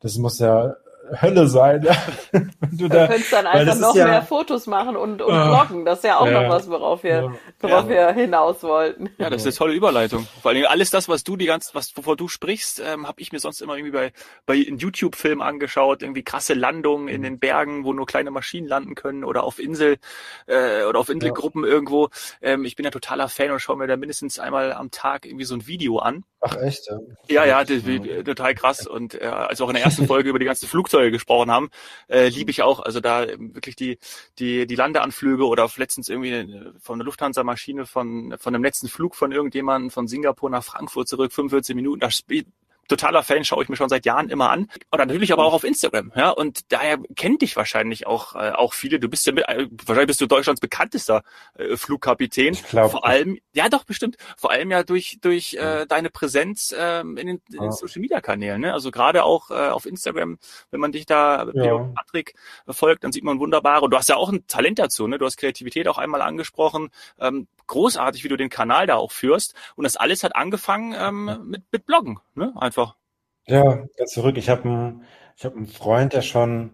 das 0.00 0.18
muss 0.18 0.38
ja 0.38 0.74
Hölle 1.20 1.46
sein. 1.46 1.82
Ja. 1.82 1.96
du 2.72 2.88
da, 2.88 3.06
könntest 3.06 3.32
dann 3.32 3.46
einfach 3.46 3.78
noch 3.78 3.94
ja, 3.94 4.06
mehr 4.06 4.22
Fotos 4.22 4.66
machen 4.66 4.96
und, 4.96 5.22
und 5.22 5.32
ah. 5.32 5.64
bloggen. 5.64 5.84
Das 5.84 5.98
ist 5.98 6.04
ja 6.04 6.18
auch 6.18 6.26
ja, 6.26 6.42
noch 6.42 6.50
was, 6.50 6.68
worauf 6.70 7.02
wir, 7.02 7.32
worauf 7.60 7.88
wir 7.88 8.12
hinaus 8.12 8.62
wollten. 8.62 9.10
Ja, 9.18 9.30
das 9.30 9.42
ist 9.42 9.46
eine 9.46 9.54
tolle 9.54 9.74
Überleitung. 9.74 10.26
Vor 10.42 10.50
allem 10.50 10.66
alles 10.66 10.90
das, 10.90 11.08
was 11.08 11.24
du 11.24 11.36
die 11.36 11.46
ganze, 11.46 11.74
was 11.74 11.96
wovor 11.96 12.16
du 12.16 12.28
sprichst, 12.28 12.80
ähm, 12.84 13.06
habe 13.08 13.20
ich 13.20 13.32
mir 13.32 13.40
sonst 13.40 13.60
immer 13.60 13.76
irgendwie 13.76 13.92
bei 13.92 14.12
bei 14.46 14.54
YouTube-Filmen 14.54 15.42
angeschaut. 15.42 16.02
Irgendwie 16.02 16.22
krasse 16.22 16.54
Landungen 16.54 17.08
in 17.08 17.22
den 17.22 17.38
Bergen, 17.38 17.84
wo 17.84 17.92
nur 17.92 18.06
kleine 18.06 18.30
Maschinen 18.30 18.66
landen 18.66 18.94
können 18.94 19.24
oder 19.24 19.44
auf 19.44 19.58
Insel 19.58 19.98
äh, 20.46 20.84
oder 20.84 20.98
auf 20.98 21.08
Inselgruppen 21.08 21.64
irgendwo. 21.64 22.08
Ähm, 22.42 22.64
ich 22.64 22.76
bin 22.76 22.84
ja 22.84 22.90
totaler 22.90 23.28
Fan 23.28 23.50
und 23.50 23.60
schaue 23.60 23.76
mir 23.76 23.86
da 23.86 23.96
mindestens 23.96 24.38
einmal 24.38 24.72
am 24.72 24.90
Tag 24.90 25.26
irgendwie 25.26 25.44
so 25.44 25.54
ein 25.54 25.66
Video 25.66 25.98
an. 25.98 26.24
Ach 26.42 26.56
echt? 26.56 26.88
Ja, 27.28 27.44
ja, 27.44 27.64
das, 27.64 27.82
total 28.24 28.54
krass. 28.54 28.86
Und 28.86 29.14
äh, 29.14 29.26
als 29.26 29.60
wir 29.60 29.64
auch 29.64 29.68
in 29.68 29.74
der 29.74 29.84
ersten 29.84 30.06
Folge 30.08 30.30
über 30.30 30.38
die 30.38 30.46
ganzen 30.46 30.68
Flugzeuge 30.68 30.99
gesprochen 31.08 31.50
haben, 31.50 31.70
äh, 32.08 32.28
liebe 32.28 32.50
ich 32.50 32.62
auch. 32.62 32.80
Also 32.80 33.00
da 33.00 33.26
wirklich 33.38 33.76
die 33.76 33.98
die 34.38 34.66
die 34.66 34.74
Landeanflüge 34.74 35.46
oder 35.46 35.68
letztens 35.76 36.08
irgendwie 36.08 36.72
von 36.80 36.98
der 36.98 37.06
Lufthansa-Maschine 37.06 37.86
von 37.86 38.36
von 38.38 38.52
dem 38.52 38.62
letzten 38.62 38.88
Flug 38.88 39.14
von 39.16 39.32
irgendjemandem 39.32 39.90
von 39.90 40.06
Singapur 40.08 40.50
nach 40.50 40.64
Frankfurt 40.64 41.08
zurück, 41.08 41.32
45 41.32 41.74
Minuten. 41.74 42.00
Das 42.00 42.16
totaler 42.88 43.22
Fan, 43.22 43.44
schaue 43.44 43.62
ich 43.62 43.68
mir 43.68 43.76
schon 43.76 43.88
seit 43.88 44.06
Jahren 44.06 44.28
immer 44.30 44.50
an. 44.50 44.68
Oder 44.92 45.06
natürlich 45.06 45.32
aber 45.32 45.44
auch 45.44 45.52
auf 45.52 45.64
Instagram. 45.64 46.12
Ja, 46.14 46.30
und 46.30 46.72
daher 46.72 46.98
kennt 47.16 47.42
dich 47.42 47.56
wahrscheinlich 47.56 48.06
auch 48.06 48.34
äh, 48.34 48.52
auch 48.52 48.74
viele. 48.74 48.98
Du 49.00 49.08
bist 49.08 49.26
ja 49.26 49.32
mit, 49.32 49.48
äh, 49.48 49.68
wahrscheinlich 49.84 50.08
bist 50.08 50.20
du 50.20 50.26
Deutschlands 50.26 50.60
bekanntester 50.60 51.22
äh, 51.54 51.76
Flugkapitän. 51.76 52.54
Ich 52.54 52.64
glaube. 52.64 52.90
Vor 52.90 53.06
allem, 53.06 53.38
ja 53.52 53.68
doch 53.68 53.84
bestimmt. 53.84 54.16
Vor 54.36 54.50
allem 54.50 54.70
ja 54.70 54.82
durch 54.82 55.18
durch 55.20 55.54
äh, 55.54 55.86
deine 55.86 56.10
Präsenz 56.10 56.72
äh, 56.72 57.00
in 57.00 57.16
den, 57.16 57.42
in 57.52 57.60
den 57.60 57.72
Social 57.72 58.00
Media 58.00 58.20
Kanälen. 58.20 58.60
Ne? 58.60 58.72
Also 58.72 58.90
gerade 58.90 59.24
auch 59.24 59.50
äh, 59.50 59.68
auf 59.68 59.86
Instagram, 59.86 60.38
wenn 60.70 60.80
man 60.80 60.92
dich 60.92 61.06
da 61.06 61.46
ja. 61.54 61.78
Patrick 61.94 62.34
folgt, 62.68 63.04
dann 63.04 63.12
sieht 63.12 63.24
man 63.24 63.38
wunderbar. 63.38 63.82
Und 63.82 63.92
du 63.92 63.96
hast 63.96 64.08
ja 64.08 64.16
auch 64.16 64.30
ein 64.30 64.46
Talent 64.46 64.78
dazu. 64.78 65.06
Ne? 65.06 65.18
Du 65.18 65.26
hast 65.26 65.36
Kreativität 65.36 65.88
auch 65.88 65.98
einmal 65.98 66.22
angesprochen. 66.22 66.90
Ähm, 67.18 67.46
großartig, 67.70 68.24
wie 68.24 68.28
du 68.28 68.36
den 68.36 68.50
Kanal 68.50 68.86
da 68.86 68.96
auch 68.96 69.12
führst. 69.12 69.54
Und 69.76 69.84
das 69.84 69.96
alles 69.96 70.24
hat 70.24 70.34
angefangen 70.34 70.94
ähm, 70.98 71.48
mit, 71.48 71.62
mit 71.70 71.86
Bloggen, 71.86 72.18
ne? 72.34 72.52
Einfach. 72.56 72.79
Ja, 73.46 73.84
ganz 73.96 74.12
zurück. 74.12 74.36
Ich 74.38 74.48
habe 74.48 74.62
einen, 74.64 75.04
ich 75.36 75.44
hab 75.44 75.56
einen 75.56 75.66
Freund, 75.66 76.12
der 76.12 76.22
schon, 76.22 76.70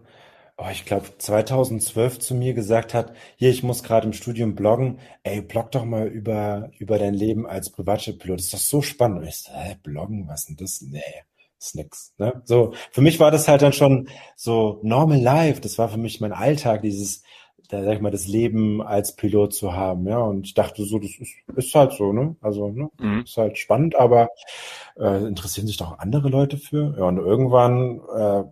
oh, 0.57 0.65
ich 0.71 0.85
glaube 0.85 1.07
2012 1.17 2.19
zu 2.19 2.35
mir 2.35 2.53
gesagt 2.53 2.93
hat, 2.93 3.13
hier, 3.35 3.49
ich 3.49 3.63
muss 3.63 3.83
gerade 3.83 4.05
im 4.07 4.13
Studium 4.13 4.55
bloggen. 4.55 4.99
Ey, 5.23 5.41
blog 5.41 5.71
doch 5.71 5.85
mal 5.85 6.07
über, 6.07 6.69
über 6.77 6.99
dein 6.99 7.13
Leben 7.13 7.47
als 7.47 7.71
Privatjetpilot. 7.71 8.39
Ist 8.39 8.53
doch 8.53 8.59
so 8.59 8.81
spannend. 8.81 9.19
Und 9.19 9.27
ich 9.27 9.37
so, 9.37 9.51
hä, 9.53 9.77
bloggen, 9.83 10.27
was 10.27 10.45
denn 10.45 10.57
das? 10.57 10.81
Nee 10.81 11.01
ist 11.59 11.75
nix. 11.75 12.13
Ne? 12.19 12.41
So, 12.45 12.73
für 12.91 13.01
mich 13.01 13.19
war 13.19 13.31
das 13.31 13.47
halt 13.47 13.63
dann 13.63 13.73
schon 13.73 14.09
so 14.35 14.79
normal 14.83 15.19
life. 15.19 15.59
Das 15.61 15.79
war 15.79 15.89
für 15.89 15.97
mich 15.97 16.21
mein 16.21 16.31
Alltag, 16.31 16.83
dieses 16.83 17.23
da 17.69 17.83
sag 17.83 17.95
ich 17.95 18.01
mal, 18.01 18.11
das 18.11 18.27
Leben 18.27 18.81
als 18.81 19.15
Pilot 19.15 19.53
zu 19.53 19.73
haben, 19.73 20.07
ja. 20.07 20.19
Und 20.19 20.45
ich 20.45 20.53
dachte 20.53 20.83
so, 20.85 20.99
das 20.99 21.11
ist, 21.19 21.33
ist 21.55 21.75
halt 21.75 21.93
so, 21.93 22.13
ne? 22.13 22.35
Also, 22.41 22.69
ne? 22.69 22.89
Mhm. 22.99 23.21
Ist 23.23 23.37
halt 23.37 23.57
spannend, 23.57 23.95
aber 23.95 24.29
äh, 24.97 25.25
interessieren 25.27 25.67
sich 25.67 25.77
doch 25.77 25.99
andere 25.99 26.29
Leute 26.29 26.57
für. 26.57 26.95
Ja, 26.97 27.05
und 27.05 27.17
irgendwann 27.17 28.01
äh, 28.15 28.43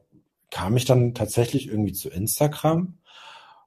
kam 0.51 0.77
ich 0.77 0.85
dann 0.85 1.13
tatsächlich 1.13 1.67
irgendwie 1.67 1.93
zu 1.93 2.09
Instagram, 2.09 2.97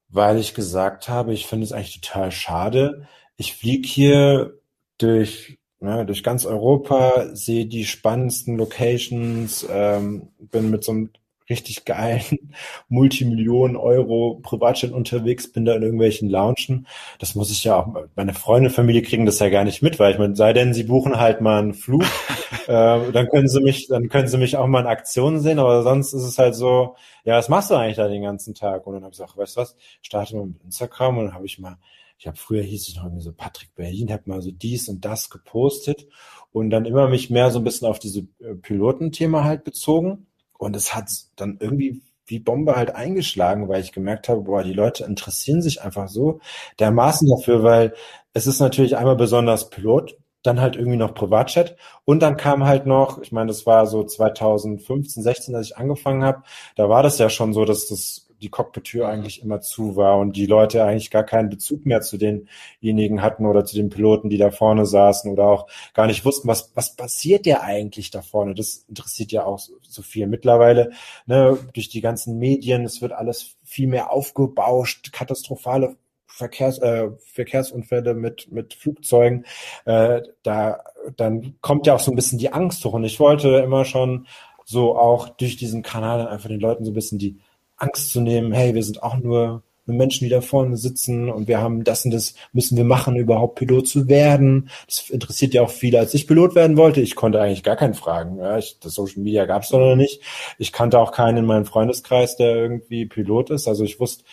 weil 0.09 0.39
ich 0.39 0.55
gesagt 0.55 1.09
habe, 1.09 1.33
ich 1.33 1.47
finde 1.47 1.65
es 1.65 1.73
eigentlich 1.73 2.01
total 2.01 2.31
schade. 2.33 3.09
Ich 3.37 3.55
fliege 3.55 3.87
hier 3.89 4.55
durch 4.99 5.59
ne, 5.81 6.05
durch 6.07 6.23
ganz 6.23 6.45
Europa, 6.47 7.35
sehe 7.35 7.67
die 7.67 7.85
spannendsten 7.85 8.57
Locations, 8.57 9.67
ähm, 9.71 10.29
bin 10.39 10.71
mit 10.71 10.85
so 10.85 10.93
einem 10.93 11.11
richtig 11.49 11.85
geilen 11.85 12.23
Multimillionen 12.89 13.77
Euro 13.77 14.41
Privatjet 14.43 14.93
unterwegs, 14.93 15.51
bin 15.51 15.65
da 15.65 15.75
in 15.75 15.83
irgendwelchen 15.83 16.29
Loungen. 16.29 16.87
Das 17.19 17.35
muss 17.35 17.51
ich 17.51 17.65
ja 17.65 17.77
auch, 17.77 18.05
meine 18.17 18.35
Freunde, 18.35 18.71
Familie 18.71 19.03
kriegen 19.03 19.27
das 19.27 19.39
ja 19.39 19.49
gar 19.49 19.65
nicht 19.65 19.83
mit, 19.83 19.99
weil 19.99 20.13
ich 20.13 20.19
meine, 20.19 20.37
sei 20.37 20.53
denn, 20.53 20.75
sie 20.75 20.85
buchen 20.85 21.19
halt 21.19 21.41
mal 21.41 21.63
einen 21.63 21.75
Flug, 21.75 22.03
äh, 22.67 23.13
dann 23.13 23.29
können 23.29 23.49
sie 23.49 23.61
mich, 23.61 23.89
dann 23.89 24.09
können 24.09 24.29
sie 24.29 24.39
mich 24.39 24.57
auch 24.57 24.67
mal 24.67 24.81
in 24.81 24.87
Aktionen 24.87 25.41
sehen, 25.41 25.59
aber 25.59 25.83
sonst 25.83 26.13
ist 26.13 26.25
es 26.25 26.39
halt 26.39 26.55
so, 26.55 26.97
ja, 27.25 27.37
was 27.37 27.49
machst 27.49 27.71
du 27.71 27.75
eigentlich 27.75 27.97
da 27.97 28.09
den 28.09 28.23
ganzen 28.23 28.55
Tag? 28.55 28.87
Und 28.87 28.95
dann 28.95 29.03
habe 29.03 29.13
ich 29.13 29.19
gesagt, 29.19 29.37
weißt 29.37 29.57
du 29.57 29.61
was, 29.61 29.77
starte 30.03 30.37
mal 30.37 30.47
mit 30.47 30.63
Instagram 30.65 31.19
und 31.19 31.27
dann 31.27 31.35
habe 31.35 31.47
ich 31.47 31.59
mal 31.59 31.79
ich 32.21 32.27
habe 32.27 32.37
früher 32.37 32.63
hieß 32.63 32.89
ich 32.89 32.97
noch 32.97 33.05
irgendwie 33.05 33.23
so 33.23 33.33
Patrick 33.33 33.77
Berlin, 33.77 34.11
habe 34.11 34.25
mal 34.27 34.43
so 34.43 34.51
dies 34.51 34.89
und 34.89 35.05
das 35.05 35.31
gepostet 35.31 36.09
und 36.51 36.71
dann 36.71 36.85
immer 36.85 37.09
mich 37.09 37.31
mehr 37.31 37.53
so 37.53 37.61
ein 37.61 37.65
bisschen 37.65 37.87
auf 37.87 38.01
diese 38.01 38.27
äh, 38.41 38.57
Pilotenthema 38.61 39.45
halt 39.45 39.63
bezogen 39.63 40.27
und 40.59 40.77
es 40.77 40.95
hat 40.95 41.11
dann 41.37 41.59
irgendwie 41.61 42.03
wie 42.27 42.39
Bombe 42.39 42.77
halt 42.77 42.95
eingeschlagen, 42.95 43.69
weil 43.69 43.81
ich 43.81 43.93
gemerkt 43.93 44.29
habe, 44.29 44.43
boah, 44.43 44.63
die 44.63 44.75
Leute 44.75 45.05
interessieren 45.05 45.63
sich 45.63 45.83
einfach 45.83 46.09
so 46.09 46.41
dermaßen 46.79 47.29
dafür, 47.29 47.63
weil 47.63 47.95
es 48.35 48.47
ist 48.47 48.61
natürlich 48.61 48.97
einmal 48.97 49.17
besonders 49.17 49.71
Pilot, 49.71 50.19
dann 50.43 50.61
halt 50.61 50.77
irgendwie 50.77 50.99
noch 50.99 51.15
Privatchat 51.15 51.77
und 52.05 52.21
dann 52.21 52.37
kam 52.37 52.65
halt 52.65 52.87
noch, 52.87 53.21
ich 53.23 53.33
meine, 53.33 53.49
das 53.49 53.67
war 53.67 53.87
so 53.87 54.05
2015, 54.05 55.23
16, 55.23 55.55
als 55.55 55.69
ich 55.69 55.77
angefangen 55.77 56.23
habe, 56.23 56.43
da 56.77 56.89
war 56.89 57.03
das 57.03 57.19
ja 57.19 57.31
schon 57.31 57.53
so, 57.53 57.65
dass 57.65 57.89
das 57.89 58.28
die 58.41 58.49
Cockpit-Tür 58.49 59.09
eigentlich 59.09 59.43
immer 59.43 59.61
zu 59.61 59.97
war 59.97 60.19
und 60.19 60.37
die 60.37 60.47
Leute 60.47 60.85
eigentlich 60.85 61.11
gar 61.11 61.25
keinen 61.25 61.49
Bezug 61.49 61.87
mehr 61.87 62.01
zu 62.01 62.19
denjenigen 62.19 63.23
hatten 63.23 63.47
oder 63.47 63.65
zu 63.65 63.77
den 63.77 63.89
Piloten, 63.89 64.31
die 64.31 64.39
da 64.39 64.51
vorne 64.51 64.87
saßen 64.87 65.31
oder 65.31 65.47
auch 65.47 65.69
gar 65.95 66.07
nicht 66.07 66.25
wussten, 66.25 66.49
was, 66.49 66.73
was 66.75 66.97
passiert 66.97 67.47
ja 67.47 67.61
eigentlich 67.63 68.11
da 68.11 68.23
vorne. 68.23 68.55
Das 68.55 68.85
interessiert 68.89 69.33
ja 69.33 69.45
auch 69.45 69.59
so, 69.59 69.75
so 69.83 70.03
viel. 70.03 70.27
Mittlerweile, 70.27 70.91
ne, 71.27 71.59
durch 71.73 71.89
die 71.89 72.01
ganzen 72.01 72.39
Medien, 72.39 72.85
es 72.85 73.03
wird 73.03 73.13
alles 73.13 73.57
viel 73.65 73.89
mehr 73.89 74.13
aufgebauscht, 74.13 75.13
katastrophale 75.13 75.97
Verkehrs, 76.27 76.79
äh, 76.79 77.11
Verkehrsunfälle 77.19 78.15
mit, 78.15 78.53
mit 78.53 78.75
Flugzeugen, 78.75 79.45
äh, 79.87 80.23
da 80.43 80.85
dann 81.17 81.57
kommt 81.61 81.87
ja 81.87 81.95
auch 81.95 82.01
so 82.01 82.13
ein 82.13 82.17
bisschen 82.17 82.39
die 82.39 82.53
Angst 82.53 82.85
hoch. 82.85 82.93
Und 82.93 83.05
ich 83.05 83.19
wollte 83.19 83.49
immer 83.59 83.85
schon 83.85 84.27
so 84.65 84.97
auch 84.97 85.29
durch 85.29 85.57
diesen 85.57 85.83
Kanal 85.83 86.29
einfach 86.29 86.49
den 86.49 86.61
Leuten 86.61 86.85
so 86.85 86.91
ein 86.91 86.95
bisschen 86.95 87.19
die 87.19 87.39
Angst 87.79 88.11
zu 88.11 88.21
nehmen, 88.21 88.53
hey, 88.53 88.75
wir 88.75 88.83
sind 88.83 89.03
auch 89.03 89.17
nur 89.17 89.63
Menschen, 89.93 90.25
die 90.25 90.31
da 90.31 90.41
vorne 90.41 90.77
sitzen 90.77 91.31
und 91.31 91.49
wir 91.49 91.61
haben 91.61 91.85
das 91.85 92.05
und 92.05 92.11
das 92.11 92.35
müssen 92.53 92.77
wir 92.77 92.85
machen, 92.85 93.17
überhaupt 93.17 93.57
Pilot 93.57 93.89
zu 93.89 94.09
werden. 94.09 94.69
Das 94.87 95.09
interessiert 95.11 95.55
ja 95.55 95.63
auch 95.63 95.71
viele. 95.71 95.99
Als 95.99 96.15
ich 96.15 96.27
Pilot 96.27 96.55
werden 96.55 96.77
wollte, 96.77 97.01
ich 97.01 97.15
konnte 97.15 97.41
eigentlich 97.41 97.63
gar 97.63 97.77
keinen 97.77 97.95
fragen. 97.95 98.39
Ja, 98.39 98.59
ich, 98.59 98.79
das 98.81 98.95
Social 98.95 99.23
Media 99.23 99.47
gab 99.47 99.63
es 99.63 99.71
noch 99.71 99.97
nicht. 99.97 100.23
Ich 100.59 100.73
kannte 100.73 100.99
auch 100.99 101.13
keinen 101.13 101.39
in 101.39 101.47
meinem 101.47 101.65
Freundeskreis, 101.65 102.37
der 102.37 102.55
irgendwie 102.57 103.07
Pilot 103.07 103.51
ist. 103.51 103.67
Also 103.67 103.85
ich 103.85 103.99
wusste, 103.99 104.25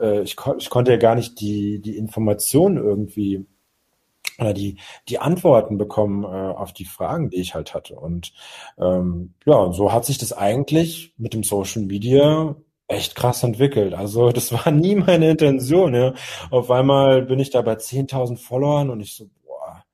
äh, 0.00 0.22
ich, 0.22 0.36
ich 0.58 0.70
konnte 0.70 0.92
ja 0.92 0.96
gar 0.96 1.14
nicht 1.14 1.40
die, 1.40 1.80
die 1.80 1.96
Informationen 1.96 2.78
irgendwie 2.78 3.46
oder 4.38 4.54
die, 4.54 4.78
die 5.08 5.18
Antworten 5.18 5.76
bekommen 5.76 6.24
äh, 6.24 6.26
auf 6.26 6.72
die 6.72 6.86
Fragen, 6.86 7.28
die 7.28 7.40
ich 7.40 7.54
halt 7.54 7.74
hatte. 7.74 7.96
Und 7.96 8.32
ähm, 8.78 9.34
ja, 9.44 9.72
so 9.72 9.92
hat 9.92 10.06
sich 10.06 10.16
das 10.16 10.32
eigentlich 10.32 11.12
mit 11.18 11.34
dem 11.34 11.42
Social 11.42 11.82
Media 11.82 12.56
echt 12.92 13.14
krass 13.14 13.42
entwickelt. 13.42 13.94
Also 13.94 14.30
das 14.32 14.52
war 14.52 14.70
nie 14.70 14.94
meine 14.94 15.30
Intention. 15.30 15.94
Ja. 15.94 16.14
Auf 16.50 16.70
einmal 16.70 17.22
bin 17.22 17.38
ich 17.38 17.50
da 17.50 17.62
bei 17.62 17.74
10.000 17.74 18.38
Followern 18.38 18.90
und 18.90 19.00
ich 19.00 19.14
so, 19.14 19.28
boah, 19.44 19.84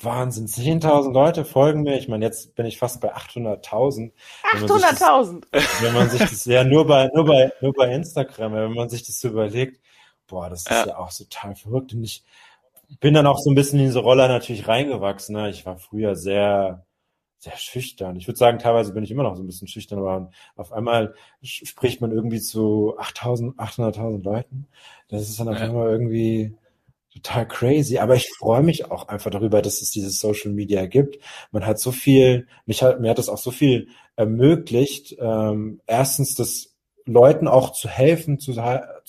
Wahnsinn, 0.00 0.46
10.000 0.46 1.12
Leute 1.12 1.44
folgen 1.44 1.82
mir. 1.82 1.98
Ich 1.98 2.08
meine, 2.08 2.24
jetzt 2.24 2.54
bin 2.54 2.66
ich 2.66 2.78
fast 2.78 3.00
bei 3.00 3.14
800.000. 3.14 4.12
800.000? 4.54 5.44
Wenn 5.80 5.94
man 5.94 6.10
sich 6.10 6.20
das, 6.20 6.44
ja, 6.44 6.64
nur 6.64 6.86
bei, 6.86 7.08
nur 7.14 7.24
bei, 7.24 7.52
nur 7.60 7.72
bei 7.72 7.92
Instagram, 7.92 8.54
wenn 8.54 8.72
man 8.74 8.88
sich 8.88 9.04
das 9.06 9.20
so 9.20 9.28
überlegt, 9.28 9.80
boah, 10.26 10.48
das 10.48 10.60
ist 10.60 10.70
ja, 10.70 10.86
ja 10.86 10.98
auch 10.98 11.12
total 11.12 11.56
verrückt. 11.56 11.92
Und 11.94 12.04
ich 12.04 12.24
bin 13.00 13.14
dann 13.14 13.26
auch 13.26 13.38
so 13.38 13.50
ein 13.50 13.54
bisschen 13.54 13.78
in 13.80 13.86
diese 13.86 14.00
Rolle 14.00 14.28
natürlich 14.28 14.68
reingewachsen. 14.68 15.34
Ne. 15.36 15.50
Ich 15.50 15.66
war 15.66 15.78
früher 15.78 16.16
sehr, 16.16 16.86
sehr 17.38 17.56
schüchtern. 17.56 18.16
Ich 18.16 18.26
würde 18.26 18.38
sagen, 18.38 18.58
teilweise 18.58 18.92
bin 18.92 19.04
ich 19.04 19.10
immer 19.10 19.22
noch 19.22 19.36
so 19.36 19.42
ein 19.42 19.46
bisschen 19.46 19.68
schüchtern, 19.68 20.00
aber 20.00 20.30
auf 20.56 20.72
einmal 20.72 21.14
spricht 21.42 22.00
man 22.00 22.10
irgendwie 22.10 22.40
zu 22.40 22.96
8000, 22.98 23.58
800.000 23.58 24.22
Leuten. 24.24 24.66
Das 25.08 25.22
ist 25.22 25.38
dann 25.38 25.48
auf 25.48 25.60
einmal 25.60 25.90
irgendwie 25.90 26.56
total 27.14 27.46
crazy. 27.46 27.98
Aber 27.98 28.16
ich 28.16 28.28
freue 28.38 28.62
mich 28.62 28.90
auch 28.90 29.08
einfach 29.08 29.30
darüber, 29.30 29.62
dass 29.62 29.82
es 29.82 29.90
dieses 29.90 30.20
Social 30.20 30.52
Media 30.52 30.86
gibt. 30.86 31.18
Man 31.52 31.64
hat 31.64 31.78
so 31.78 31.92
viel, 31.92 32.46
mich 32.66 32.82
hat, 32.82 33.00
mir 33.00 33.10
hat 33.10 33.18
das 33.18 33.28
auch 33.28 33.38
so 33.38 33.50
viel 33.50 33.88
ermöglicht. 34.16 35.16
Ähm, 35.20 35.80
erstens 35.86 36.34
das 36.34 36.74
Leuten 37.04 37.48
auch 37.48 37.72
zu 37.72 37.88
helfen, 37.88 38.38
zu, 38.38 38.52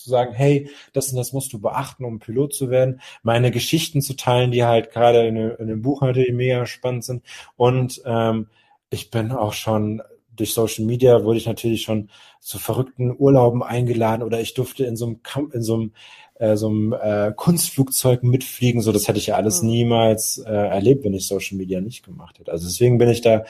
zu 0.03 0.09
sagen, 0.09 0.33
hey, 0.33 0.69
das 0.93 1.09
und 1.09 1.17
das 1.17 1.33
musst 1.33 1.53
du 1.53 1.59
beachten, 1.59 2.05
um 2.05 2.19
Pilot 2.19 2.53
zu 2.53 2.69
werden. 2.69 3.01
Meine 3.23 3.51
Geschichten 3.51 4.01
zu 4.01 4.15
teilen, 4.15 4.51
die 4.51 4.63
halt 4.63 4.91
gerade 4.91 5.27
in, 5.27 5.38
in 5.38 5.67
dem 5.67 5.81
Buch 5.81 6.01
natürlich 6.01 6.33
mega 6.33 6.65
spannend 6.65 7.03
sind. 7.03 7.23
Und 7.55 8.01
ähm, 8.05 8.47
ich 8.89 9.12
bin 9.12 9.31
auch 9.31 9.53
schon 9.53 10.01
durch 10.35 10.53
Social 10.53 10.85
Media 10.85 11.23
wurde 11.25 11.38
ich 11.38 11.47
natürlich 11.47 11.81
schon 11.81 12.09
zu 12.39 12.59
verrückten 12.59 13.13
Urlauben 13.17 13.62
eingeladen 13.62 14.23
oder 14.23 14.39
ich 14.39 14.53
durfte 14.53 14.85
in 14.85 14.95
so 14.95 15.05
einem 15.05 15.21
Camp, 15.21 15.53
in 15.53 15.62
so 15.62 15.75
einem 15.75 15.91
äh, 16.39 16.55
so 16.55 16.69
einem 16.69 16.93
äh, 16.93 17.33
Kunstflugzeug 17.35 18.23
mitfliegen. 18.23 18.81
So, 18.81 18.93
das 18.93 19.07
hätte 19.07 19.19
ich 19.19 19.27
ja 19.27 19.35
alles 19.35 19.62
mhm. 19.62 19.69
niemals 19.69 20.38
äh, 20.38 20.49
erlebt, 20.49 21.03
wenn 21.03 21.13
ich 21.13 21.27
Social 21.27 21.57
Media 21.57 21.81
nicht 21.81 22.03
gemacht 22.03 22.39
hätte. 22.39 22.51
Also 22.51 22.65
deswegen 22.67 22.97
bin 22.97 23.09
ich 23.09 23.21
da 23.21 23.43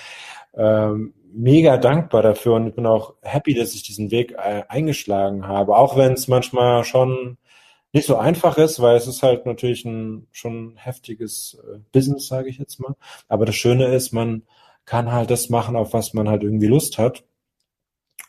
ähm, 0.55 1.13
mega 1.31 1.77
dankbar 1.77 2.21
dafür 2.21 2.55
und 2.55 2.75
bin 2.75 2.85
auch 2.85 3.13
happy, 3.21 3.53
dass 3.53 3.73
ich 3.73 3.83
diesen 3.83 4.11
Weg 4.11 4.33
äh, 4.33 4.63
eingeschlagen 4.67 5.47
habe, 5.47 5.75
auch 5.75 5.97
wenn 5.97 6.13
es 6.13 6.27
manchmal 6.27 6.83
schon 6.83 7.37
nicht 7.91 8.05
so 8.05 8.17
einfach 8.17 8.57
ist, 8.57 8.81
weil 8.81 8.95
es 8.95 9.07
ist 9.07 9.23
halt 9.23 9.45
natürlich 9.45 9.83
ein 9.85 10.27
schon 10.31 10.75
heftiges 10.75 11.57
äh, 11.63 11.79
Business, 11.91 12.27
sage 12.27 12.49
ich 12.49 12.57
jetzt 12.59 12.79
mal. 12.79 12.95
Aber 13.27 13.45
das 13.45 13.55
Schöne 13.55 13.87
ist, 13.87 14.11
man 14.11 14.43
kann 14.85 15.11
halt 15.11 15.31
das 15.31 15.49
machen, 15.49 15.75
auf 15.75 15.93
was 15.93 16.13
man 16.13 16.29
halt 16.29 16.43
irgendwie 16.43 16.67
Lust 16.67 16.97
hat. 16.97 17.23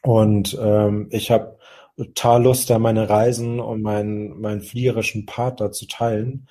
Und 0.03 0.59
ähm, 0.61 1.09
ich 1.11 1.31
habe 1.31 1.59
total 1.97 2.43
Lust, 2.43 2.71
da 2.71 2.79
meine 2.79 3.09
Reisen 3.11 3.61
und 3.61 3.83
meinen, 3.83 4.41
meinen 4.41 4.63
fliegerischen 4.63 5.27
Part 5.27 5.61
da 5.61 5.71
zu 5.71 5.87
teilen 5.87 6.49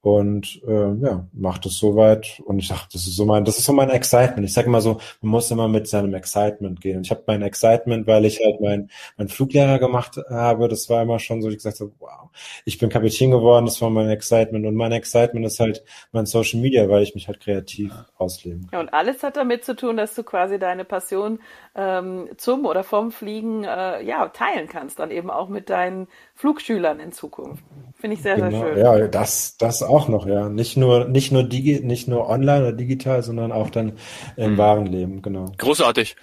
und 0.00 0.62
äh, 0.66 0.94
ja, 1.02 1.26
macht 1.32 1.66
es 1.66 1.76
soweit. 1.76 2.40
Und 2.44 2.60
ich 2.60 2.68
dachte, 2.68 2.88
das 2.92 3.06
ist 3.06 3.16
so 3.16 3.24
mein, 3.24 3.44
das 3.44 3.58
ist 3.58 3.64
so 3.64 3.72
mein 3.72 3.90
Excitement. 3.90 4.46
Ich 4.46 4.52
sage 4.52 4.68
immer 4.68 4.80
so, 4.80 5.00
man 5.20 5.32
muss 5.32 5.50
immer 5.50 5.66
mit 5.66 5.88
seinem 5.88 6.14
Excitement 6.14 6.80
gehen. 6.80 6.98
Und 6.98 7.06
ich 7.06 7.10
habe 7.10 7.24
mein 7.26 7.42
Excitement, 7.42 8.06
weil 8.06 8.24
ich 8.24 8.40
halt 8.44 8.60
mein, 8.60 8.90
mein 9.16 9.28
Fluglehrer 9.28 9.80
gemacht 9.80 10.16
habe, 10.30 10.68
das 10.68 10.88
war 10.88 11.02
immer 11.02 11.18
schon 11.18 11.42
so, 11.42 11.48
ich 11.48 11.56
gesagt 11.56 11.80
habe, 11.80 11.90
wow, 11.98 12.30
ich 12.64 12.78
bin 12.78 12.90
Kapitän 12.90 13.32
geworden, 13.32 13.66
das 13.66 13.82
war 13.82 13.90
mein 13.90 14.08
Excitement. 14.08 14.66
Und 14.66 14.76
mein 14.76 14.92
Excitement 14.92 15.44
ist 15.44 15.58
halt 15.58 15.82
mein 16.12 16.26
Social 16.26 16.60
Media, 16.60 16.88
weil 16.88 17.02
ich 17.02 17.16
mich 17.16 17.26
halt 17.26 17.40
kreativ 17.40 17.92
ausleben 18.16 18.68
kann. 18.68 18.70
Ja, 18.72 18.80
und 18.80 18.94
alles 18.94 19.24
hat 19.24 19.36
damit 19.36 19.64
zu 19.64 19.74
tun, 19.74 19.96
dass 19.96 20.14
du 20.14 20.22
quasi 20.22 20.60
deine 20.60 20.84
Passion 20.84 21.40
ähm, 21.74 22.28
zum 22.36 22.66
oder 22.66 22.84
vom 22.84 23.10
Fliegen 23.10 23.64
äh, 23.64 24.02
ja 24.04 24.28
teilen 24.28 24.68
kannst, 24.68 25.00
dann 25.00 25.10
eben 25.10 25.30
auch 25.30 25.48
mit 25.48 25.70
deinen 25.70 26.06
Flugschülern 26.34 27.00
in 27.00 27.10
Zukunft. 27.10 27.64
Finde 27.94 28.14
ich 28.14 28.22
sehr, 28.22 28.36
genau. 28.36 28.50
sehr 28.50 28.60
schön. 28.60 28.78
Ja, 28.78 29.08
das, 29.08 29.56
das 29.56 29.82
auch 29.88 30.08
noch, 30.08 30.26
ja. 30.26 30.48
Nicht 30.48 30.76
nur, 30.76 31.06
nicht 31.06 31.32
nur 31.32 31.42
digi 31.42 31.80
nicht 31.80 32.08
nur 32.08 32.28
online 32.28 32.60
oder 32.60 32.72
digital, 32.72 33.22
sondern 33.22 33.52
auch 33.52 33.70
dann 33.70 33.94
im 34.36 34.52
mhm. 34.52 34.58
wahren 34.58 34.86
Leben, 34.86 35.22
genau. 35.22 35.52
Großartig. 35.58 36.16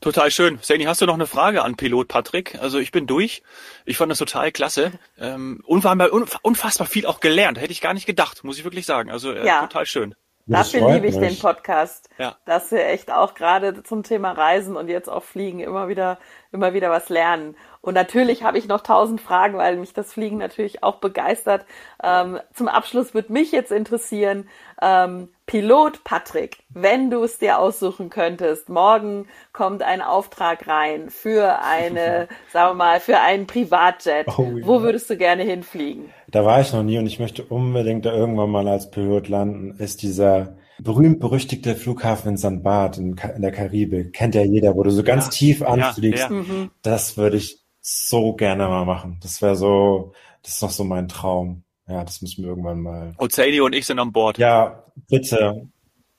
Total 0.00 0.30
schön. 0.30 0.58
Sani, 0.60 0.84
hast 0.84 1.00
du 1.00 1.06
noch 1.06 1.14
eine 1.14 1.26
Frage 1.26 1.62
an 1.64 1.76
Pilot 1.76 2.08
Patrick? 2.08 2.58
Also 2.60 2.78
ich 2.78 2.92
bin 2.92 3.06
durch. 3.06 3.42
Ich 3.86 3.96
fand 3.96 4.12
das 4.12 4.18
total 4.18 4.52
klasse. 4.52 4.92
Ähm, 5.18 5.62
unfassbar, 5.64 6.10
unfassbar 6.42 6.86
viel 6.86 7.06
auch 7.06 7.20
gelernt. 7.20 7.58
Hätte 7.58 7.72
ich 7.72 7.80
gar 7.80 7.94
nicht 7.94 8.06
gedacht, 8.06 8.44
muss 8.44 8.58
ich 8.58 8.64
wirklich 8.64 8.84
sagen. 8.84 9.10
Also 9.10 9.32
äh, 9.32 9.46
ja. 9.46 9.62
total 9.62 9.86
schön. 9.86 10.14
Dafür 10.48 10.92
liebe 10.92 11.08
ich 11.08 11.16
mich. 11.16 11.28
den 11.30 11.38
Podcast, 11.40 12.08
ja. 12.18 12.36
dass 12.44 12.70
wir 12.70 12.86
echt 12.86 13.10
auch 13.10 13.34
gerade 13.34 13.82
zum 13.82 14.04
Thema 14.04 14.30
Reisen 14.30 14.76
und 14.76 14.88
jetzt 14.88 15.08
auch 15.08 15.24
Fliegen 15.24 15.58
immer 15.58 15.88
wieder, 15.88 16.18
immer 16.52 16.72
wieder 16.72 16.88
was 16.88 17.08
lernen. 17.08 17.56
Und 17.86 17.94
natürlich 17.94 18.42
habe 18.42 18.58
ich 18.58 18.66
noch 18.66 18.80
tausend 18.80 19.20
Fragen, 19.20 19.56
weil 19.58 19.76
mich 19.76 19.92
das 19.92 20.12
Fliegen 20.12 20.38
natürlich 20.38 20.82
auch 20.82 20.96
begeistert. 20.96 21.64
Ähm, 22.02 22.40
zum 22.52 22.66
Abschluss 22.66 23.14
würde 23.14 23.32
mich 23.32 23.52
jetzt 23.52 23.70
interessieren, 23.70 24.48
ähm, 24.82 25.28
Pilot 25.46 26.02
Patrick, 26.02 26.64
wenn 26.68 27.10
du 27.10 27.22
es 27.22 27.38
dir 27.38 27.60
aussuchen 27.60 28.10
könntest, 28.10 28.68
morgen 28.68 29.28
kommt 29.52 29.84
ein 29.84 30.02
Auftrag 30.02 30.66
rein 30.66 31.10
für 31.10 31.60
eine, 31.62 32.26
sagen 32.52 32.70
wir 32.70 32.74
mal, 32.74 32.98
für 32.98 33.20
einen 33.20 33.46
Privatjet. 33.46 34.26
Oh, 34.36 34.42
ja. 34.42 34.66
Wo 34.66 34.82
würdest 34.82 35.08
du 35.08 35.16
gerne 35.16 35.44
hinfliegen? 35.44 36.06
Da 36.26 36.44
war 36.44 36.60
ich 36.60 36.72
noch 36.72 36.82
nie 36.82 36.98
und 36.98 37.06
ich 37.06 37.20
möchte 37.20 37.44
unbedingt 37.44 38.04
da 38.04 38.12
irgendwann 38.12 38.50
mal 38.50 38.66
als 38.66 38.90
Pilot 38.90 39.28
landen. 39.28 39.76
Ist 39.78 40.02
dieser 40.02 40.56
berühmt-berüchtigte 40.80 41.76
Flughafen 41.76 42.30
in 42.30 42.36
San 42.36 42.64
Bart 42.64 42.98
in, 42.98 43.16
in, 43.36 43.42
der 43.42 43.52
Karibik. 43.52 44.12
Kennt 44.12 44.34
ja 44.34 44.42
jeder, 44.42 44.74
wo 44.74 44.82
du 44.82 44.90
so 44.90 45.04
ganz 45.04 45.26
ja. 45.26 45.30
tief 45.30 45.62
anfliegst. 45.62 46.24
Ja, 46.24 46.30
mhm. 46.30 46.72
Das 46.82 47.16
würde 47.16 47.36
ich 47.36 47.65
so 47.86 48.32
gerne 48.32 48.66
mal 48.66 48.84
machen. 48.84 49.18
Das 49.22 49.40
wäre 49.40 49.54
so, 49.54 50.12
das 50.42 50.54
ist 50.54 50.62
noch 50.62 50.70
so 50.70 50.82
mein 50.82 51.06
Traum. 51.06 51.62
Ja, 51.86 52.02
das 52.02 52.20
müssen 52.20 52.42
wir 52.42 52.50
irgendwann 52.50 52.80
mal. 52.80 53.14
Ozeani 53.18 53.60
und 53.60 53.74
ich 53.74 53.86
sind 53.86 54.00
an 54.00 54.12
Bord. 54.12 54.38
Ja, 54.38 54.82
bitte. 55.08 55.68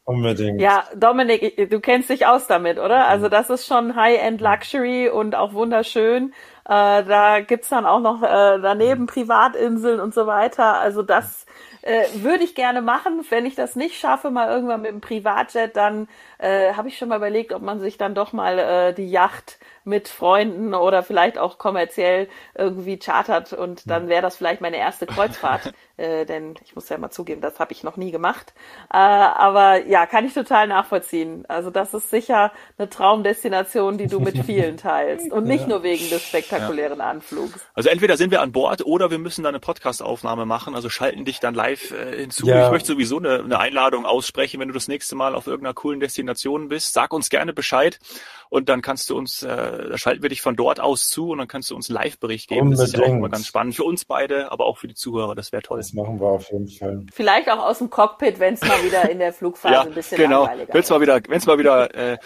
Unbedingt. 0.05 0.61
Ja, 0.61 0.85
Dominik, 0.95 1.69
du 1.69 1.81
kennst 1.81 2.09
dich 2.09 2.25
aus 2.25 2.47
damit, 2.47 2.79
oder? 2.79 3.09
Also 3.09 3.27
das 3.27 3.49
ist 3.49 3.67
schon 3.67 3.97
High-End 3.97 4.39
Luxury 4.39 5.09
und 5.09 5.35
auch 5.35 5.51
wunderschön. 5.51 6.33
Äh, 6.63 7.03
da 7.03 7.41
gibt's 7.41 7.67
dann 7.67 7.85
auch 7.85 7.99
noch 7.99 8.23
äh, 8.23 8.61
daneben 8.61 9.05
Privatinseln 9.05 9.99
und 9.99 10.13
so 10.13 10.25
weiter. 10.25 10.79
Also 10.79 11.03
das 11.03 11.45
äh, 11.81 12.05
würde 12.15 12.45
ich 12.45 12.55
gerne 12.55 12.81
machen. 12.81 13.25
Wenn 13.29 13.45
ich 13.45 13.55
das 13.55 13.75
nicht 13.75 13.99
schaffe, 13.99 14.31
mal 14.31 14.49
irgendwann 14.49 14.81
mit 14.81 14.91
dem 14.91 15.01
Privatjet, 15.01 15.75
dann 15.75 16.07
äh, 16.39 16.73
habe 16.73 16.87
ich 16.87 16.97
schon 16.97 17.09
mal 17.09 17.17
überlegt, 17.17 17.53
ob 17.53 17.61
man 17.61 17.79
sich 17.79 17.97
dann 17.97 18.15
doch 18.15 18.33
mal 18.33 18.59
äh, 18.59 18.93
die 18.93 19.09
Yacht 19.09 19.57
mit 19.87 20.09
Freunden 20.09 20.73
oder 20.73 21.01
vielleicht 21.01 21.37
auch 21.37 21.57
kommerziell 21.57 22.27
irgendwie 22.55 22.99
chartert 22.99 23.53
und 23.53 23.89
dann 23.89 24.09
wäre 24.09 24.21
das 24.21 24.35
vielleicht 24.35 24.59
meine 24.59 24.75
erste 24.75 25.05
Kreuzfahrt, 25.05 25.73
äh, 25.97 26.25
denn 26.25 26.55
ich 26.65 26.75
muss 26.75 26.89
ja 26.89 26.97
mal 26.97 27.09
zugeben, 27.09 27.39
das 27.39 27.57
habe 27.59 27.71
ich 27.71 27.83
noch 27.83 27.95
nie 27.95 28.11
gemacht. 28.11 28.53
Äh, 28.91 28.97
aber 28.97 29.85
ja, 29.85 30.05
kann 30.05 30.25
ich 30.25 30.33
total 30.33 30.67
nachvollziehen. 30.67 31.45
Also 31.47 31.69
das 31.69 31.93
ist 31.93 32.09
sicher 32.09 32.51
eine 32.77 32.89
Traumdestination, 32.89 33.97
die 33.97 34.07
du 34.07 34.19
mit 34.19 34.37
vielen 34.39 34.75
teilst 34.77 35.31
und 35.31 35.45
nicht 35.45 35.61
ja. 35.61 35.67
nur 35.67 35.83
wegen 35.83 36.09
des 36.09 36.21
spektakulären 36.21 36.99
ja. 36.99 37.09
Anflugs. 37.09 37.65
Also 37.73 37.87
entweder 37.87 38.17
sind 38.17 38.31
wir 38.31 38.41
an 38.41 38.51
Bord 38.51 38.85
oder 38.85 39.09
wir 39.09 39.19
müssen 39.19 39.43
dann 39.43 39.55
eine 39.55 39.61
Podcastaufnahme 39.61 40.45
machen, 40.45 40.75
also 40.75 40.89
schalten 40.89 41.23
dich 41.23 41.39
dann 41.39 41.53
live 41.53 41.91
äh, 41.91 42.17
hinzu. 42.17 42.45
Ja. 42.47 42.65
Ich 42.65 42.71
möchte 42.71 42.91
sowieso 42.91 43.19
eine, 43.19 43.39
eine 43.39 43.57
Einladung 43.59 44.05
aussprechen, 44.05 44.59
wenn 44.59 44.67
du 44.67 44.73
das 44.73 44.89
nächste 44.89 45.15
Mal 45.15 45.33
auf 45.33 45.47
irgendeiner 45.47 45.73
coolen 45.73 46.01
Destination 46.01 46.26
bist. 46.69 46.93
Sag 46.93 47.13
uns 47.13 47.29
gerne 47.29 47.53
Bescheid 47.53 47.99
und 48.49 48.69
dann 48.69 48.81
kannst 48.81 49.09
du 49.09 49.17
uns, 49.17 49.43
äh, 49.43 49.47
da 49.47 49.97
schalten 49.97 50.21
wir 50.21 50.29
dich 50.29 50.41
von 50.41 50.55
dort 50.55 50.79
aus 50.79 51.09
zu 51.09 51.31
und 51.31 51.37
dann 51.37 51.47
kannst 51.47 51.69
du 51.69 51.75
uns 51.75 51.89
einen 51.89 51.95
Live-Bericht 51.95 52.49
geben. 52.49 52.61
Unbedingt. 52.61 52.81
Das 52.81 52.93
ist 52.93 52.97
ja 52.97 53.05
auch 53.05 53.17
immer 53.17 53.29
ganz 53.29 53.47
spannend 53.47 53.75
für 53.75 53.83
uns 53.83 54.05
beide, 54.05 54.51
aber 54.51 54.65
auch 54.65 54.77
für 54.77 54.87
die 54.87 54.95
Zuhörer. 54.95 55.35
Das 55.35 55.51
wäre 55.51 55.61
toll. 55.61 55.79
Das 55.79 55.93
machen 55.93 56.19
wir 56.19 56.27
auf 56.27 56.51
jeden 56.51 56.67
Fall. 56.67 57.05
Vielleicht 57.13 57.49
auch 57.49 57.59
aus 57.59 57.79
dem 57.79 57.89
Cockpit, 57.89 58.39
wenn 58.39 58.53
es 58.53 58.61
mal 58.61 58.83
wieder 58.83 59.09
in 59.09 59.19
der 59.19 59.33
Flugphase 59.33 59.73
ja, 59.73 59.81
ein 59.81 59.93
bisschen 59.93 60.17
genau. 60.17 60.45
langweiliger 60.45 60.73
wenn's 60.73 60.89
mal 60.89 61.01
wieder, 61.01 61.21
Wenn 61.27 61.37
es 61.37 61.45
mal 61.45 61.59
wieder, 61.59 61.95
äh, 61.95 62.17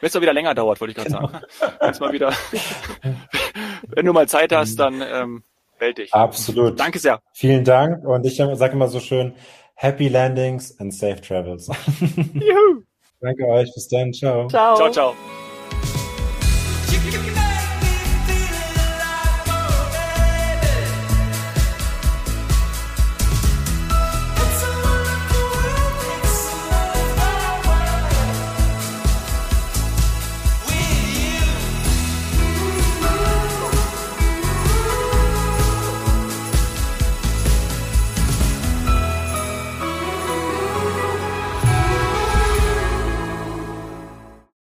wenn 0.00 0.06
es 0.06 0.14
mal 0.14 0.22
wieder 0.22 0.32
länger 0.32 0.54
dauert, 0.54 0.80
wollte 0.80 0.90
ich 0.92 0.96
gerade 0.96 1.10
genau. 1.10 1.28
sagen. 1.28 1.44
wenn 1.80 1.90
es 1.90 2.00
mal 2.00 2.12
wieder, 2.12 2.32
wenn 3.88 4.06
du 4.06 4.12
mal 4.12 4.28
Zeit 4.28 4.52
hast, 4.52 4.76
dann 4.76 5.02
ähm, 5.02 5.42
melde 5.78 6.02
dich. 6.02 6.14
Absolut. 6.14 6.78
Danke 6.78 6.98
sehr. 6.98 7.20
Vielen 7.32 7.64
Dank 7.64 8.04
und 8.04 8.24
ich 8.26 8.36
sage 8.36 8.72
immer 8.72 8.88
so 8.88 9.00
schön, 9.00 9.34
Happy 9.74 10.08
Landings 10.08 10.78
and 10.80 10.92
safe 10.92 11.20
travels. 11.20 11.68
Juhu. 12.34 12.82
Danke 13.20 13.46
euch. 13.46 13.72
Bis 13.74 13.88
dann. 13.88 14.12
Ciao. 14.12 14.48
Ciao. 14.48 14.76
Ciao, 14.76 14.90
ciao. 14.90 15.14